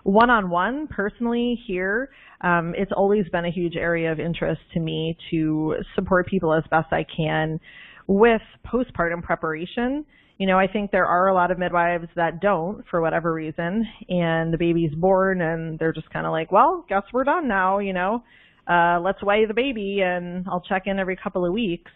One-on-one, 0.04 0.88
personally 0.88 1.60
here, 1.66 2.12
um, 2.42 2.74
it's 2.78 2.92
always 2.96 3.26
been 3.32 3.46
a 3.46 3.52
huge 3.52 3.76
area 3.76 4.12
of 4.12 4.20
interest 4.20 4.62
to 4.76 4.80
me 4.80 5.18
to 5.32 5.78
support 5.96 6.28
people 6.28 6.54
as 6.54 6.64
best 6.70 6.94
I 6.94 7.04
can 7.04 7.60
with 8.06 8.42
postpartum 8.64 9.24
preparation 9.24 10.06
you 10.38 10.46
know, 10.46 10.60
I 10.60 10.68
think 10.68 10.92
there 10.92 11.06
are 11.06 11.28
a 11.28 11.34
lot 11.34 11.50
of 11.52 11.58
midwives 11.58 12.08
that 12.16 12.42
don't 12.42 12.84
for 12.90 13.02
whatever 13.02 13.34
reason, 13.34 13.86
and 14.08 14.54
the 14.54 14.58
baby's 14.58 14.94
born 14.94 15.42
and 15.42 15.80
they're 15.80 15.94
just 15.94 16.10
kind 16.12 16.26
of 16.26 16.32
like, 16.32 16.52
well, 16.52 16.86
guess 16.88 17.04
we're 17.12 17.24
done 17.24 17.48
now, 17.48 17.80
you 17.80 17.94
know, 17.94 18.24
uh, 18.68 19.00
let's 19.00 19.22
weigh 19.24 19.46
the 19.46 19.54
baby 19.54 20.02
and 20.02 20.46
I'll 20.48 20.62
check 20.62 20.84
in 20.86 21.00
every 21.00 21.16
couple 21.16 21.46
of 21.46 21.54
weeks. 21.54 21.92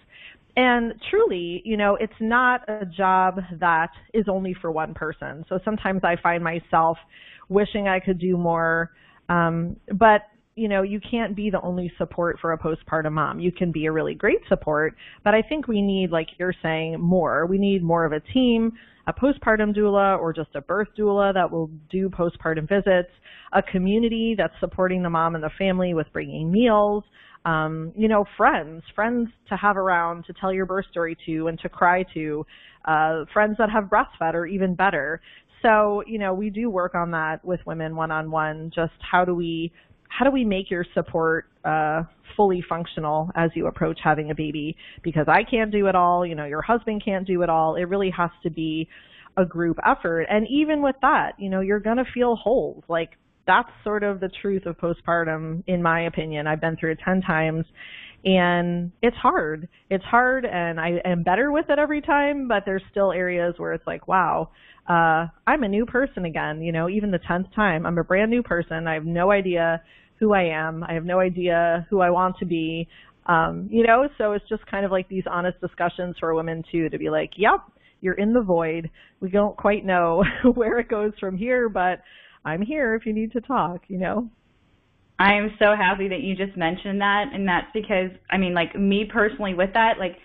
And 0.58 0.93
truly, 1.10 1.62
you 1.63 1.77
know, 1.77 1.95
it's 1.95 2.13
not 2.19 2.67
a 2.67 2.86
job 2.86 3.39
that 3.60 3.89
is 4.13 4.25
only 4.27 4.54
for 4.60 4.71
one 4.71 4.93
person. 4.93 5.45
So 5.47 5.60
sometimes 5.63 6.01
I 6.04 6.15
find 6.21 6.43
myself 6.43 6.97
wishing 7.47 7.88
I 7.88 7.99
could 7.99 8.19
do 8.19 8.38
more. 8.38 8.91
Um, 9.30 9.77
but 9.88 10.23
you 10.55 10.67
know, 10.67 10.81
you 10.81 10.99
can't 10.99 11.35
be 11.35 11.49
the 11.49 11.61
only 11.61 11.91
support 11.97 12.37
for 12.39 12.51
a 12.51 12.57
postpartum 12.57 13.13
mom. 13.13 13.39
You 13.39 13.51
can 13.51 13.71
be 13.71 13.85
a 13.85 13.91
really 13.91 14.15
great 14.15 14.39
support, 14.49 14.95
but 15.23 15.33
I 15.33 15.41
think 15.41 15.67
we 15.67 15.81
need, 15.81 16.11
like 16.11 16.27
you're 16.37 16.53
saying, 16.61 16.99
more. 16.99 17.45
We 17.45 17.57
need 17.57 17.83
more 17.83 18.05
of 18.05 18.11
a 18.11 18.19
team, 18.19 18.73
a 19.07 19.13
postpartum 19.13 19.75
doula 19.75 20.19
or 20.19 20.33
just 20.33 20.49
a 20.55 20.61
birth 20.61 20.89
doula 20.97 21.33
that 21.33 21.49
will 21.49 21.69
do 21.89 22.09
postpartum 22.09 22.67
visits, 22.67 23.11
a 23.53 23.61
community 23.63 24.35
that's 24.37 24.53
supporting 24.59 25.01
the 25.03 25.09
mom 25.09 25.35
and 25.35 25.43
the 25.43 25.49
family 25.57 25.93
with 25.93 26.07
bringing 26.11 26.51
meals, 26.51 27.03
um, 27.45 27.91
you 27.95 28.07
know, 28.07 28.25
friends, 28.37 28.83
friends 28.93 29.29
to 29.49 29.55
have 29.55 29.77
around 29.77 30.25
to 30.25 30.33
tell 30.33 30.53
your 30.53 30.65
birth 30.65 30.85
story 30.91 31.17
to 31.25 31.47
and 31.47 31.59
to 31.59 31.69
cry 31.69 32.03
to, 32.13 32.45
uh, 32.85 33.25
friends 33.33 33.55
that 33.57 33.69
have 33.69 33.85
breastfed 33.85 34.33
or 34.33 34.45
even 34.45 34.75
better. 34.75 35.21
So, 35.61 36.03
you 36.07 36.17
know, 36.19 36.33
we 36.33 36.49
do 36.49 36.69
work 36.69 36.95
on 36.95 37.11
that 37.11 37.43
with 37.45 37.59
women 37.65 37.95
one 37.95 38.11
on 38.11 38.31
one. 38.31 38.71
Just 38.73 38.93
how 38.99 39.25
do 39.25 39.35
we 39.35 39.71
how 40.12 40.26
do 40.26 40.32
we 40.32 40.43
make 40.43 40.69
your 40.69 40.86
support 40.93 41.45
uh, 41.63 42.04
fully 42.36 42.63
functional 42.67 43.32
as 43.36 43.50
you 43.56 43.67
approach 43.67 44.00
having 44.04 44.30
a 44.30 44.36
baby? 44.36 44.76
Because 45.04 45.26
I 45.28 45.43
can't 45.50 45.71
do 45.71 45.88
it 45.88 45.95
all, 45.95 46.26
you 46.26 46.36
know, 46.36 46.45
your 46.45 46.62
husband 46.62 47.02
can't 47.04 47.26
do 47.26 47.41
it 47.43 47.50
all. 47.50 47.76
It 47.76 47.84
really 47.84 48.12
has 48.15 48.30
to 48.43 48.50
be 48.50 48.89
a 49.38 49.45
group 49.45 49.78
effort. 49.86 50.24
And 50.30 50.45
even 50.50 50.82
with 50.82 50.95
that, 51.02 51.34
you 51.39 51.50
know, 51.50 51.62
you're 51.62 51.80
going 51.80 51.97
to 51.97 52.06
feel 52.13 52.36
holes. 52.36 52.84
Like 52.89 53.12
that's 53.47 53.69
sort 53.84 54.04
of 54.04 54.19
the 54.19 54.30
truth 54.41 54.65
of 54.65 54.78
postpartum, 54.78 55.63
in 55.67 55.82
my 55.82 56.02
opinion. 56.02 56.45
I've 56.45 56.62
been 56.62 56.76
through 56.76 56.91
it 56.91 57.00
10 57.06 57.21
times 57.21 57.65
and 58.24 58.91
it's 59.02 59.17
hard. 59.17 59.67
It's 59.89 60.04
hard 60.04 60.45
and 60.45 60.80
I 60.80 61.02
am 61.06 61.24
better 61.24 61.52
with 61.52 61.69
it 61.69 61.80
every 61.80 62.02
time, 62.02 62.47
but 62.47 62.63
there's 62.65 62.84
still 62.91 63.12
areas 63.12 63.56
where 63.58 63.74
it's 63.74 63.88
like, 63.88 64.08
wow, 64.08 64.50
uh, 64.87 65.27
I'm 65.47 65.63
a 65.63 65.67
new 65.67 65.85
person 65.85 66.25
again, 66.25 66.61
you 66.61 66.71
know, 66.71 66.89
even 66.89 67.11
the 67.11 67.19
10th 67.19 67.53
time. 67.55 67.85
I'm 67.85 67.97
a 67.97 68.03
brand 68.03 68.31
new 68.31 68.43
person. 68.43 68.87
I 68.87 68.95
have 68.95 69.05
no 69.05 69.31
idea 69.31 69.81
who 70.19 70.33
I 70.33 70.43
am. 70.43 70.83
I 70.83 70.93
have 70.93 71.05
no 71.05 71.19
idea 71.19 71.85
who 71.89 71.99
I 71.99 72.09
want 72.09 72.37
to 72.39 72.45
be. 72.45 72.87
Um, 73.25 73.67
you 73.71 73.85
know, 73.85 74.07
so 74.17 74.33
it's 74.33 74.47
just 74.49 74.65
kind 74.65 74.85
of 74.85 74.91
like 74.91 75.07
these 75.07 75.23
honest 75.29 75.59
discussions 75.61 76.15
for 76.19 76.33
women 76.33 76.63
too 76.71 76.89
to 76.89 76.97
be 76.97 77.09
like, 77.09 77.31
yep, 77.37 77.59
you're 78.01 78.15
in 78.15 78.33
the 78.33 78.41
void. 78.41 78.89
We 79.19 79.29
don't 79.29 79.55
quite 79.55 79.85
know 79.85 80.23
where 80.53 80.79
it 80.79 80.89
goes 80.89 81.13
from 81.19 81.37
here, 81.37 81.69
but 81.69 82.01
I'm 82.43 82.61
here 82.61 82.95
if 82.95 83.05
you 83.05 83.13
need 83.13 83.31
to 83.33 83.41
talk, 83.41 83.81
you 83.87 83.97
know. 83.97 84.29
I 85.19 85.35
am 85.35 85.51
so 85.59 85.75
happy 85.77 86.07
that 86.07 86.21
you 86.21 86.35
just 86.35 86.57
mentioned 86.57 87.01
that 87.01 87.25
and 87.31 87.47
that's 87.47 87.67
because 87.75 88.09
I 88.31 88.37
mean 88.37 88.55
like 88.55 88.75
me 88.75 89.05
personally 89.11 89.53
with 89.53 89.73
that, 89.73 89.99
like 89.99 90.17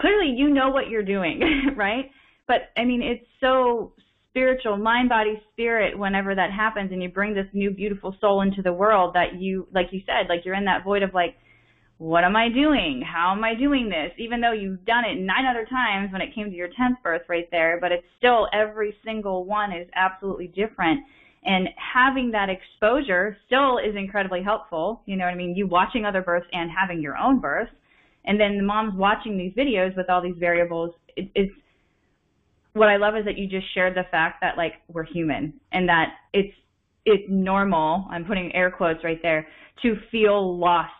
clearly 0.00 0.32
you 0.34 0.48
know 0.48 0.70
what 0.70 0.88
you're 0.88 1.02
doing, 1.02 1.40
right? 1.76 2.10
But 2.46 2.70
I 2.76 2.84
mean 2.84 3.02
it's 3.02 3.26
so 3.40 3.92
spiritual 4.38 4.76
mind 4.76 5.08
body 5.08 5.42
spirit 5.52 5.98
whenever 5.98 6.32
that 6.32 6.52
happens 6.52 6.92
and 6.92 7.02
you 7.02 7.08
bring 7.08 7.34
this 7.34 7.48
new 7.52 7.72
beautiful 7.72 8.14
soul 8.20 8.42
into 8.42 8.62
the 8.62 8.72
world 8.72 9.12
that 9.12 9.34
you 9.40 9.66
like 9.74 9.88
you 9.90 10.00
said 10.06 10.28
like 10.28 10.44
you're 10.44 10.54
in 10.54 10.64
that 10.64 10.84
void 10.84 11.02
of 11.02 11.12
like 11.12 11.36
what 11.96 12.22
am 12.22 12.36
i 12.36 12.48
doing? 12.48 13.02
How 13.02 13.32
am 13.32 13.42
i 13.42 13.56
doing 13.56 13.88
this? 13.88 14.12
Even 14.16 14.40
though 14.40 14.52
you've 14.52 14.84
done 14.84 15.04
it 15.04 15.18
nine 15.18 15.44
other 15.44 15.66
times 15.68 16.12
when 16.12 16.22
it 16.22 16.32
came 16.32 16.50
to 16.50 16.54
your 16.54 16.68
10th 16.68 17.02
birth 17.02 17.22
right 17.28 17.50
there 17.50 17.78
but 17.80 17.90
it's 17.90 18.06
still 18.16 18.46
every 18.52 18.94
single 19.04 19.44
one 19.44 19.72
is 19.72 19.88
absolutely 19.96 20.46
different. 20.46 21.00
And 21.44 21.68
having 21.76 22.30
that 22.30 22.48
exposure 22.48 23.36
still 23.46 23.78
is 23.78 23.96
incredibly 23.96 24.44
helpful 24.44 25.02
you 25.06 25.16
know 25.16 25.24
what 25.24 25.34
i 25.34 25.36
mean? 25.36 25.56
You 25.56 25.66
watching 25.66 26.04
other 26.04 26.22
births 26.22 26.46
and 26.52 26.70
having 26.70 27.02
your 27.02 27.16
own 27.16 27.40
birth 27.40 27.70
and 28.24 28.38
then 28.38 28.56
the 28.56 28.62
moms 28.62 28.94
watching 28.94 29.36
these 29.36 29.52
videos 29.54 29.96
with 29.96 30.08
all 30.08 30.22
these 30.22 30.38
variables 30.38 30.94
it, 31.16 31.28
it's 31.34 31.52
what 32.78 32.88
I 32.88 32.96
love 32.96 33.16
is 33.16 33.24
that 33.24 33.36
you 33.36 33.46
just 33.46 33.66
shared 33.74 33.94
the 33.94 34.04
fact 34.10 34.38
that 34.40 34.56
like 34.56 34.74
we're 34.88 35.04
human 35.04 35.54
and 35.72 35.88
that 35.88 36.14
it's 36.32 36.54
it's 37.04 37.24
normal. 37.28 38.06
I'm 38.10 38.24
putting 38.24 38.54
air 38.54 38.70
quotes 38.70 39.02
right 39.02 39.20
there 39.22 39.46
to 39.82 39.96
feel 40.10 40.58
lost 40.58 40.90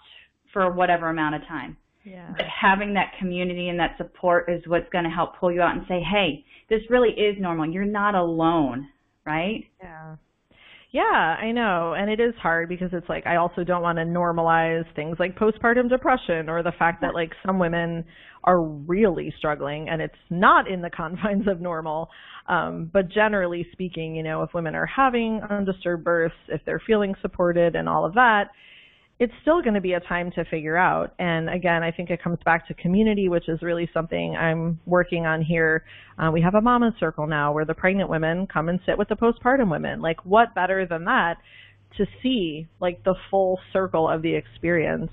for 0.53 0.73
whatever 0.73 1.09
amount 1.09 1.35
of 1.35 1.43
time. 1.43 1.77
Yeah. 2.05 2.33
But 2.37 2.47
having 2.47 2.95
that 2.95 3.13
community 3.19 3.69
and 3.69 3.79
that 3.79 3.97
support 3.99 4.49
is 4.49 4.63
what's 4.67 4.89
going 4.91 5.05
to 5.05 5.11
help 5.11 5.39
pull 5.39 5.53
you 5.53 5.61
out 5.61 5.77
and 5.77 5.85
say, 5.87 6.01
hey, 6.01 6.45
this 6.71 6.81
really 6.89 7.11
is 7.11 7.37
normal. 7.39 7.71
You're 7.71 7.85
not 7.85 8.15
alone, 8.15 8.89
right? 9.27 9.65
Yeah. 9.83 10.17
Yeah, 10.91 11.03
I 11.03 11.53
know. 11.53 11.95
And 11.95 12.11
it 12.11 12.19
is 12.19 12.35
hard 12.41 12.69
because 12.69 12.89
it's 12.93 13.09
like 13.11 13.27
I 13.27 13.37
also 13.37 13.63
don't 13.63 13.83
want 13.83 13.99
to 13.99 14.05
normalize 14.05 14.85
things 14.97 15.17
like 15.19 15.37
postpartum 15.37 15.89
depression 15.91 16.49
or 16.49 16.63
the 16.63 16.73
fact 16.79 17.03
that 17.03 17.15
like 17.15 17.33
some 17.45 17.59
women 17.59 18.05
are 18.45 18.63
really 18.63 19.33
struggling 19.37 19.89
and 19.91 20.01
it's 20.01 20.15
not 20.31 20.67
in 20.67 20.81
the 20.81 20.91
confines 20.97 21.47
of 21.47 21.61
normal. 21.61 22.09
Um, 22.49 22.89
but 22.91 23.11
generally 23.11 23.67
speaking, 23.73 24.17
you 24.17 24.23
know, 24.23 24.43
if 24.43 24.55
women 24.55 24.75
are 24.75 24.87
having 24.87 25.43
undisturbed 25.51 26.05
births, 26.05 26.35
if 26.49 26.63
they're 26.65 26.83
feeling 26.87 27.15
supported 27.21 27.77
and 27.77 27.87
all 27.87 28.07
of 28.07 28.15
that, 28.15 28.45
it's 29.21 29.33
still 29.43 29.61
going 29.63 29.75
to 29.75 29.81
be 29.81 29.95
a 29.95 30.01
time 30.01 30.31
to 30.33 30.45
figure 30.45 30.77
out. 30.77 31.13
And 31.19 31.51
again, 31.51 31.83
I 31.83 31.91
think 31.91 32.11
it 32.11 32.23
comes 32.23 32.39
back 32.45 32.69
to 32.69 32.75
community, 32.75 33.29
which 33.29 33.49
is 33.49 33.61
really 33.63 33.91
something 33.93 34.37
I'm 34.37 34.79
working 34.87 35.27
on 35.27 35.43
here. 35.43 35.85
Uh, 36.19 36.31
we 36.33 36.41
have 36.43 36.55
a 36.55 36.61
mama 36.61 36.95
circle 37.01 37.27
now 37.27 37.53
where 37.53 37.65
the 37.65 37.75
pregnant 37.75 38.09
women 38.09 38.47
come 38.47 38.69
and 38.69 38.79
sit 38.87 38.97
with 38.97 39.09
the 39.09 39.17
postpartum 39.17 39.71
women. 39.71 40.01
Like, 40.01 40.25
what 40.25 40.55
better 40.55 40.87
than 40.87 41.05
that 41.07 41.39
to 41.97 42.07
see 42.23 42.69
like 42.81 43.03
the 43.03 43.15
full 43.31 43.59
circle 43.73 44.09
of 44.09 44.23
the 44.23 44.35
experience 44.35 45.11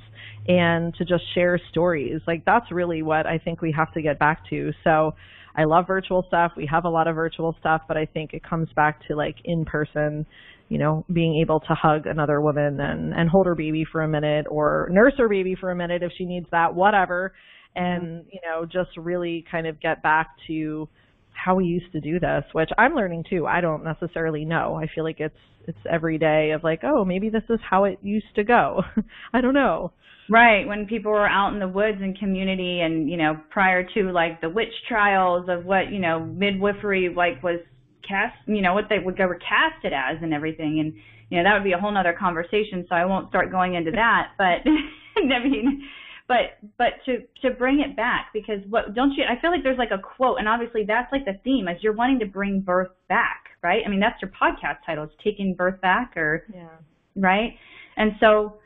and 0.48 0.94
to 0.96 1.06
just 1.06 1.24
share 1.34 1.60
stories? 1.72 2.22
Like, 2.28 2.46
that's 2.46 2.72
really 2.72 3.02
what 3.02 3.26
I 3.26 3.40
think 3.40 3.62
we 3.62 3.72
have 3.72 3.92
to 3.94 4.04
get 4.04 4.20
back 4.20 4.48
to. 4.52 4.72
So, 4.84 5.16
I 5.58 5.64
love 5.64 5.88
virtual 5.88 6.26
stuff. 6.28 6.52
We 6.58 6.68
have 6.68 6.84
a 6.84 6.90
lot 6.90 7.08
of 7.08 7.16
virtual 7.16 7.56
stuff, 7.60 7.84
but 7.88 7.96
I 7.96 8.06
think 8.06 8.34
it 8.34 8.44
comes 8.44 8.68
back 8.76 9.08
to 9.08 9.16
like 9.16 9.38
in 9.46 9.64
person 9.64 10.26
you 10.70 10.78
know, 10.78 11.06
being 11.12 11.40
able 11.42 11.60
to 11.60 11.74
hug 11.74 12.08
another 12.08 12.42
woman 12.42 12.80
and, 12.80 13.14
and 13.14 13.30
hold 13.30 13.46
her 13.46 13.56
baby 13.56 13.86
for 13.90 14.02
a 14.02 14.08
minute 14.08 14.46
or 14.50 14.90
nurse 14.92 15.14
her 15.18 15.30
baby 15.30 15.56
for 15.60 15.72
a 15.72 15.76
minute 15.76 16.02
if 16.02 16.12
she 16.18 16.26
needs 16.26 16.48
that, 16.52 16.74
whatever. 16.74 17.34
And, 17.76 18.04
mm-hmm. 18.04 18.30
you 18.32 18.40
know, 18.44 18.66
just 18.66 18.98
really 18.98 19.46
kind 19.52 19.68
of 19.68 19.80
get 19.80 20.02
back 20.02 20.30
to 20.48 20.90
how 21.32 21.56
we 21.56 21.66
used 21.66 21.92
to 21.92 22.00
do 22.00 22.20
this, 22.20 22.44
which 22.54 22.70
I'm 22.78 22.96
learning 22.96 23.26
too. 23.30 23.46
I 23.46 23.62
don't 23.62 23.84
necessarily 23.84 24.46
know. 24.46 24.80
I 24.82 24.88
feel 24.94 25.04
like 25.04 25.20
it's 25.20 25.36
it's 25.68 25.78
every 25.92 26.18
day 26.18 26.52
of 26.52 26.64
like, 26.64 26.82
oh, 26.84 27.04
maybe 27.04 27.30
this 27.30 27.44
is 27.50 27.60
how 27.68 27.86
it 27.86 28.00
used 28.02 28.34
to 28.36 28.44
go. 28.44 28.82
I 29.34 29.42
don't 29.42 29.54
know. 29.54 29.94
Right, 30.30 30.68
when 30.68 30.88
people 30.88 31.12
were 31.12 31.30
out 31.30 31.54
in 31.54 31.60
the 31.60 31.68
woods 31.68 31.98
and 32.02 32.18
community 32.18 32.82
and, 32.82 33.10
you 33.10 33.18
know, 33.18 33.38
prior 33.52 33.88
to 33.94 34.12
like 34.12 34.42
the 34.42 34.50
witch 34.50 34.74
trials 34.88 35.48
of 35.50 35.66
what, 35.66 35.92
you 35.92 36.00
know, 36.00 36.20
midwifery 36.20 37.14
like 37.16 37.44
was 37.44 37.60
cast, 38.08 38.36
you 38.48 38.62
know, 38.62 38.74
what 38.74 38.86
they 38.90 39.00
would 39.00 39.20
ever 39.20 39.36
cast 39.36 39.84
it 39.84 39.94
as 39.94 40.18
and 40.22 40.34
everything. 40.34 40.80
And, 40.80 40.94
you 41.30 41.38
know, 41.38 41.44
that 41.44 41.54
would 41.54 41.64
be 41.64 41.74
a 41.74 41.78
whole 41.78 41.92
nother 41.92 42.16
conversation. 42.18 42.86
So 42.88 42.96
I 42.96 43.06
won't 43.06 43.30
start 43.30 43.52
going 43.52 43.76
into 43.76 43.92
that. 43.96 44.32
But, 44.38 44.64
I 45.18 45.44
mean, 45.44 45.84
but, 46.28 46.58
but 46.78 46.94
to, 47.06 47.24
to 47.42 47.56
bring 47.56 47.82
it 47.82 47.96
back 47.96 48.28
because 48.34 48.60
what, 48.70 48.94
don't 48.94 49.12
you, 49.12 49.24
I 49.24 49.40
feel 49.40 49.52
like 49.52 49.64
there's 49.64 49.78
like 49.78 49.92
a 49.92 50.00
quote 50.00 50.40
and 50.40 50.48
obviously 50.48 50.84
that's 50.86 51.12
like 51.12 51.26
the 51.26 51.40
theme 51.44 51.68
is 51.68 51.82
you're 51.82 51.94
wanting 51.94 52.20
to 52.20 52.26
bring 52.26 52.62
birth 52.62 52.92
back, 53.10 53.50
right? 53.62 53.84
I 53.86 53.90
mean, 53.90 54.00
that's 54.00 54.22
your 54.22 54.32
podcast 54.32 54.78
title. 54.86 55.04
It's 55.04 55.14
taking 55.24 55.54
birth 55.54 55.80
back 55.82 56.18
or, 56.18 56.46
yeah. 56.54 56.68
right? 57.16 57.54
And 57.98 58.14
so, 58.20 58.58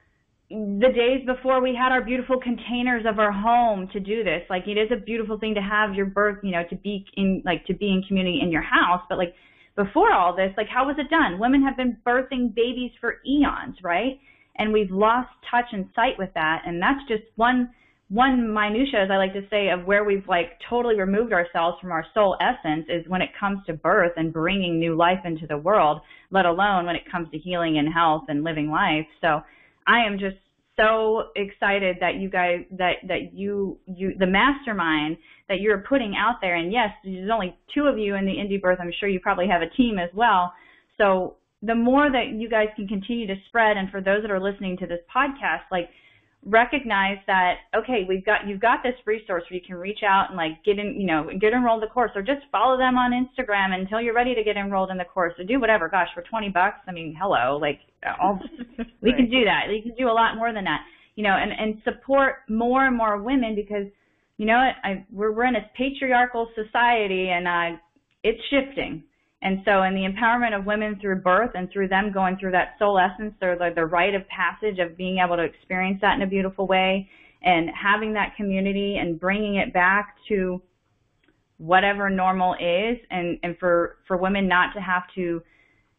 the 0.50 0.92
days 0.96 1.26
before 1.28 1.62
we 1.62 1.76
had 1.76 1.92
our 1.92 2.04
beautiful 2.04 2.40
containers 2.40 3.06
of 3.06 3.20
our 3.20 3.32
home 3.32 3.88
to 3.94 4.00
do 4.00 4.24
this. 4.24 4.42
Like 4.50 4.68
it 4.68 4.78
is 4.78 4.90
a 4.92 4.96
beautiful 4.96 5.38
thing 5.38 5.54
to 5.54 5.62
have 5.62 5.94
your 5.94 6.08
birth, 6.08 6.40
you 6.44 6.52
know, 6.52 6.64
to 6.70 6.76
be 6.76 7.06
in 7.18 7.44
like 7.46 7.66
to 7.68 7.74
be 7.74 7.90
in 7.90 8.04
community 8.08 8.40
in 8.42 8.52
your 8.52 8.64
house, 8.64 9.02
but 9.10 9.20
like 9.20 9.34
before 9.76 10.12
all 10.12 10.36
this, 10.36 10.52
like 10.58 10.68
how 10.68 10.88
was 10.88 10.96
it 10.98 11.10
done? 11.10 11.40
Women 11.40 11.62
have 11.64 11.78
been 11.78 11.98
birthing 12.06 12.56
babies 12.56 12.92
for 13.00 13.18
eons, 13.28 13.78
right? 13.84 14.20
And 14.58 14.74
we've 14.74 14.92
lost 14.92 15.30
touch 15.50 15.68
and 15.72 15.88
sight 15.96 16.18
with 16.18 16.34
that, 16.34 16.64
and 16.66 16.82
that's 16.82 17.08
just 17.08 17.24
one 17.36 17.70
one 18.10 18.52
minutia, 18.52 19.04
as 19.04 19.12
I 19.12 19.18
like 19.18 19.34
to 19.34 19.48
say, 19.52 19.70
of 19.70 19.86
where 19.86 20.04
we've 20.04 20.28
like 20.28 20.60
totally 20.68 21.00
removed 21.00 21.32
ourselves 21.32 21.78
from 21.80 21.92
our 21.92 22.04
soul 22.16 22.36
essence 22.42 22.88
is 22.90 23.08
when 23.08 23.22
it 23.22 23.30
comes 23.40 23.60
to 23.68 23.74
birth 23.74 24.14
and 24.18 24.34
bringing 24.34 24.80
new 24.80 24.96
life 24.96 25.20
into 25.26 25.46
the 25.46 25.60
world, 25.60 26.02
let 26.32 26.48
alone 26.48 26.88
when 26.88 26.96
it 26.96 27.04
comes 27.10 27.30
to 27.30 27.38
healing 27.38 27.78
and 27.78 27.94
health 27.94 28.24
and 28.28 28.44
living 28.44 28.72
life. 28.72 29.06
So 29.22 29.44
I 29.90 30.06
am 30.06 30.20
just 30.20 30.38
so 30.80 31.24
excited 31.36 31.98
that 32.00 32.16
you 32.16 32.30
guys 32.30 32.60
that 32.78 32.98
that 33.08 33.34
you 33.34 33.80
you 33.86 34.14
the 34.18 34.28
mastermind 34.28 35.18
that 35.50 35.60
you're 35.60 35.80
putting 35.80 36.16
out 36.16 36.36
there. 36.42 36.56
And 36.56 36.72
yes 36.72 36.90
there's 37.04 37.30
only 37.34 37.58
two 37.74 37.84
of 37.84 37.98
you 37.98 38.16
in 38.16 38.26
the 38.26 38.32
indie 38.32 38.62
birth. 38.62 38.78
I'm 38.80 38.94
sure 39.00 39.10
you 39.10 39.20
probably 39.20 39.48
have 39.48 39.62
a 39.62 39.70
team 39.76 39.98
as 39.98 40.10
well. 40.14 40.54
So 40.98 41.36
the 41.64 41.76
more 41.76 42.10
that 42.10 42.30
you 42.36 42.50
guys 42.50 42.68
can 42.76 42.88
continue 42.88 43.28
to 43.28 43.36
spread 43.48 43.76
and 43.76 43.90
for 43.90 44.00
those 44.00 44.22
that 44.22 44.32
are 44.32 44.40
listening 44.40 44.78
to 44.78 44.88
this 44.88 45.00
podcast 45.14 45.64
like 45.72 45.90
recognize 46.46 47.18
that 47.28 47.56
okay 47.78 48.06
we've 48.08 48.26
got 48.26 48.48
you've 48.48 48.62
got 48.62 48.82
this 48.82 48.94
resource 49.06 49.44
where 49.50 49.60
you 49.60 49.66
can 49.66 49.76
reach 49.76 50.00
out 50.08 50.28
and 50.30 50.38
like 50.38 50.64
get 50.64 50.80
in 50.80 50.96
you 50.98 51.06
know 51.06 51.30
get 51.40 51.52
enrolled 51.52 51.84
in 51.84 51.90
the 51.90 51.94
course 51.94 52.12
or 52.16 52.22
just 52.22 52.40
follow 52.50 52.78
them 52.78 52.96
on 52.96 53.12
instagram 53.12 53.78
until 53.78 54.00
you're 54.00 54.14
ready 54.14 54.34
to 54.34 54.42
get 54.42 54.56
enrolled 54.56 54.90
in 54.90 54.98
the 54.98 55.04
course 55.04 55.34
or 55.38 55.44
do 55.44 55.60
whatever. 55.60 55.90
Gosh 55.90 56.08
for 56.14 56.22
20 56.22 56.50
bucks? 56.50 56.78
I 56.88 56.94
mean 56.94 57.14
hello 57.20 57.58
like 57.58 57.80
all 58.22 58.40
we 59.02 59.12
can 59.12 59.30
do 59.30 59.44
that. 59.44 59.64
We 59.68 59.82
can 59.82 59.94
do 59.98 60.10
a 60.10 60.16
lot 60.16 60.38
more 60.38 60.54
than 60.54 60.64
that 60.64 60.80
you 61.16 61.24
know 61.24 61.36
and 61.36 61.52
and 61.52 61.82
support 61.84 62.36
more 62.48 62.86
and 62.86 62.96
more 62.96 63.22
women 63.22 63.54
because 63.54 63.88
you 64.38 64.46
know 64.46 64.58
what? 64.58 64.76
I 64.90 65.06
we're, 65.12 65.34
we're 65.34 65.46
in 65.46 65.58
a 65.58 65.70
patriarchal 65.76 66.48
society 66.56 67.30
and 67.30 67.48
uh 67.48 67.78
it's 68.24 68.40
shifting 68.50 69.04
and 69.42 69.62
so 69.64 69.84
in 69.84 69.96
the 69.96 70.02
empowerment 70.02 70.58
of 70.58 70.66
women 70.66 70.98
through 71.00 71.22
birth 71.22 71.52
and 71.56 71.72
through 71.72 71.88
them 71.88 72.12
going 72.12 72.38
through 72.38 72.52
that 72.52 72.76
soul 72.78 73.00
essence 73.00 73.34
or 73.42 73.56
the, 73.56 73.72
the 73.74 73.86
rite 73.86 74.14
of 74.14 74.28
passage 74.28 74.80
of 74.80 74.98
being 74.98 75.20
able 75.20 75.38
to 75.38 75.44
experience 75.44 76.00
that 76.02 76.16
in 76.16 76.22
a 76.22 76.28
beautiful 76.28 76.68
way 76.68 77.10
and 77.42 77.70
having 77.70 78.14
that 78.14 78.36
community 78.36 78.98
and 78.98 79.20
bringing 79.20 79.56
it 79.56 79.74
back 79.74 80.16
to 80.28 80.62
whatever 81.58 82.10
normal 82.10 82.54
is. 82.56 82.98
And, 83.12 83.40
and 83.42 83.58
for, 83.60 83.98
for 84.08 84.18
women 84.18 84.48
not 84.50 84.74
to 84.74 84.82
have 84.82 85.04
to 85.16 85.42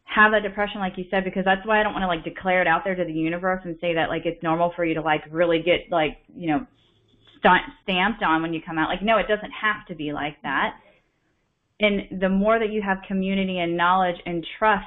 have 0.03 0.33
that 0.33 0.43
depression 0.43 0.81
like 0.81 0.97
you 0.97 1.05
said 1.09 1.23
because 1.23 1.45
that's 1.45 1.65
why 1.65 1.79
I 1.79 1.83
don't 1.83 1.93
want 1.93 2.03
to 2.03 2.07
like 2.07 2.25
declare 2.25 2.61
it 2.61 2.67
out 2.67 2.83
there 2.83 2.95
to 2.95 3.05
the 3.05 3.13
universe 3.13 3.61
and 3.63 3.77
say 3.79 3.93
that 3.93 4.09
like 4.09 4.25
it's 4.25 4.43
normal 4.43 4.73
for 4.75 4.83
you 4.83 4.93
to 4.95 5.01
like 5.01 5.23
really 5.31 5.61
get 5.61 5.89
like 5.89 6.17
you 6.35 6.47
know 6.47 6.67
st- 7.37 7.63
stamped 7.83 8.21
on 8.21 8.41
when 8.41 8.53
you 8.53 8.61
come 8.61 8.77
out. 8.77 8.89
Like 8.89 9.01
no 9.01 9.17
it 9.17 9.29
doesn't 9.29 9.51
have 9.51 9.85
to 9.87 9.95
be 9.95 10.11
like 10.11 10.35
that 10.43 10.75
and 11.81 12.21
the 12.21 12.29
more 12.29 12.59
that 12.59 12.71
you 12.71 12.81
have 12.81 12.99
community 13.07 13.59
and 13.59 13.75
knowledge 13.75 14.17
and 14.25 14.45
trust 14.59 14.85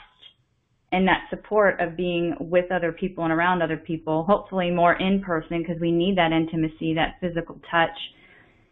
and 0.92 1.08
that 1.08 1.24
support 1.28 1.80
of 1.80 1.96
being 1.96 2.36
with 2.38 2.70
other 2.70 2.92
people 2.92 3.24
and 3.24 3.32
around 3.32 3.62
other 3.62 3.76
people, 3.76 4.22
hopefully 4.22 4.70
more 4.70 4.94
in 4.94 5.20
person 5.20 5.60
because 5.60 5.80
we 5.80 5.90
need 5.90 6.16
that 6.16 6.30
intimacy, 6.30 6.94
that 6.94 7.16
physical 7.20 7.56
touch. 7.68 7.98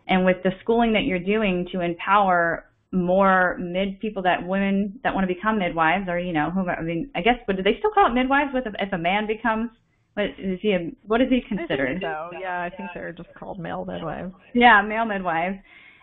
And 0.07 0.25
with 0.25 0.37
the 0.45 0.51
schooling 0.63 0.93
that 0.93 1.03
you're 1.03 1.19
doing 1.19 1.67
to 1.73 1.81
empower 1.81 2.67
more 2.93 3.57
mid 3.59 3.99
people 3.99 4.23
that 4.23 4.47
women 4.47 5.01
that 5.03 5.15
want 5.15 5.27
to 5.27 5.35
become 5.35 5.59
midwives 5.59 6.09
or 6.09 6.19
you 6.19 6.33
know 6.33 6.51
who 6.51 6.69
I 6.69 6.83
mean 6.83 7.11
I 7.15 7.23
guess 7.23 7.37
but 7.47 7.57
do 7.57 7.63
they 7.63 7.77
still 7.79 7.91
call 7.91 8.11
it 8.11 8.13
midwives 8.13 8.51
with 8.53 8.65
if 8.67 8.93
a 8.93 8.99
man 8.99 9.27
becomes 9.27 9.71
what 10.13 10.27
is 10.39 10.59
he 10.61 10.73
a, 10.73 10.93
what 11.07 11.23
is 11.23 11.29
he 11.31 11.41
considered? 11.49 12.03
so 12.03 12.29
yeah 12.39 12.61
I 12.61 12.69
think 12.77 12.91
they're 12.93 13.13
just 13.13 13.31
called 13.35 13.59
male 13.59 13.87
midwives. 13.87 14.35
Yeah, 14.53 14.83
male 14.83 15.07
midwives. 15.07 15.57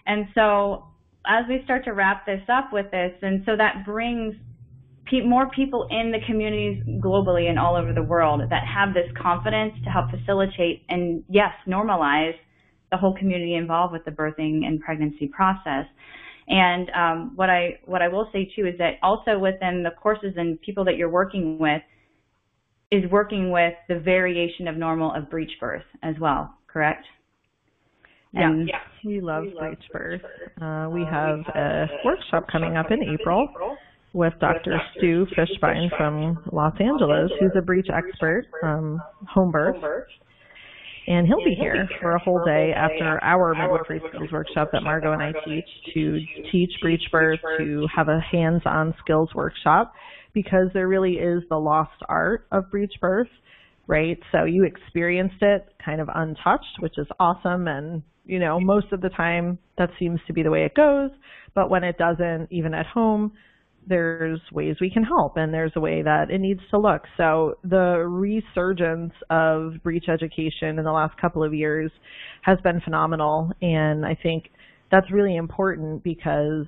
And 0.07 0.25
so 0.33 0.85
as 1.29 1.45
we 1.47 1.61
start 1.63 1.85
to 1.85 1.93
wrap 1.93 2.25
this 2.25 2.41
up 2.49 2.73
with 2.73 2.89
this, 2.91 3.13
and 3.21 3.43
so 3.45 3.55
that 3.55 3.85
brings 3.85 4.35
pe- 5.05 5.21
more 5.21 5.49
people 5.51 5.87
in 5.91 6.11
the 6.11 6.17
communities 6.25 6.83
globally 6.99 7.49
and 7.49 7.59
all 7.59 7.75
over 7.75 7.93
the 7.93 8.01
world 8.03 8.41
that 8.49 8.63
have 8.65 8.95
this 8.95 9.09
confidence 9.21 9.73
to 9.83 9.91
help 9.91 10.09
facilitate 10.09 10.83
and 10.89 11.23
yes, 11.29 11.51
normalize 11.67 12.33
the 12.91 12.97
whole 12.97 13.15
community 13.15 13.53
involved 13.53 13.93
with 13.93 14.03
the 14.05 14.11
birthing 14.11 14.65
and 14.65 14.81
pregnancy 14.81 15.27
process. 15.27 15.85
And 16.47 16.89
um, 16.89 17.33
what 17.35 17.51
I 17.51 17.79
what 17.85 18.01
I 18.01 18.07
will 18.07 18.27
say 18.33 18.51
too 18.55 18.65
is 18.65 18.75
that 18.79 18.93
also 19.03 19.37
within 19.37 19.83
the 19.83 19.91
courses 19.91 20.33
and 20.35 20.59
people 20.61 20.83
that 20.85 20.95
you're 20.95 21.11
working 21.11 21.59
with 21.59 21.83
is 22.91 23.03
working 23.11 23.51
with 23.51 23.75
the 23.87 23.99
variation 23.99 24.67
of 24.67 24.75
normal 24.75 25.13
of 25.13 25.29
breech 25.29 25.51
birth 25.59 25.83
as 26.01 26.15
well, 26.19 26.55
correct? 26.65 27.05
Yeah, 28.31 28.53
yeah. 28.65 28.75
he 29.01 29.21
loves 29.21 29.47
breech 29.59 29.79
birth. 29.91 30.21
Uh, 30.61 30.87
we 30.91 31.03
have 31.03 31.39
a 31.55 31.87
workshop 32.05 32.45
coming 32.51 32.77
up 32.77 32.91
in 32.91 32.99
April 33.03 33.47
with 34.13 34.33
Dr. 34.39 34.79
Stu 34.97 35.25
Fischbein 35.37 35.89
from 35.97 36.43
Los 36.51 36.73
Angeles, 36.79 37.31
who's 37.39 37.51
a 37.57 37.61
breech 37.61 37.87
expert 37.93 38.45
from 38.59 39.01
home 39.27 39.51
birth. 39.51 39.77
And 41.07 41.25
he'll 41.25 41.43
be 41.43 41.55
here 41.59 41.89
for 41.99 42.11
a 42.11 42.19
whole 42.19 42.43
day 42.45 42.71
after 42.75 43.19
our 43.23 43.55
midwifery 43.55 43.99
skills 44.09 44.31
workshop 44.31 44.69
that 44.73 44.83
Margo 44.83 45.11
and 45.11 45.23
I 45.23 45.31
teach 45.43 45.65
to 45.95 46.19
teach 46.51 46.71
breech 46.81 47.01
birth, 47.11 47.39
to 47.57 47.87
have 47.95 48.09
a 48.09 48.19
hands-on 48.19 48.93
skills 48.99 49.29
workshop, 49.33 49.93
because 50.33 50.67
there 50.73 50.87
really 50.87 51.13
is 51.13 51.41
the 51.49 51.57
lost 51.57 51.99
art 52.07 52.45
of 52.51 52.69
breech 52.69 52.93
birth, 53.01 53.27
right? 53.89 54.19
So 54.31 54.45
you 54.45 54.65
experienced 54.65 55.41
it 55.41 55.67
kind 55.83 55.99
of 55.99 56.09
untouched, 56.13 56.77
which 56.79 56.97
is 56.97 57.07
awesome 57.19 57.67
and 57.67 58.03
you 58.25 58.37
know, 58.37 58.59
most 58.59 58.91
of 58.91 59.01
the 59.01 59.09
time 59.09 59.57
that 59.79 59.89
seems 59.97 60.19
to 60.27 60.33
be 60.33 60.43
the 60.43 60.51
way 60.51 60.63
it 60.63 60.75
goes. 60.75 61.09
But 61.55 61.71
when 61.71 61.83
it 61.83 61.97
doesn't, 61.97 62.49
even 62.51 62.75
at 62.75 62.85
home, 62.85 63.31
there's 63.87 64.39
ways 64.51 64.75
we 64.79 64.91
can 64.91 65.03
help 65.03 65.35
and 65.35 65.51
there's 65.51 65.71
a 65.75 65.79
way 65.79 66.03
that 66.03 66.29
it 66.29 66.39
needs 66.39 66.59
to 66.69 66.77
look. 66.77 67.01
So 67.17 67.55
the 67.63 68.05
resurgence 68.07 69.13
of 69.31 69.81
breech 69.81 70.05
education 70.07 70.77
in 70.77 70.83
the 70.83 70.91
last 70.91 71.19
couple 71.19 71.43
of 71.43 71.55
years 71.55 71.91
has 72.43 72.59
been 72.63 72.79
phenomenal 72.81 73.51
and 73.63 74.05
I 74.05 74.15
think 74.21 74.51
that's 74.91 75.11
really 75.11 75.35
important 75.35 76.03
because 76.03 76.67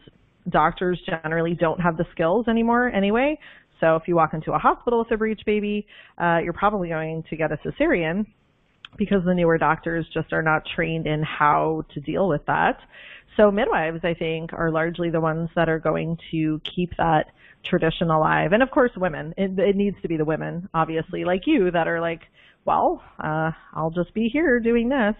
doctors 0.49 0.99
generally 1.05 1.53
don't 1.53 1.79
have 1.79 1.97
the 1.97 2.05
skills 2.11 2.47
anymore 2.47 2.89
anyway. 2.89 3.37
So 3.81 3.97
if 3.97 4.03
you 4.07 4.15
walk 4.15 4.33
into 4.33 4.53
a 4.53 4.57
hospital 4.57 4.99
with 4.99 5.11
a 5.11 5.17
breech 5.17 5.41
baby, 5.45 5.85
uh, 6.17 6.37
you're 6.41 6.53
probably 6.53 6.87
going 6.87 7.23
to 7.29 7.35
get 7.35 7.51
a 7.51 7.57
cesarean 7.57 8.25
because 8.97 9.23
the 9.25 9.33
newer 9.33 9.57
doctors 9.57 10.05
just 10.13 10.31
are 10.31 10.41
not 10.41 10.63
trained 10.75 11.07
in 11.07 11.23
how 11.23 11.83
to 11.93 11.99
deal 11.99 12.29
with 12.29 12.45
that. 12.45 12.77
So 13.37 13.51
midwives, 13.51 14.01
I 14.03 14.13
think, 14.13 14.53
are 14.53 14.71
largely 14.71 15.09
the 15.09 15.21
ones 15.21 15.49
that 15.55 15.69
are 15.69 15.79
going 15.79 16.17
to 16.31 16.61
keep 16.75 16.91
that 16.97 17.25
tradition 17.69 18.09
alive. 18.09 18.51
And 18.53 18.61
of 18.61 18.71
course, 18.71 18.91
women. 18.97 19.33
It, 19.37 19.57
it 19.57 19.75
needs 19.75 19.95
to 20.01 20.07
be 20.07 20.17
the 20.17 20.25
women, 20.25 20.69
obviously, 20.73 21.23
like 21.23 21.41
you, 21.45 21.71
that 21.71 21.87
are 21.87 22.01
like, 22.01 22.21
well, 22.65 23.01
uh, 23.23 23.51
I'll 23.73 23.91
just 23.91 24.13
be 24.13 24.29
here 24.31 24.59
doing 24.59 24.89
this. 24.89 25.15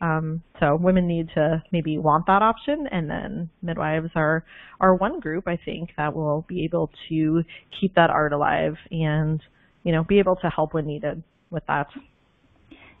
Um, 0.00 0.42
so 0.60 0.76
women 0.76 1.06
need 1.06 1.30
to 1.34 1.62
maybe 1.72 1.98
want 1.98 2.26
that 2.26 2.42
option, 2.42 2.86
and 2.90 3.08
then 3.08 3.50
midwives 3.62 4.10
are 4.14 4.44
are 4.80 4.94
one 4.94 5.20
group 5.20 5.48
I 5.48 5.58
think 5.64 5.90
that 5.96 6.14
will 6.14 6.44
be 6.48 6.64
able 6.64 6.90
to 7.08 7.42
keep 7.80 7.94
that 7.94 8.10
art 8.10 8.32
alive 8.32 8.74
and 8.90 9.40
you 9.84 9.92
know 9.92 10.04
be 10.04 10.18
able 10.18 10.36
to 10.36 10.50
help 10.50 10.74
when 10.74 10.86
needed 10.86 11.22
with 11.50 11.64
that. 11.66 11.88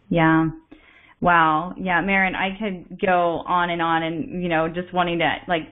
Yeah. 0.08 0.48
Wow. 1.20 1.74
Yeah, 1.78 2.02
Maryn, 2.02 2.34
I 2.34 2.56
could 2.58 3.00
go 3.00 3.42
on 3.46 3.70
and 3.70 3.80
on 3.80 4.02
and, 4.02 4.42
you 4.42 4.48
know, 4.48 4.68
just 4.68 4.92
wanting 4.92 5.18
to 5.20 5.36
like 5.48 5.62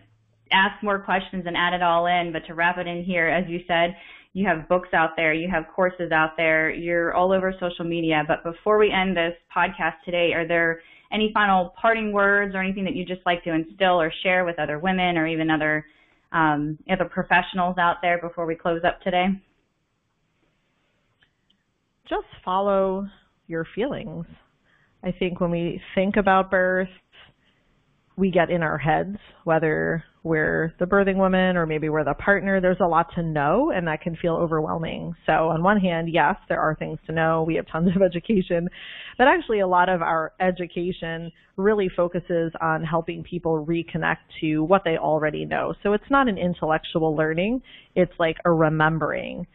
ask 0.51 0.83
more 0.83 0.99
questions 0.99 1.45
and 1.47 1.57
add 1.57 1.75
it 1.75 1.83
all 1.83 2.07
in, 2.07 2.33
but 2.33 2.47
to 2.47 2.55
wrap 2.55 2.79
it 2.79 2.87
in 2.87 3.05
here, 3.05 3.29
as 3.29 3.45
you 3.49 3.61
said, 3.68 3.95
you 4.33 4.47
have 4.49 4.68
books 4.68 4.89
out 4.93 5.11
there, 5.16 5.33
you 5.33 5.49
have 5.49 5.64
courses 5.75 6.11
out 6.11 6.31
there, 6.37 6.70
you're 6.70 7.14
all 7.14 7.33
over 7.33 7.55
social 7.61 7.85
media. 7.85 8.25
But 8.27 8.43
before 8.43 8.79
we 8.79 8.91
end 8.91 9.16
this 9.16 9.35
podcast 9.55 9.95
today, 10.05 10.33
are 10.35 10.47
there 10.49 10.81
any 11.14 11.30
final 11.32 11.72
parting 11.80 12.12
words 12.12 12.54
or 12.54 12.62
anything 12.62 12.84
that 12.84 12.96
you 12.96 13.04
just 13.04 13.20
like 13.24 13.44
to 13.44 13.52
instill 13.52 14.00
or 14.00 14.12
share 14.22 14.44
with 14.44 14.58
other 14.58 14.78
women 14.78 15.16
or 15.16 15.26
even 15.26 15.50
other 15.50 15.86
um, 16.32 16.76
other 16.90 17.04
professionals 17.04 17.78
out 17.78 17.98
there 18.02 18.18
before 18.20 18.44
we 18.44 18.56
close 18.56 18.82
up 18.84 19.00
today? 19.02 19.28
Just 22.08 22.26
follow 22.44 23.06
your 23.46 23.66
feelings. 23.74 24.26
I 25.04 25.12
think 25.12 25.40
when 25.40 25.50
we 25.50 25.80
think 25.94 26.16
about 26.16 26.50
birth, 26.50 26.88
we 28.16 28.30
get 28.30 28.50
in 28.50 28.62
our 28.62 28.78
heads, 28.78 29.16
whether 29.44 30.02
we're 30.25 30.75
the 30.81 30.87
birthing 30.87 31.16
woman 31.16 31.57
or 31.57 31.66
maybe 31.66 31.91
we're 31.91 32.03
the 32.03 32.14
partner, 32.14 32.61
there's 32.61 32.81
a 32.81 32.87
lot 32.87 33.07
to 33.14 33.22
know 33.22 33.70
and 33.70 33.87
that 33.87 34.01
can 34.01 34.16
feel 34.16 34.35
overwhelming. 34.35 35.14
So 35.27 35.33
on 35.51 35.62
one 35.62 35.79
hand, 35.79 36.09
yes, 36.11 36.37
there 36.49 36.59
are 36.59 36.75
things 36.75 36.99
to 37.07 37.12
know. 37.12 37.45
We 37.47 37.57
have 37.57 37.66
tons 37.70 37.95
of 37.95 38.03
education, 38.11 38.68
but 39.18 39.29
actually 39.29 39.61
a 39.61 39.66
lot 39.66 39.91
of 39.91 40.01
our 40.01 40.33
education 40.41 41.31
really 41.57 41.91
focuses 41.95 42.53
on 42.61 42.83
helping 42.83 43.22
people 43.22 43.64
reconnect 43.64 44.16
to 44.41 44.64
what 44.64 44.83
they 44.85 44.97
already 44.97 45.45
know. 45.45 45.75
So 45.83 45.93
it's 45.93 46.11
not 46.11 46.27
an 46.27 46.39
intellectual 46.39 47.14
learning. 47.14 47.61
It's 47.95 48.12
like 48.18 48.39
a 48.47 48.51
remembering. 48.51 49.47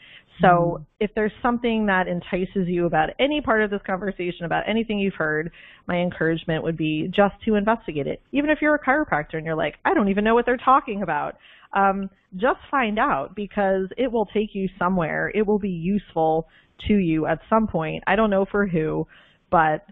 So 0.41 0.47
mm-hmm. 0.47 0.83
if 0.99 1.11
there's 1.15 1.31
something 1.41 1.87
that 1.87 2.07
entices 2.07 2.67
you 2.67 2.85
about 2.85 3.09
any 3.19 3.41
part 3.41 3.63
of 3.63 3.69
this 3.69 3.81
conversation, 3.85 4.45
about 4.45 4.63
anything 4.67 4.99
you've 4.99 5.15
heard, 5.15 5.51
my 5.87 5.97
encouragement 5.97 6.63
would 6.63 6.77
be 6.77 7.09
just 7.13 7.35
to 7.45 7.55
investigate 7.55 8.07
it. 8.07 8.21
Even 8.31 8.49
if 8.49 8.59
you're 8.61 8.75
a 8.75 8.83
chiropractor 8.83 9.35
and 9.35 9.45
you're 9.45 9.55
like, 9.55 9.75
I 9.85 9.93
don't 9.93 10.09
even 10.09 10.23
know 10.23 10.35
what 10.35 10.45
they're 10.45 10.57
talking 10.57 11.01
about, 11.03 11.35
um, 11.73 12.09
just 12.35 12.59
find 12.69 12.99
out 12.99 13.35
because 13.35 13.87
it 13.97 14.11
will 14.11 14.25
take 14.27 14.53
you 14.53 14.69
somewhere. 14.77 15.31
It 15.33 15.45
will 15.45 15.59
be 15.59 15.69
useful 15.69 16.47
to 16.87 16.93
you 16.93 17.25
at 17.25 17.39
some 17.49 17.67
point. 17.67 18.03
I 18.07 18.15
don't 18.15 18.29
know 18.29 18.45
for 18.49 18.65
who, 18.67 19.07
but 19.51 19.85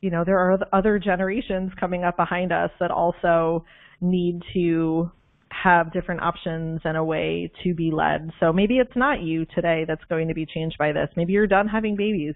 you 0.00 0.10
know 0.10 0.24
there 0.24 0.38
are 0.38 0.58
other 0.72 0.98
generations 0.98 1.72
coming 1.78 2.04
up 2.04 2.16
behind 2.16 2.52
us 2.52 2.70
that 2.80 2.90
also 2.90 3.64
need 4.00 4.42
to 4.52 5.10
have 5.52 5.92
different 5.92 6.22
options 6.22 6.80
and 6.84 6.96
a 6.96 7.04
way 7.04 7.50
to 7.62 7.74
be 7.74 7.90
led. 7.90 8.30
So 8.40 8.52
maybe 8.52 8.78
it's 8.78 8.96
not 8.96 9.20
you 9.22 9.44
today 9.54 9.84
that's 9.86 10.04
going 10.08 10.28
to 10.28 10.34
be 10.34 10.46
changed 10.46 10.76
by 10.78 10.92
this. 10.92 11.08
Maybe 11.16 11.32
you're 11.32 11.46
done 11.46 11.68
having 11.68 11.96
babies, 11.96 12.34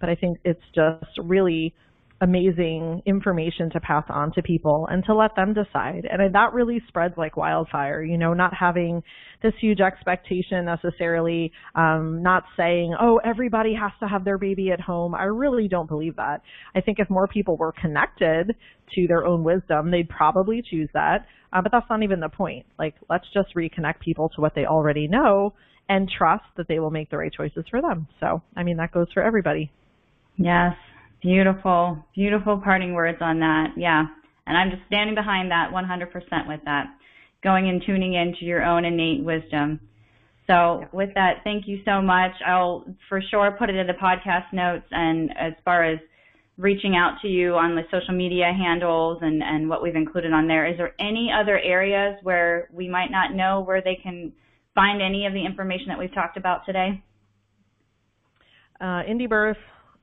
but 0.00 0.08
I 0.08 0.14
think 0.14 0.38
it's 0.44 0.62
just 0.74 1.18
really 1.22 1.74
amazing 2.20 3.02
information 3.06 3.70
to 3.70 3.80
pass 3.80 4.04
on 4.08 4.32
to 4.32 4.42
people 4.42 4.88
and 4.90 5.04
to 5.04 5.14
let 5.14 5.36
them 5.36 5.54
decide. 5.54 6.06
And 6.10 6.34
that 6.34 6.52
really 6.52 6.82
spreads 6.88 7.14
like 7.16 7.36
wildfire, 7.36 8.02
you 8.02 8.18
know, 8.18 8.34
not 8.34 8.52
having 8.58 9.02
this 9.42 9.52
huge 9.60 9.80
expectation 9.80 10.64
necessarily, 10.64 11.52
um, 11.76 12.22
not 12.22 12.42
saying, 12.56 12.96
oh, 13.00 13.20
everybody 13.24 13.72
has 13.74 13.92
to 14.00 14.08
have 14.08 14.24
their 14.24 14.38
baby 14.38 14.72
at 14.72 14.80
home. 14.80 15.14
I 15.14 15.24
really 15.24 15.68
don't 15.68 15.88
believe 15.88 16.16
that. 16.16 16.42
I 16.74 16.80
think 16.80 16.98
if 16.98 17.08
more 17.08 17.28
people 17.28 17.56
were 17.56 17.72
connected 17.72 18.56
to 18.94 19.06
their 19.06 19.24
own 19.24 19.44
wisdom, 19.44 19.92
they'd 19.92 20.08
probably 20.08 20.62
choose 20.68 20.88
that. 20.94 21.26
Uh, 21.52 21.62
but 21.62 21.70
that's 21.70 21.86
not 21.88 22.02
even 22.02 22.18
the 22.20 22.28
point. 22.28 22.66
Like, 22.78 22.94
let's 23.08 23.26
just 23.32 23.54
reconnect 23.54 24.00
people 24.00 24.28
to 24.30 24.40
what 24.40 24.54
they 24.56 24.66
already 24.66 25.06
know 25.06 25.54
and 25.88 26.10
trust 26.10 26.44
that 26.56 26.68
they 26.68 26.80
will 26.80 26.90
make 26.90 27.10
the 27.10 27.16
right 27.16 27.32
choices 27.32 27.64
for 27.70 27.80
them. 27.80 28.08
So, 28.20 28.42
I 28.56 28.64
mean, 28.64 28.76
that 28.78 28.92
goes 28.92 29.06
for 29.14 29.22
everybody. 29.22 29.70
Yes, 30.36 30.74
Beautiful, 31.20 32.04
beautiful 32.14 32.60
parting 32.62 32.94
words 32.94 33.18
on 33.20 33.40
that. 33.40 33.72
Yeah. 33.76 34.06
And 34.46 34.56
I'm 34.56 34.70
just 34.70 34.82
standing 34.86 35.14
behind 35.14 35.50
that 35.50 35.70
100% 35.72 36.48
with 36.48 36.60
that. 36.64 36.86
Going 37.42 37.68
and 37.68 37.82
tuning 37.84 38.14
into 38.14 38.44
your 38.44 38.62
own 38.64 38.84
innate 38.84 39.22
wisdom. 39.22 39.80
So 40.46 40.84
with 40.92 41.10
that, 41.14 41.44
thank 41.44 41.68
you 41.68 41.80
so 41.84 42.00
much. 42.00 42.32
I'll 42.46 42.84
for 43.08 43.20
sure 43.30 43.54
put 43.58 43.68
it 43.68 43.76
in 43.76 43.86
the 43.86 43.92
podcast 43.92 44.52
notes 44.52 44.86
and 44.90 45.30
as 45.38 45.52
far 45.64 45.84
as 45.84 45.98
reaching 46.56 46.96
out 46.96 47.18
to 47.22 47.28
you 47.28 47.54
on 47.54 47.76
the 47.76 47.82
social 47.90 48.14
media 48.14 48.52
handles 48.56 49.18
and, 49.20 49.42
and 49.42 49.68
what 49.68 49.82
we've 49.82 49.94
included 49.94 50.32
on 50.32 50.48
there, 50.48 50.66
is 50.66 50.76
there 50.76 50.94
any 50.98 51.30
other 51.32 51.58
areas 51.58 52.16
where 52.22 52.68
we 52.72 52.88
might 52.88 53.10
not 53.10 53.34
know 53.34 53.60
where 53.60 53.82
they 53.82 53.96
can 54.02 54.32
find 54.74 55.02
any 55.02 55.26
of 55.26 55.32
the 55.34 55.44
information 55.44 55.86
that 55.88 55.98
we've 55.98 56.14
talked 56.14 56.36
about 56.36 56.64
today? 56.64 57.02
Uh, 58.80 59.02
IndieBirth 59.02 59.56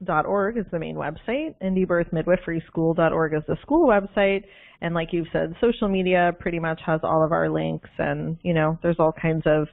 org 0.10 0.58
is 0.58 0.66
the 0.72 0.80
main 0.80 0.96
website. 0.96 1.56
IndieBirthMidwiferySchool.org 1.62 3.34
is 3.34 3.44
the 3.48 3.58
school 3.62 3.88
website. 3.88 4.44
And 4.82 4.94
like 4.94 5.10
you've 5.12 5.28
said, 5.32 5.56
social 5.62 5.88
media 5.88 6.32
pretty 6.40 6.60
much 6.60 6.82
has 6.86 7.00
all 7.04 7.24
of 7.24 7.32
our 7.32 7.50
links 7.50 7.90
and, 7.98 8.38
you 8.44 8.54
know, 8.54 8.78
there's 8.84 8.98
all 9.00 9.14
kinds 9.14 9.44
of 9.46 9.68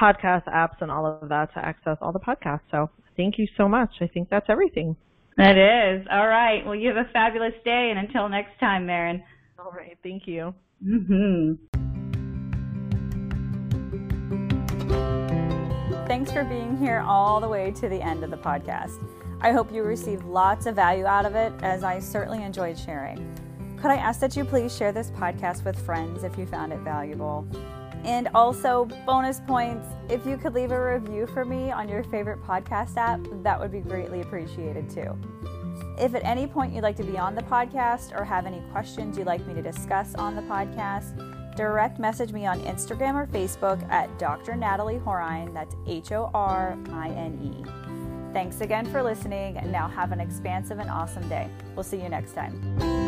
podcast 0.00 0.44
apps 0.48 0.80
and 0.80 0.90
all 0.90 1.06
of 1.06 1.28
that 1.28 1.52
to 1.54 1.64
access 1.64 1.98
all 2.00 2.12
the 2.12 2.20
podcasts. 2.20 2.60
So 2.70 2.90
thank 3.16 3.38
you 3.38 3.46
so 3.56 3.68
much. 3.68 3.90
I 4.00 4.06
think 4.06 4.28
that's 4.30 4.46
everything. 4.48 4.96
That 5.36 5.56
is. 5.58 6.06
All 6.10 6.26
right. 6.26 6.64
Well, 6.64 6.74
you 6.74 6.88
have 6.88 6.96
a 6.96 7.10
fabulous 7.12 7.52
day 7.64 7.92
and 7.94 7.98
until 7.98 8.28
next 8.28 8.58
time, 8.58 8.86
Maryn. 8.86 9.22
All 9.58 9.70
right. 9.70 9.98
Thank 10.02 10.26
you. 10.26 10.54
Mm-hmm. 10.84 11.52
Thanks 16.06 16.30
for 16.32 16.44
being 16.44 16.76
here 16.76 17.04
all 17.06 17.40
the 17.40 17.48
way 17.48 17.72
to 17.72 17.88
the 17.88 18.00
end 18.00 18.24
of 18.24 18.30
the 18.30 18.36
podcast. 18.36 19.25
I 19.40 19.52
hope 19.52 19.72
you 19.72 19.82
received 19.82 20.24
lots 20.24 20.66
of 20.66 20.74
value 20.74 21.06
out 21.06 21.26
of 21.26 21.34
it, 21.34 21.52
as 21.62 21.84
I 21.84 21.98
certainly 21.98 22.42
enjoyed 22.42 22.78
sharing. 22.78 23.18
Could 23.76 23.90
I 23.90 23.96
ask 23.96 24.20
that 24.20 24.36
you 24.36 24.44
please 24.44 24.74
share 24.74 24.92
this 24.92 25.10
podcast 25.10 25.64
with 25.64 25.78
friends 25.78 26.24
if 26.24 26.38
you 26.38 26.46
found 26.46 26.72
it 26.72 26.80
valuable? 26.80 27.46
And 28.04 28.28
also, 28.34 28.86
bonus 29.04 29.40
points 29.40 29.86
if 30.08 30.24
you 30.24 30.36
could 30.36 30.54
leave 30.54 30.70
a 30.70 30.94
review 30.94 31.26
for 31.26 31.44
me 31.44 31.70
on 31.70 31.88
your 31.88 32.04
favorite 32.04 32.42
podcast 32.42 32.96
app, 32.96 33.20
that 33.42 33.58
would 33.58 33.72
be 33.72 33.80
greatly 33.80 34.22
appreciated 34.22 34.88
too. 34.88 35.18
If 35.98 36.14
at 36.14 36.24
any 36.24 36.46
point 36.46 36.72
you'd 36.72 36.82
like 36.82 36.96
to 36.96 37.04
be 37.04 37.18
on 37.18 37.34
the 37.34 37.42
podcast 37.42 38.18
or 38.18 38.24
have 38.24 38.46
any 38.46 38.62
questions 38.70 39.18
you'd 39.18 39.26
like 39.26 39.46
me 39.46 39.54
to 39.54 39.62
discuss 39.62 40.14
on 40.14 40.36
the 40.36 40.42
podcast, 40.42 41.56
direct 41.56 41.98
message 41.98 42.32
me 42.32 42.46
on 42.46 42.60
Instagram 42.60 43.14
or 43.14 43.26
Facebook 43.26 43.82
at 43.90 44.18
Dr. 44.18 44.56
Natalie 44.56 44.98
Horine, 44.98 45.52
that's 45.52 45.74
H 45.86 46.12
O 46.12 46.30
R 46.32 46.78
I 46.90 47.08
N 47.08 47.40
E. 47.42 47.85
Thanks 48.36 48.60
again 48.60 48.84
for 48.84 49.02
listening, 49.02 49.56
and 49.56 49.72
now 49.72 49.88
have 49.88 50.12
an 50.12 50.20
expansive 50.20 50.78
and 50.78 50.90
awesome 50.90 51.26
day. 51.26 51.48
We'll 51.74 51.84
see 51.84 52.02
you 52.02 52.10
next 52.10 52.34
time. 52.34 53.05